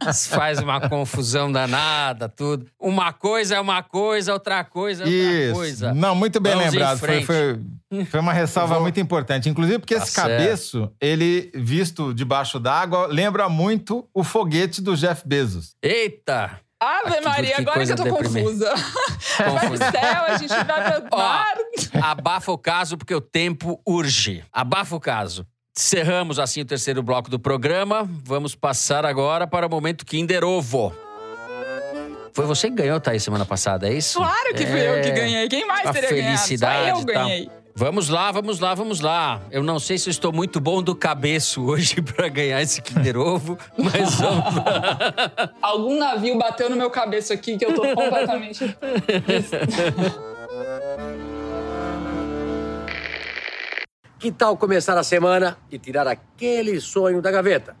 Faz- 0.00 0.26
faz 0.28 0.58
uma 0.60 0.88
confusão 0.88 1.50
danada, 1.50 2.28
tudo. 2.28 2.66
Uma 2.80 3.12
coisa 3.12 3.56
é 3.56 3.60
uma 3.60 3.82
coisa, 3.82 4.32
outra 4.32 4.62
coisa 4.64 5.02
é 5.02 5.06
outra 5.06 5.18
Isso. 5.44 5.54
coisa. 5.54 5.94
Não, 5.94 6.14
muito 6.14 6.40
bem 6.40 6.52
Vamos 6.52 6.68
em 6.68 6.70
lembrado. 6.70 6.98
Foi, 6.98 7.22
foi, 7.22 7.60
foi 8.06 8.20
uma 8.20 8.32
ressalva 8.32 8.74
Vou- 8.74 8.82
muito 8.82 9.00
importante. 9.00 9.48
Inclusive 9.48 9.78
porque 9.80 9.96
Tá 9.96 10.02
esse 10.02 10.12
certo. 10.12 10.28
cabeço, 10.28 10.90
ele 11.00 11.50
visto 11.54 12.14
debaixo 12.14 12.58
d'água, 12.60 13.06
lembra 13.06 13.48
muito 13.48 14.08
o 14.14 14.22
foguete 14.22 14.80
do 14.80 14.96
Jeff 14.96 15.22
Bezos. 15.26 15.74
Eita! 15.82 16.60
Ave 16.84 17.14
que- 17.16 17.20
Maria, 17.20 17.58
agora 17.58 17.84
que 17.86 17.92
eu 17.92 17.96
tô 17.96 18.02
deprimente. 18.04 18.44
confusa. 18.44 18.74
Vai 19.38 19.68
pro 19.68 19.76
céu, 19.78 20.24
a 20.28 20.36
gente 20.38 20.48
vai 20.48 20.92
pro 21.00 21.08
Ó, 21.12 21.16
mar. 21.18 21.54
Abafa 22.02 22.52
o 22.52 22.58
caso, 22.58 22.96
porque 22.96 23.14
o 23.14 23.20
tempo 23.20 23.80
urge. 23.86 24.44
Abafa 24.52 24.94
o 24.96 25.00
caso. 25.00 25.46
Cerramos 25.76 26.38
assim 26.38 26.60
o 26.60 26.64
terceiro 26.64 27.02
bloco 27.02 27.28
do 27.28 27.38
programa. 27.38 28.08
Vamos 28.24 28.54
passar 28.54 29.04
agora 29.04 29.46
para 29.46 29.66
o 29.66 29.70
momento 29.70 30.04
Kinder 30.06 30.44
Ovo. 30.44 30.94
Foi 32.32 32.46
você 32.46 32.68
que 32.68 32.74
ganhou, 32.76 33.00
Thaís, 33.00 33.22
semana 33.22 33.44
passada, 33.44 33.88
é 33.88 33.92
isso? 33.94 34.18
Claro 34.18 34.54
que 34.54 34.66
fui 34.66 34.80
eu 34.80 35.00
que 35.02 35.08
É. 35.08 35.12
ganhei. 35.12 35.48
Quem 35.48 35.66
mais 35.66 35.86
A 35.86 35.92
teria 35.92 36.10
ganhado? 36.10 36.26
Só 36.38 36.44
felicidade 36.44 36.88
eu 36.90 37.00
e 37.00 37.04
tal. 37.06 37.28
Vamos 37.76 38.08
lá, 38.08 38.30
vamos 38.30 38.60
lá, 38.60 38.72
vamos 38.72 39.00
lá. 39.00 39.40
Eu 39.50 39.60
não 39.64 39.80
sei 39.80 39.98
se 39.98 40.08
eu 40.08 40.12
estou 40.12 40.32
muito 40.32 40.60
bom 40.60 40.80
do 40.80 40.94
cabeço 40.94 41.64
hoje 41.64 42.00
para 42.14 42.28
ganhar 42.28 42.62
esse 42.62 42.80
Kinder 42.80 43.16
Ovo, 43.18 43.58
mas 43.76 44.14
vamos 44.20 44.54
lá. 44.54 45.50
Algum 45.60 45.98
navio 45.98 46.38
bateu 46.38 46.70
no 46.70 46.76
meu 46.76 46.88
cabeço 46.88 47.32
aqui 47.32 47.58
que 47.58 47.64
eu 47.64 47.74
tô 47.74 47.82
completamente. 47.82 48.64
Que 54.16 54.32
tal 54.32 54.56
começar 54.56 54.96
a 54.96 55.02
semana 55.02 55.58
e 55.70 55.78
tirar 55.78 56.06
aquele 56.08 56.80
sonho 56.80 57.20
da 57.20 57.30
gaveta? 57.30 57.76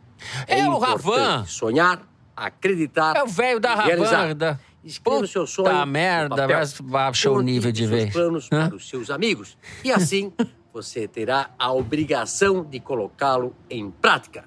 É 0.46 0.68
o 0.68 0.76
importante 0.76 1.06
Ravan. 1.06 1.44
Sonhar, 1.46 2.02
acreditar. 2.36 3.16
É 3.16 3.22
o 3.22 3.26
velho 3.26 3.58
da. 3.58 3.74
Ravan. 3.74 4.58
Escreva 4.84 5.20
o 5.20 5.26
seu 5.26 5.46
sonho. 5.46 5.68
Puta 5.70 5.86
merda, 5.86 6.46
baixa 6.82 7.30
o 7.30 7.40
nível 7.40 7.72
de 7.72 7.84
os 7.84 7.88
seus 7.88 8.00
vez. 8.02 8.12
planos 8.12 8.48
Hã? 8.52 8.68
para 8.68 8.76
os 8.76 8.88
seus 8.88 9.10
amigos. 9.10 9.56
E 9.82 9.90
assim, 9.90 10.32
você 10.72 11.08
terá 11.08 11.50
a 11.58 11.72
obrigação 11.72 12.62
de 12.62 12.78
colocá-lo 12.80 13.54
em 13.70 13.90
prática. 13.90 14.44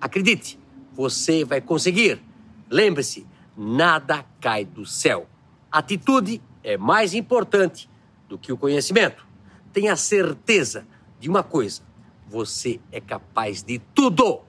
Acredite, 0.00 0.58
você 0.92 1.44
vai 1.44 1.60
conseguir. 1.60 2.20
Lembre-se, 2.68 3.26
nada 3.56 4.24
cai 4.40 4.64
do 4.64 4.84
céu. 4.84 5.28
Atitude 5.70 6.42
é 6.64 6.76
mais 6.76 7.14
importante 7.14 7.88
do 8.28 8.36
que 8.36 8.52
o 8.52 8.56
conhecimento. 8.56 9.24
Tenha 9.72 9.94
certeza 9.94 10.84
de 11.20 11.28
uma 11.28 11.44
coisa: 11.44 11.82
você 12.26 12.80
é 12.90 13.00
capaz 13.00 13.62
de 13.62 13.78
tudo. 13.78 14.40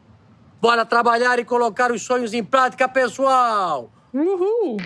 Bora 0.60 0.84
trabalhar 0.84 1.38
e 1.38 1.46
colocar 1.46 1.92
os 1.92 2.02
sonhos 2.02 2.34
em 2.34 2.44
prática, 2.44 2.90
pessoal! 2.90 3.92
Uhul! 4.12 4.78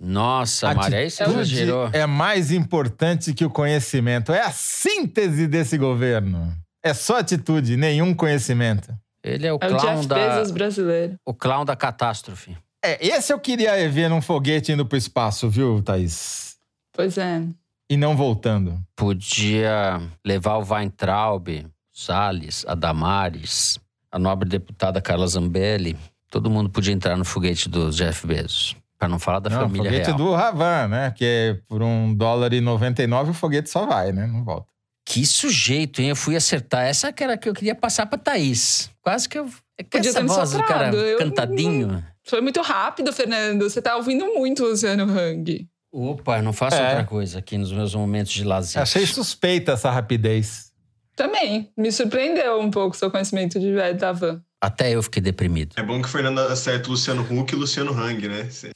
Nossa, 0.00 0.74
Maria, 0.74 0.98
aí 0.98 1.10
você 1.10 1.22
Atitude 1.22 1.40
exagerou. 1.54 1.90
é 1.92 2.06
mais 2.06 2.50
importante 2.50 3.32
que 3.32 3.44
o 3.44 3.50
conhecimento. 3.50 4.32
É 4.32 4.40
a 4.40 4.50
síntese 4.50 5.46
desse 5.46 5.78
governo. 5.78 6.52
É 6.82 6.92
só 6.92 7.18
atitude, 7.18 7.76
nenhum 7.76 8.12
conhecimento. 8.14 8.92
Ele 9.22 9.46
é 9.46 9.52
o 9.52 9.58
É 9.60 9.66
o 9.66 9.70
clown 9.78 9.94
Jeff 9.96 10.06
da 10.06 10.14
Bezos 10.16 10.50
brasileiro. 10.52 11.16
o 11.24 11.32
clown 11.32 11.64
da 11.64 11.74
catástrofe. 11.74 12.56
É, 12.84 13.06
esse 13.06 13.32
eu 13.32 13.38
queria 13.38 13.88
ver 13.88 14.10
num 14.10 14.20
foguete 14.20 14.72
indo 14.72 14.84
pro 14.84 14.98
espaço, 14.98 15.48
viu, 15.48 15.80
Thaís? 15.82 16.56
Pois 16.92 17.16
é. 17.16 17.42
E 17.88 17.96
não 17.96 18.14
voltando. 18.16 18.78
Podia 18.94 20.00
levar 20.24 20.56
o 20.58 20.64
Weintraub, 20.70 21.48
Salles, 21.90 22.64
a 22.68 22.74
Damares, 22.74 23.78
a 24.12 24.18
nobre 24.18 24.46
deputada 24.48 25.00
Carla 25.00 25.26
Zambelli. 25.26 25.96
Todo 26.30 26.50
mundo 26.50 26.68
podia 26.68 26.92
entrar 26.92 27.16
no 27.16 27.24
foguete 27.24 27.68
do 27.68 27.90
Jeff 27.90 28.26
Bezos. 28.26 28.76
Pra 29.04 29.08
não 29.08 29.18
falar 29.18 29.38
da 29.40 29.50
não, 29.50 29.60
família 29.60 29.84
foguete 29.90 30.06
real. 30.06 30.16
do 30.18 30.32
Ravan, 30.34 30.88
né? 30.88 31.10
Que 31.16 31.24
é 31.24 31.54
por 31.68 31.82
um 31.82 32.14
dólar 32.14 32.52
e 32.52 32.60
99 32.60 33.30
o 33.30 33.34
foguete 33.34 33.68
só 33.70 33.86
vai, 33.86 34.12
né? 34.12 34.26
Não 34.26 34.44
volta. 34.44 34.66
Que 35.06 35.24
sujeito, 35.26 36.00
hein? 36.00 36.08
Eu 36.08 36.16
fui 36.16 36.34
acertar. 36.36 36.84
Essa 36.86 37.12
que 37.12 37.22
era 37.22 37.36
que 37.36 37.48
eu 37.48 37.52
queria 37.54 37.74
passar 37.74 38.06
pra 38.06 38.18
Thaís. 38.18 38.90
Quase 39.02 39.28
que 39.28 39.38
eu. 39.38 39.46
É 39.78 39.82
que 39.82 39.90
Podia 39.90 40.10
essa 40.10 40.20
ter 40.20 40.24
me 40.24 40.28
voz 40.30 40.52
do 40.52 40.62
cara 40.64 40.90
eu- 40.94 41.18
cantadinho. 41.18 42.02
Foi 42.26 42.40
muito 42.40 42.62
rápido, 42.62 43.12
Fernando. 43.12 43.68
Você 43.68 43.82
tá 43.82 43.96
ouvindo 43.96 44.24
muito 44.34 44.64
o 44.64 44.68
Luciano 44.68 45.04
Hang. 45.04 45.68
Opa, 45.92 46.38
eu 46.38 46.42
não 46.42 46.52
faço 46.54 46.76
É. 46.76 46.88
outra 46.88 47.04
coisa 47.04 47.38
aqui 47.38 47.58
nos 47.58 47.70
meus 47.70 47.94
momentos 47.94 48.32
de 48.32 48.42
lazer. 48.44 48.80
Achei 48.80 49.06
suspeita 49.06 49.72
essa 49.72 49.90
rapidez. 49.90 50.72
Também. 51.14 51.70
Me 51.76 51.92
surpreendeu 51.92 52.58
um 52.60 52.70
pouco 52.70 52.96
o 52.96 52.98
seu 52.98 53.10
conhecimento 53.10 53.60
de 53.60 53.72
velho 53.72 53.96
da 53.98 54.10
van. 54.12 54.42
Até 54.64 54.94
eu 54.94 55.02
fiquei 55.02 55.20
deprimido. 55.20 55.74
É 55.76 55.82
bom 55.82 56.00
que 56.00 56.08
o 56.08 56.10
Fernando 56.10 56.38
acerta 56.40 56.88
o 56.88 56.92
Luciano 56.92 57.22
Huck 57.22 57.52
e 57.52 57.56
o 57.56 57.60
Luciano 57.60 57.92
Hang, 57.92 58.26
né? 58.28 58.48
Cê- 58.50 58.72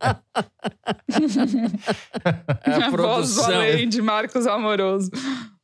A 0.00 0.20
A 2.64 2.70
voz 2.78 2.84
do 2.84 2.90
produção. 2.92 3.54
além 3.54 3.88
de 3.88 4.00
Marcos 4.02 4.46
Amoroso. 4.46 5.10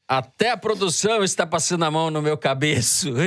Até 0.08 0.52
a 0.52 0.56
produção 0.56 1.24
está 1.24 1.44
passando 1.46 1.84
a 1.84 1.90
mão 1.90 2.10
no 2.10 2.22
meu 2.22 2.36
cabeço. 2.38 3.12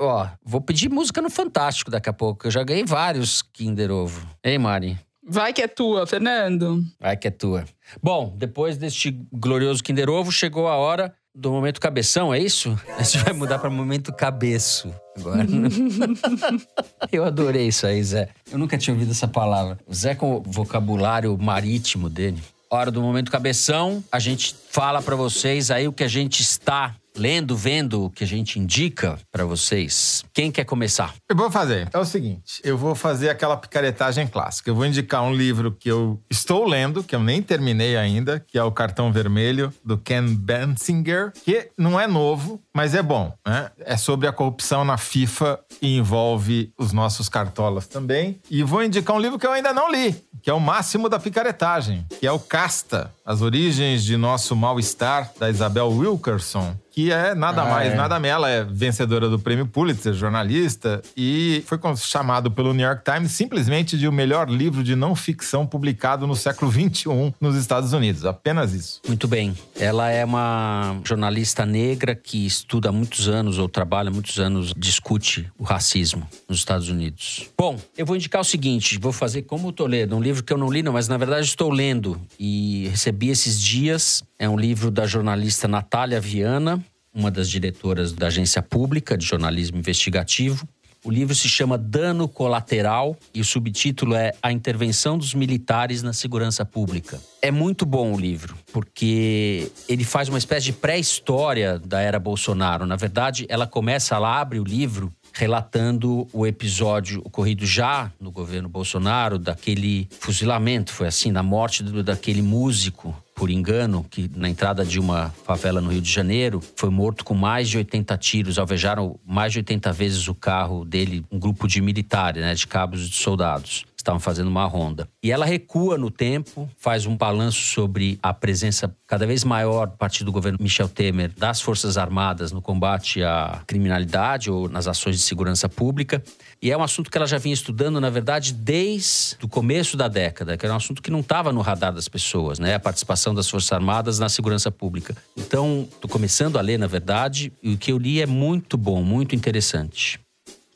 Ó, 0.00 0.26
vou 0.44 0.60
pedir 0.60 0.88
música 0.90 1.20
no 1.20 1.30
Fantástico 1.30 1.90
daqui 1.90 2.08
a 2.08 2.12
pouco. 2.12 2.46
Eu 2.46 2.50
já 2.50 2.62
ganhei 2.64 2.84
vários 2.84 3.42
Kinder 3.42 3.90
Ovo. 3.90 4.26
Hein, 4.42 4.58
Mari? 4.58 4.98
Vai 5.24 5.52
que 5.52 5.62
é 5.62 5.68
tua, 5.68 6.06
Fernando. 6.06 6.82
Vai 6.98 7.16
que 7.16 7.28
é 7.28 7.30
tua. 7.30 7.64
Bom, 8.02 8.34
depois 8.36 8.76
deste 8.76 9.10
glorioso 9.32 9.82
Kinder 9.82 10.10
Ovo, 10.10 10.32
chegou 10.32 10.66
a 10.66 10.74
hora 10.76 11.14
do 11.34 11.50
momento 11.50 11.80
cabeção, 11.80 12.32
é 12.32 12.38
isso? 12.38 12.78
A 12.98 13.02
gente 13.02 13.24
vai 13.24 13.32
mudar 13.32 13.58
para 13.58 13.70
momento 13.70 14.12
cabeço 14.12 14.94
agora. 15.16 15.46
Eu 17.10 17.24
adorei 17.24 17.68
isso 17.68 17.86
aí, 17.86 18.02
Zé. 18.02 18.28
Eu 18.50 18.58
nunca 18.58 18.76
tinha 18.76 18.92
ouvido 18.92 19.12
essa 19.12 19.26
palavra. 19.26 19.78
O 19.86 19.94
Zé 19.94 20.14
com 20.14 20.36
o 20.36 20.42
vocabulário 20.42 21.36
marítimo 21.38 22.10
dele. 22.10 22.42
Hora 22.70 22.90
do 22.90 23.02
momento 23.02 23.30
cabeção, 23.30 24.02
a 24.10 24.18
gente 24.18 24.54
fala 24.70 25.02
para 25.02 25.16
vocês 25.16 25.70
aí 25.70 25.86
o 25.86 25.92
que 25.92 26.04
a 26.04 26.08
gente 26.08 26.40
está 26.40 26.94
lendo, 27.16 27.56
vendo, 27.56 28.04
o 28.04 28.10
que 28.10 28.24
a 28.24 28.26
gente 28.26 28.58
indica 28.58 29.18
para 29.30 29.44
vocês. 29.44 30.24
Quem 30.32 30.50
quer 30.50 30.64
começar? 30.64 31.14
Eu 31.28 31.36
vou 31.36 31.50
fazer. 31.50 31.88
É 31.92 31.98
o 31.98 32.04
seguinte, 32.04 32.60
eu 32.64 32.76
vou 32.76 32.94
fazer 32.94 33.28
aquela 33.28 33.56
picaretagem 33.56 34.26
clássica. 34.26 34.70
Eu 34.70 34.74
vou 34.74 34.86
indicar 34.86 35.22
um 35.22 35.34
livro 35.34 35.72
que 35.72 35.90
eu 35.90 36.20
estou 36.30 36.66
lendo, 36.66 37.02
que 37.02 37.14
eu 37.14 37.20
nem 37.20 37.42
terminei 37.42 37.96
ainda, 37.96 38.40
que 38.40 38.58
é 38.58 38.64
o 38.64 38.72
Cartão 38.72 39.12
Vermelho 39.12 39.72
do 39.84 39.98
Ken 39.98 40.34
Bensinger, 40.34 41.32
que 41.44 41.70
não 41.76 41.98
é 41.98 42.06
novo, 42.06 42.60
mas 42.74 42.94
é 42.94 43.02
bom, 43.02 43.32
né? 43.46 43.70
É 43.80 43.96
sobre 43.96 44.26
a 44.26 44.32
corrupção 44.32 44.84
na 44.84 44.96
FIFA 44.96 45.58
e 45.80 45.96
envolve 45.96 46.72
os 46.78 46.92
nossos 46.92 47.28
cartolas 47.28 47.86
também. 47.86 48.40
E 48.50 48.62
vou 48.62 48.82
indicar 48.82 49.16
um 49.16 49.20
livro 49.20 49.38
que 49.38 49.46
eu 49.46 49.52
ainda 49.52 49.72
não 49.72 49.90
li, 49.90 50.14
que 50.42 50.50
é 50.50 50.52
o 50.52 50.60
máximo 50.60 51.08
da 51.08 51.18
picaretagem, 51.18 52.06
que 52.18 52.26
é 52.26 52.32
o 52.32 52.38
Casta, 52.38 53.12
As 53.24 53.42
Origens 53.42 54.04
de 54.04 54.16
Nosso 54.16 54.56
Mal-Estar, 54.56 55.32
da 55.38 55.50
Isabel 55.50 55.88
Wilkerson, 55.90 56.76
que 56.92 57.10
é 57.10 57.34
nada 57.34 57.62
Ah, 57.62 57.70
mais, 57.70 57.92
é. 57.92 57.96
nada 57.96 58.20
menos. 58.20 58.32
Ela 58.36 58.50
é 58.50 58.64
vencedora 58.64 59.28
do 59.28 59.38
prêmio 59.38 59.66
Pulitzer, 59.66 60.12
jornalista, 60.14 61.02
e 61.16 61.62
foi 61.66 61.78
chamado 61.96 62.50
pelo 62.50 62.72
New 62.72 62.86
York 62.86 63.02
Times 63.04 63.32
simplesmente 63.32 63.96
de 63.98 64.06
o 64.06 64.12
melhor 64.12 64.48
livro 64.48 64.84
de 64.84 64.94
não 64.94 65.14
ficção 65.16 65.66
publicado 65.66 66.26
no 66.26 66.36
século 66.36 66.70
XXI 66.70 67.34
nos 67.40 67.56
Estados 67.56 67.92
Unidos. 67.92 68.24
Apenas 68.24 68.72
isso. 68.74 69.00
Muito 69.08 69.26
bem. 69.26 69.54
Ela 69.78 70.10
é 70.10 70.24
uma 70.24 70.96
jornalista 71.04 71.64
negra 71.66 72.14
que 72.14 72.46
estuda 72.46 72.90
há 72.90 72.92
muitos 72.92 73.28
anos, 73.28 73.58
ou 73.58 73.68
trabalha 73.68 74.08
há 74.08 74.12
muitos 74.12 74.38
anos, 74.38 74.72
discute 74.76 75.50
o 75.58 75.64
racismo 75.64 76.26
nos 76.48 76.58
Estados 76.58 76.88
Unidos. 76.88 77.48
Bom, 77.58 77.78
eu 77.96 78.04
vou 78.06 78.16
indicar 78.16 78.40
o 78.40 78.44
seguinte: 78.44 78.98
vou 78.98 79.12
fazer 79.12 79.42
como 79.42 79.68
o 79.68 79.72
Toledo, 79.72 80.14
um 80.16 80.20
livro 80.20 80.42
que 80.42 80.52
eu 80.52 80.58
não 80.58 80.70
li, 80.70 80.82
não, 80.82 80.92
mas 80.92 81.08
na 81.08 81.16
verdade 81.16 81.46
estou 81.46 81.70
lendo 81.70 82.20
e 82.38 82.88
recebi 82.90 83.28
esses 83.30 83.60
dias. 83.60 84.22
É 84.42 84.48
um 84.48 84.56
livro 84.56 84.90
da 84.90 85.06
jornalista 85.06 85.68
Natália 85.68 86.20
Viana, 86.20 86.84
uma 87.14 87.30
das 87.30 87.48
diretoras 87.48 88.12
da 88.12 88.26
agência 88.26 88.60
pública 88.60 89.16
de 89.16 89.24
jornalismo 89.24 89.78
investigativo. 89.78 90.66
O 91.04 91.12
livro 91.12 91.32
se 91.32 91.48
chama 91.48 91.78
Dano 91.78 92.26
Colateral 92.26 93.16
e 93.32 93.40
o 93.40 93.44
subtítulo 93.44 94.16
é 94.16 94.32
A 94.42 94.50
Intervenção 94.50 95.16
dos 95.16 95.32
Militares 95.32 96.02
na 96.02 96.12
Segurança 96.12 96.64
Pública. 96.64 97.20
É 97.40 97.52
muito 97.52 97.86
bom 97.86 98.14
o 98.14 98.18
livro, 98.18 98.56
porque 98.72 99.70
ele 99.88 100.02
faz 100.02 100.28
uma 100.28 100.38
espécie 100.38 100.66
de 100.66 100.72
pré-história 100.72 101.78
da 101.78 102.00
era 102.00 102.18
Bolsonaro. 102.18 102.84
Na 102.84 102.96
verdade, 102.96 103.46
ela 103.48 103.68
começa, 103.68 104.16
ela 104.16 104.40
abre 104.40 104.58
o 104.58 104.64
livro 104.64 105.12
relatando 105.32 106.26
o 106.32 106.46
episódio 106.46 107.20
ocorrido 107.24 107.64
já 107.66 108.10
no 108.20 108.30
governo 108.30 108.68
Bolsonaro, 108.68 109.38
daquele 109.38 110.08
fuzilamento, 110.20 110.92
foi 110.92 111.06
assim, 111.06 111.32
da 111.32 111.42
morte 111.42 111.82
do- 111.82 112.02
daquele 112.02 112.42
músico 112.42 113.14
por 113.34 113.50
engano, 113.50 114.04
que 114.10 114.30
na 114.36 114.48
entrada 114.48 114.84
de 114.84 115.00
uma 115.00 115.30
favela 115.44 115.80
no 115.80 115.90
Rio 115.90 116.00
de 116.02 116.10
Janeiro 116.12 116.60
foi 116.76 116.90
morto 116.90 117.24
com 117.24 117.34
mais 117.34 117.68
de 117.68 117.78
80 117.78 118.16
tiros, 118.18 118.58
alvejaram 118.58 119.18
mais 119.26 119.52
de 119.52 119.58
80 119.58 119.90
vezes 119.92 120.28
o 120.28 120.34
carro 120.34 120.84
dele, 120.84 121.24
um 121.30 121.38
grupo 121.38 121.66
de 121.66 121.80
militares, 121.80 122.42
né, 122.42 122.54
de 122.54 122.66
cabos 122.66 123.06
e 123.06 123.08
de 123.08 123.16
soldados. 123.16 123.84
Estavam 124.02 124.18
fazendo 124.18 124.48
uma 124.48 124.66
ronda. 124.66 125.08
E 125.22 125.30
ela 125.30 125.46
recua 125.46 125.96
no 125.96 126.10
tempo, 126.10 126.68
faz 126.76 127.06
um 127.06 127.16
balanço 127.16 127.60
sobre 127.60 128.18
a 128.20 128.34
presença 128.34 128.92
cada 129.06 129.24
vez 129.24 129.44
maior, 129.44 129.84
a 129.84 129.96
partir 129.96 130.24
do 130.24 130.32
governo 130.32 130.58
Michel 130.60 130.88
Temer, 130.88 131.30
das 131.38 131.60
Forças 131.60 131.96
Armadas 131.96 132.50
no 132.50 132.60
combate 132.60 133.22
à 133.22 133.62
criminalidade 133.64 134.50
ou 134.50 134.68
nas 134.68 134.88
ações 134.88 135.14
de 135.16 135.22
segurança 135.22 135.68
pública. 135.68 136.20
E 136.60 136.72
é 136.72 136.76
um 136.76 136.82
assunto 136.82 137.12
que 137.12 137.16
ela 137.16 137.28
já 137.28 137.38
vinha 137.38 137.54
estudando, 137.54 138.00
na 138.00 138.10
verdade, 138.10 138.52
desde 138.52 139.36
o 139.40 139.46
começo 139.46 139.96
da 139.96 140.08
década, 140.08 140.56
que 140.56 140.66
era 140.66 140.72
um 140.74 140.78
assunto 140.78 141.00
que 141.00 141.10
não 141.10 141.20
estava 141.20 141.52
no 141.52 141.60
radar 141.60 141.92
das 141.92 142.08
pessoas, 142.08 142.58
né? 142.58 142.74
A 142.74 142.80
participação 142.80 143.32
das 143.32 143.48
Forças 143.48 143.70
Armadas 143.70 144.18
na 144.18 144.28
segurança 144.28 144.68
pública. 144.68 145.16
Então, 145.36 145.88
estou 145.92 146.10
começando 146.10 146.58
a 146.58 146.60
ler, 146.60 146.76
na 146.76 146.88
verdade, 146.88 147.52
e 147.62 147.72
o 147.72 147.78
que 147.78 147.92
eu 147.92 147.98
li 147.98 148.20
é 148.20 148.26
muito 148.26 148.76
bom, 148.76 149.00
muito 149.00 149.36
interessante. 149.36 150.18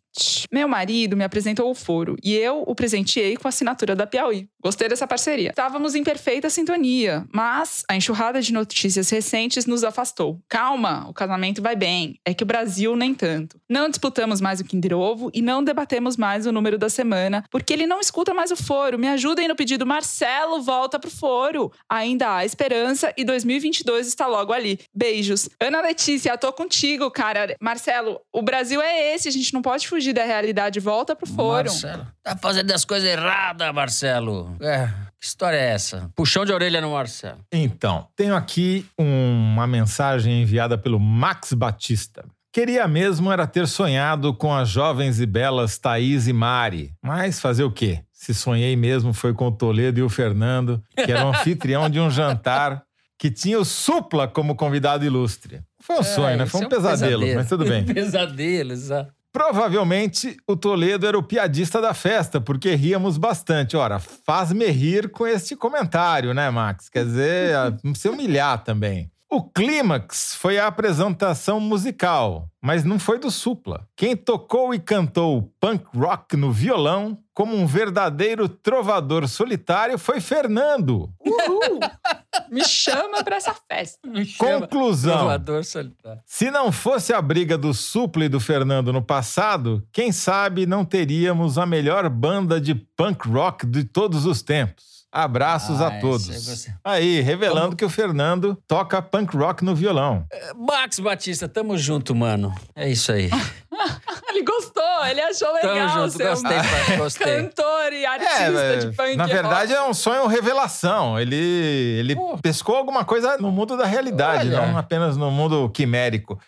Meu 0.52 0.68
marido 0.68 1.16
me 1.16 1.24
apresentou 1.24 1.70
o 1.70 1.74
foro 1.74 2.16
e 2.22 2.34
eu 2.34 2.62
o 2.66 2.74
presenteei 2.74 3.36
com 3.36 3.46
a 3.46 3.50
assinatura 3.50 3.94
da 3.94 4.06
Piauí. 4.06 4.48
Gostei 4.62 4.88
dessa 4.88 5.06
parceria. 5.06 5.50
Estávamos 5.50 5.94
em 5.94 6.02
perfeita 6.02 6.50
sintonia, 6.50 7.24
mas 7.32 7.84
a 7.88 7.94
enxurrada 7.94 8.40
de 8.42 8.52
notícias 8.52 9.08
recentes 9.10 9.66
nos 9.66 9.84
afastou. 9.84 10.40
Calma, 10.48 11.06
o 11.08 11.14
casamento 11.14 11.62
vai 11.62 11.76
bem. 11.76 12.18
É 12.24 12.34
que 12.34 12.42
o 12.42 12.46
Brasil 12.46 12.96
nem 12.96 13.14
tanto. 13.14 13.60
Não 13.68 13.88
disputamos 13.88 14.40
mais 14.40 14.58
o 14.58 14.64
Kinder 14.64 14.96
Ovo 14.96 15.30
e 15.32 15.40
não 15.40 15.62
debatemos 15.62 16.16
mais 16.16 16.46
o 16.46 16.52
número 16.52 16.78
da 16.78 16.88
semana, 16.88 17.44
porque 17.50 17.72
ele 17.72 17.86
não 17.86 18.00
escuta 18.00 18.34
mais 18.34 18.50
o 18.50 18.56
foro. 18.56 18.98
Me 18.98 19.08
ajudem 19.08 19.46
no 19.46 19.54
pedido 19.54 19.86
Marcelo, 19.86 20.60
volta 20.62 20.98
pro 20.98 21.10
foro. 21.10 21.70
Ainda 21.88 22.36
há 22.36 22.44
esperança 22.44 23.12
e 23.16 23.24
2022 23.24 24.06
está 24.06 24.26
logo 24.26 24.52
ali. 24.52 24.80
Beijos. 24.94 25.48
Ana 25.60 25.80
Letícia, 25.80 26.36
tô 26.36 26.52
contigo, 26.52 27.10
cara. 27.10 27.56
Marcelo, 27.60 28.20
o 28.32 28.42
Brasil 28.42 28.80
é 28.80 29.14
esse, 29.14 29.28
a 29.28 29.32
gente 29.32 29.54
não 29.54 29.62
pode 29.62 29.86
fugir 29.86 30.05
da 30.12 30.24
realidade. 30.24 30.80
Volta 30.80 31.14
pro 31.14 31.26
foro. 31.26 31.68
Marcelo, 31.68 32.06
tá 32.22 32.36
fazendo 32.36 32.70
as 32.72 32.84
coisas 32.84 33.08
erradas, 33.08 33.72
Marcelo. 33.74 34.56
É, 34.60 34.88
que 35.20 35.26
história 35.26 35.56
é 35.56 35.70
essa? 35.70 36.10
Puxão 36.14 36.44
de 36.44 36.52
orelha 36.52 36.80
no 36.80 36.92
Marcelo. 36.92 37.38
Então, 37.52 38.08
tenho 38.16 38.34
aqui 38.34 38.86
uma 38.98 39.66
mensagem 39.66 40.42
enviada 40.42 40.76
pelo 40.76 41.00
Max 41.00 41.52
Batista. 41.52 42.24
Queria 42.52 42.88
mesmo 42.88 43.30
era 43.30 43.46
ter 43.46 43.68
sonhado 43.68 44.32
com 44.32 44.54
as 44.54 44.68
jovens 44.68 45.20
e 45.20 45.26
belas 45.26 45.76
Thaís 45.76 46.26
e 46.26 46.32
Mari. 46.32 46.94
Mas 47.02 47.38
fazer 47.38 47.64
o 47.64 47.70
quê? 47.70 48.00
Se 48.10 48.32
sonhei 48.32 48.74
mesmo 48.74 49.12
foi 49.12 49.34
com 49.34 49.48
o 49.48 49.52
Toledo 49.52 50.00
e 50.00 50.02
o 50.02 50.08
Fernando, 50.08 50.82
que 50.94 51.12
eram 51.12 51.28
anfitrião 51.28 51.90
de 51.90 52.00
um 52.00 52.10
jantar 52.10 52.82
que 53.18 53.30
tinha 53.30 53.58
o 53.58 53.64
Supla 53.64 54.26
como 54.28 54.54
convidado 54.54 55.04
ilustre. 55.04 55.60
Foi 55.80 55.98
um 55.98 56.02
sonho, 56.02 56.36
né? 56.36 56.46
Foi 56.46 56.62
um 56.62 56.64
é 56.64 56.68
pesadelo, 56.68 57.34
mas 57.34 57.48
tudo 57.48 57.64
bem. 57.64 57.84
pesadelo, 57.86 58.72
exato. 58.72 59.12
Provavelmente 59.36 60.34
o 60.46 60.56
Toledo 60.56 61.06
era 61.06 61.18
o 61.18 61.22
piadista 61.22 61.78
da 61.78 61.92
festa, 61.92 62.40
porque 62.40 62.74
ríamos 62.74 63.18
bastante. 63.18 63.76
Ora, 63.76 63.98
faz-me 63.98 64.64
rir 64.68 65.10
com 65.10 65.26
este 65.26 65.54
comentário, 65.54 66.32
né, 66.32 66.48
Max? 66.48 66.88
Quer 66.88 67.04
dizer, 67.04 67.54
se 67.94 68.08
humilhar 68.08 68.64
também. 68.64 69.10
O 69.28 69.42
clímax 69.42 70.36
foi 70.36 70.56
a 70.56 70.68
apresentação 70.68 71.58
musical, 71.58 72.48
mas 72.62 72.84
não 72.84 72.96
foi 72.96 73.18
do 73.18 73.28
Supla. 73.28 73.88
Quem 73.96 74.16
tocou 74.16 74.72
e 74.72 74.78
cantou 74.78 75.52
punk 75.58 75.84
rock 75.96 76.36
no 76.36 76.52
violão, 76.52 77.18
como 77.34 77.56
um 77.56 77.66
verdadeiro 77.66 78.48
trovador 78.48 79.26
solitário, 79.26 79.98
foi 79.98 80.20
Fernando. 80.20 81.10
Uhul! 81.20 81.80
Me 82.48 82.64
chama 82.64 83.24
pra 83.24 83.36
essa 83.36 83.54
festa. 83.68 83.98
Conclusão. 84.38 85.18
Trovador 85.18 85.64
solitário. 85.64 86.22
Se 86.24 86.48
não 86.48 86.70
fosse 86.70 87.12
a 87.12 87.20
briga 87.20 87.58
do 87.58 87.74
Supla 87.74 88.26
e 88.26 88.28
do 88.28 88.38
Fernando 88.38 88.92
no 88.92 89.02
passado, 89.02 89.84
quem 89.90 90.12
sabe 90.12 90.66
não 90.66 90.84
teríamos 90.84 91.58
a 91.58 91.66
melhor 91.66 92.08
banda 92.08 92.60
de 92.60 92.74
punk 92.74 93.28
rock 93.28 93.66
de 93.66 93.82
todos 93.82 94.24
os 94.24 94.40
tempos. 94.40 94.95
Abraços 95.24 95.80
Ah, 95.80 95.88
a 95.88 96.00
todos. 96.00 96.28
é 96.28 96.32
você. 96.38 96.74
Aí, 96.84 97.20
revelando 97.20 97.74
que 97.74 97.84
o 97.84 97.88
Fernando 97.88 98.56
toca 98.68 99.00
punk 99.00 99.36
rock 99.36 99.64
no 99.64 99.74
violão. 99.74 100.26
Max 100.54 100.98
Batista, 101.00 101.48
tamo 101.48 101.76
junto, 101.78 102.14
mano. 102.14 102.54
É 102.74 102.88
isso 102.90 103.10
aí. 103.12 103.30
Ele 104.28 104.44
gostou, 104.44 105.06
ele 105.10 105.20
achou 105.22 105.48
Tamo 105.60 105.72
legal 105.72 105.88
junto, 105.88 106.10
ser 106.18 106.26
um 106.26 106.30
gostei, 106.30 106.56
pai, 106.58 106.96
gostei. 106.98 107.26
cantor 107.42 107.92
e 107.92 108.04
artista 108.04 108.42
É, 108.42 108.76
de 108.76 108.86
punk 108.94 109.16
na 109.16 109.26
verdade 109.26 109.72
rock. 109.72 109.86
é 109.86 109.88
um 109.90 109.94
sonho 109.94 110.26
revelação. 110.26 111.18
Ele, 111.18 111.34
ele 111.36 112.16
pescou 112.42 112.76
alguma 112.76 113.02
coisa 113.04 113.38
no 113.38 113.50
mundo 113.50 113.76
da 113.78 113.86
realidade, 113.86 114.48
Olha. 114.48 114.66
não 114.66 114.76
apenas 114.76 115.16
no 115.16 115.30
mundo 115.30 115.70
quimérico. 115.70 116.38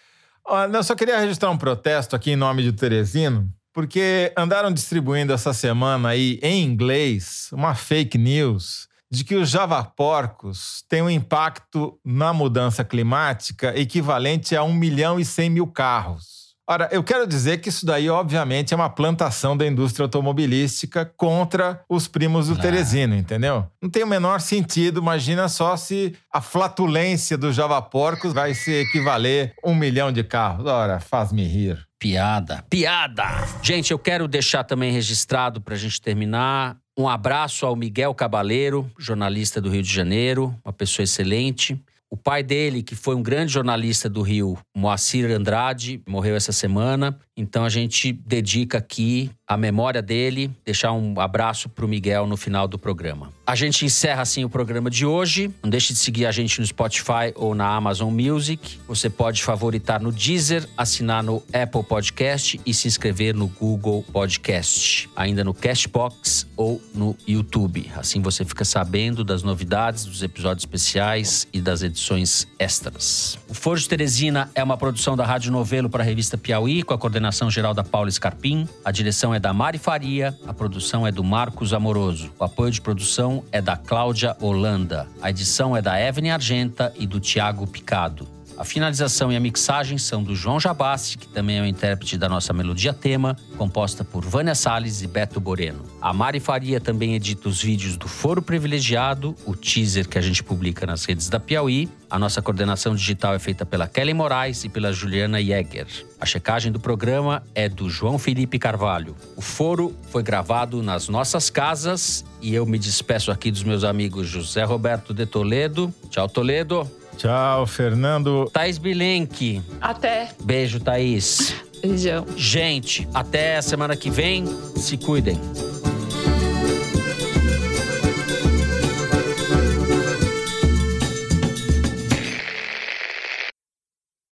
Eu 0.73 0.83
só 0.83 0.95
queria 0.95 1.19
registrar 1.19 1.51
um 1.51 1.57
protesto 1.57 2.15
aqui 2.15 2.33
em 2.33 2.37
nome 2.37 2.63
de 2.63 2.73
Teresino, 2.73 3.49
porque 3.79 4.33
andaram 4.37 4.73
distribuindo 4.73 5.33
essa 5.33 5.53
semana 5.53 6.09
aí 6.09 6.41
em 6.43 6.65
inglês 6.65 7.49
uma 7.53 7.77
fake 7.77 8.19
news 8.19 8.89
de 9.09 9.23
que 9.23 9.37
os 9.37 9.49
javaporcos 9.49 10.83
têm 10.89 11.01
um 11.01 11.09
impacto 11.09 11.97
na 12.05 12.33
mudança 12.33 12.83
climática 12.83 13.73
equivalente 13.79 14.57
a 14.57 14.65
1 14.65 14.75
milhão 14.75 15.21
e 15.21 15.25
100 15.25 15.51
mil 15.51 15.67
carros. 15.69 16.57
Ora, 16.69 16.89
eu 16.91 17.05
quero 17.05 17.25
dizer 17.25 17.59
que 17.59 17.69
isso 17.69 17.87
daí, 17.87 18.11
obviamente, 18.11 18.75
é 18.75 18.77
uma 18.77 18.91
plantação 18.91 19.57
da 19.57 19.65
indústria 19.65 20.03
automobilística 20.03 21.07
contra 21.17 21.81
os 21.89 22.09
primos 22.09 22.49
do 22.49 22.55
Ah. 22.55 22.59
Teresino, 22.61 23.15
entendeu? 23.15 23.65
Não 23.81 23.89
tem 23.89 24.03
o 24.03 24.09
menor 24.09 24.41
sentido. 24.41 25.01
Imagina 25.01 25.49
só 25.49 25.77
se 25.77 26.17
a 26.33 26.41
flatulência 26.41 27.39
dos 27.39 27.55
javaporcos 27.55 28.33
vai 28.33 28.55
se 28.55 28.73
equivaler 28.73 29.55
a 29.63 29.71
um 29.71 29.75
milhão 29.77 30.11
de 30.11 30.25
carros. 30.25 30.67
Ora, 30.67 30.99
faz-me 30.99 31.45
rir. 31.45 31.88
Piada, 31.99 32.65
piada. 32.71 33.25
Gente, 33.61 33.91
eu 33.91 33.99
quero 33.99 34.29
deixar 34.29 34.63
também 34.63 34.93
registrado 34.93 35.61
pra 35.61 35.75
gente 35.75 36.01
terminar 36.01 36.77
um 36.97 37.09
abraço 37.09 37.67
ao 37.67 37.75
Miguel 37.75 38.15
Cabaleiro, 38.15 38.91
jornalista 38.99 39.61
do 39.61 39.69
Rio 39.69 39.83
de 39.83 39.93
Janeiro, 39.93 40.55
uma 40.65 40.73
pessoa 40.73 41.05
excelente. 41.05 41.81
O 42.11 42.17
pai 42.17 42.43
dele, 42.43 42.83
que 42.83 42.95
foi 42.95 43.15
um 43.15 43.23
grande 43.23 43.53
jornalista 43.53 44.09
do 44.09 44.23
Rio, 44.23 44.59
Moacir 44.77 45.31
Andrade, 45.31 46.03
morreu 46.09 46.35
essa 46.35 46.53
semana. 46.53 47.19
Então 47.39 47.65
a 47.65 47.69
gente 47.69 48.13
dedica 48.13 48.79
aqui 48.79 49.31
a 49.47 49.57
memória 49.57 50.03
dele, 50.03 50.51
deixar 50.65 50.93
um 50.93 51.19
abraço 51.21 51.69
pro 51.69 51.87
Miguel 51.87 52.27
no 52.27 52.37
final 52.37 52.67
do 52.67 52.77
programa. 52.77 53.31
A 53.47 53.55
gente 53.55 53.87
encerra 53.87 54.21
assim 54.21 54.45
o 54.45 54.51
programa 54.51 54.91
de 54.91 55.07
hoje. 55.07 55.51
Não 55.63 55.71
deixe 55.71 55.93
de 55.93 56.01
seguir 56.01 56.27
a 56.27 56.33
gente 56.33 56.61
no 56.61 56.67
Spotify 56.67 57.33
ou 57.37 57.55
na 57.55 57.67
Amazon 57.67 58.13
Music. 58.13 58.79
Você 58.89 59.09
pode 59.09 59.43
favoritar 59.43 60.03
no 60.03 60.11
Deezer, 60.13 60.69
assinar 60.77 61.23
no 61.23 61.43
Apple 61.55 61.85
Podcast 61.85 62.61
e 62.67 62.75
se 62.75 62.89
inscrever 62.89 63.35
no 63.35 63.47
Google 63.47 64.05
Podcast, 64.13 65.09
ainda 65.17 65.45
no 65.45 65.55
Cashbox 65.55 66.47
ou 66.57 66.83
no 66.93 67.17
YouTube. 67.27 67.91
Assim 67.97 68.21
você 68.21 68.45
fica 68.45 68.65
sabendo 68.65 69.23
das 69.23 69.45
novidades, 69.45 70.05
dos 70.05 70.23
episódios 70.25 70.65
especiais 70.65 71.47
e 71.53 71.61
das 71.61 71.83
edições 71.83 72.49
extras. 72.59 73.39
O 73.49 73.55
Foro 73.55 73.79
de 73.79 73.89
Teresina 73.89 74.51
é 74.57 74.63
uma 74.63 74.77
produção 74.77 75.17
da 75.17 75.25
Rádio 75.25 75.53
Novelo 75.53 75.89
para 75.89 76.03
a 76.03 76.07
revista 76.07 76.37
Piauí, 76.37 76.83
com 76.83 76.93
a 76.93 76.99
coordenação 76.99 77.28
geral 77.51 77.75
da 77.75 77.85
Paula 77.85 78.11
Scarpim. 78.11 78.69
A 78.85 78.91
direção 78.91 79.35
é 79.35 79.41
da 79.41 79.53
Mari 79.53 79.79
Faria, 79.79 80.37
a 80.47 80.55
produção 80.55 81.07
é 81.07 81.13
do 81.13 81.23
Marcos 81.23 81.73
Amoroso. 81.73 82.33
O 82.39 82.45
apoio 82.45 82.71
de 82.71 82.81
produção 82.81 83.45
é 83.53 83.61
da 83.61 83.77
Cláudia 83.77 84.37
Holanda. 84.41 85.07
A 85.21 85.31
edição 85.31 85.77
é 85.77 85.83
da 85.83 86.01
Evelyn 86.01 86.31
Argenta 86.31 86.93
e 86.97 87.07
do 87.07 87.21
Tiago 87.21 87.67
Picado. 87.67 88.38
A 88.59 88.65
finalização 88.65 89.31
e 89.31 89.37
a 89.37 89.41
mixagem 89.41 89.99
são 89.99 90.21
do 90.21 90.35
João 90.35 90.59
Jabassi, 90.59 91.17
que 91.17 91.29
também 91.29 91.59
é 91.59 91.63
o 91.63 91.65
intérprete 91.65 92.19
da 92.19 92.29
nossa 92.29 92.53
melodia 92.53 92.93
tema, 92.93 93.37
composta 93.57 94.03
por 94.03 94.25
Vânia 94.25 94.53
Salles 94.53 95.01
e 95.01 95.07
Beto 95.07 95.39
Boreno. 95.39 95.85
A 96.03 96.13
Mari 96.13 96.41
Faria 96.41 96.81
também 96.81 97.15
edita 97.15 97.49
os 97.49 97.63
vídeos 97.63 97.97
do 97.97 98.09
Foro 98.09 98.43
Privilegiado, 98.43 99.37
o 99.47 99.55
teaser 99.55 100.09
que 100.09 100.19
a 100.19 100.21
gente 100.21 100.43
publica 100.43 100.85
nas 100.85 101.05
redes 101.05 101.29
da 101.29 101.39
Piauí. 101.39 101.89
A 102.11 102.19
nossa 102.19 102.43
coordenação 102.43 102.97
digital 102.97 103.33
é 103.33 103.39
feita 103.39 103.65
pela 103.65 103.87
Kelly 103.87 104.13
Moraes 104.13 104.65
e 104.65 104.69
pela 104.69 104.93
Juliana 104.93 105.41
Jäger. 105.41 105.87
A 106.21 106.27
checagem 106.27 106.73
do 106.73 106.81
programa 106.81 107.45
é 107.55 107.69
do 107.69 107.89
João 107.89 108.19
Felipe 108.19 108.59
Carvalho. 108.59 109.15
O 109.37 109.41
foro 109.41 109.97
foi 110.11 110.25
gravado 110.25 110.83
nas 110.83 111.09
nossas 111.09 111.49
casas 111.49 112.25
e 112.43 112.57
eu 112.57 112.67
me 112.67 112.77
despeço 112.79 113.31
aqui 113.31 113.53
dos 113.53 113.63
meus 113.63 113.85
amigos 113.85 114.27
José 114.27 114.65
Roberto 114.65 115.15
de 115.15 115.27
Toledo. 115.27 115.95
Tchau, 116.11 116.29
Toledo. 116.29 116.91
Tchau, 117.19 117.67
Fernando. 117.67 118.49
Thaís 118.53 118.79
Bilenque. 118.79 119.61
Até. 119.81 120.31
Beijo, 120.43 120.79
Thaís. 120.79 121.53
Beijão. 121.83 122.25
Gente, 122.37 123.09
até 123.13 123.57
a 123.57 123.63
semana 123.63 123.97
que 123.97 124.09
vem. 124.09 124.45
Se 124.77 124.97
cuidem. 124.97 125.39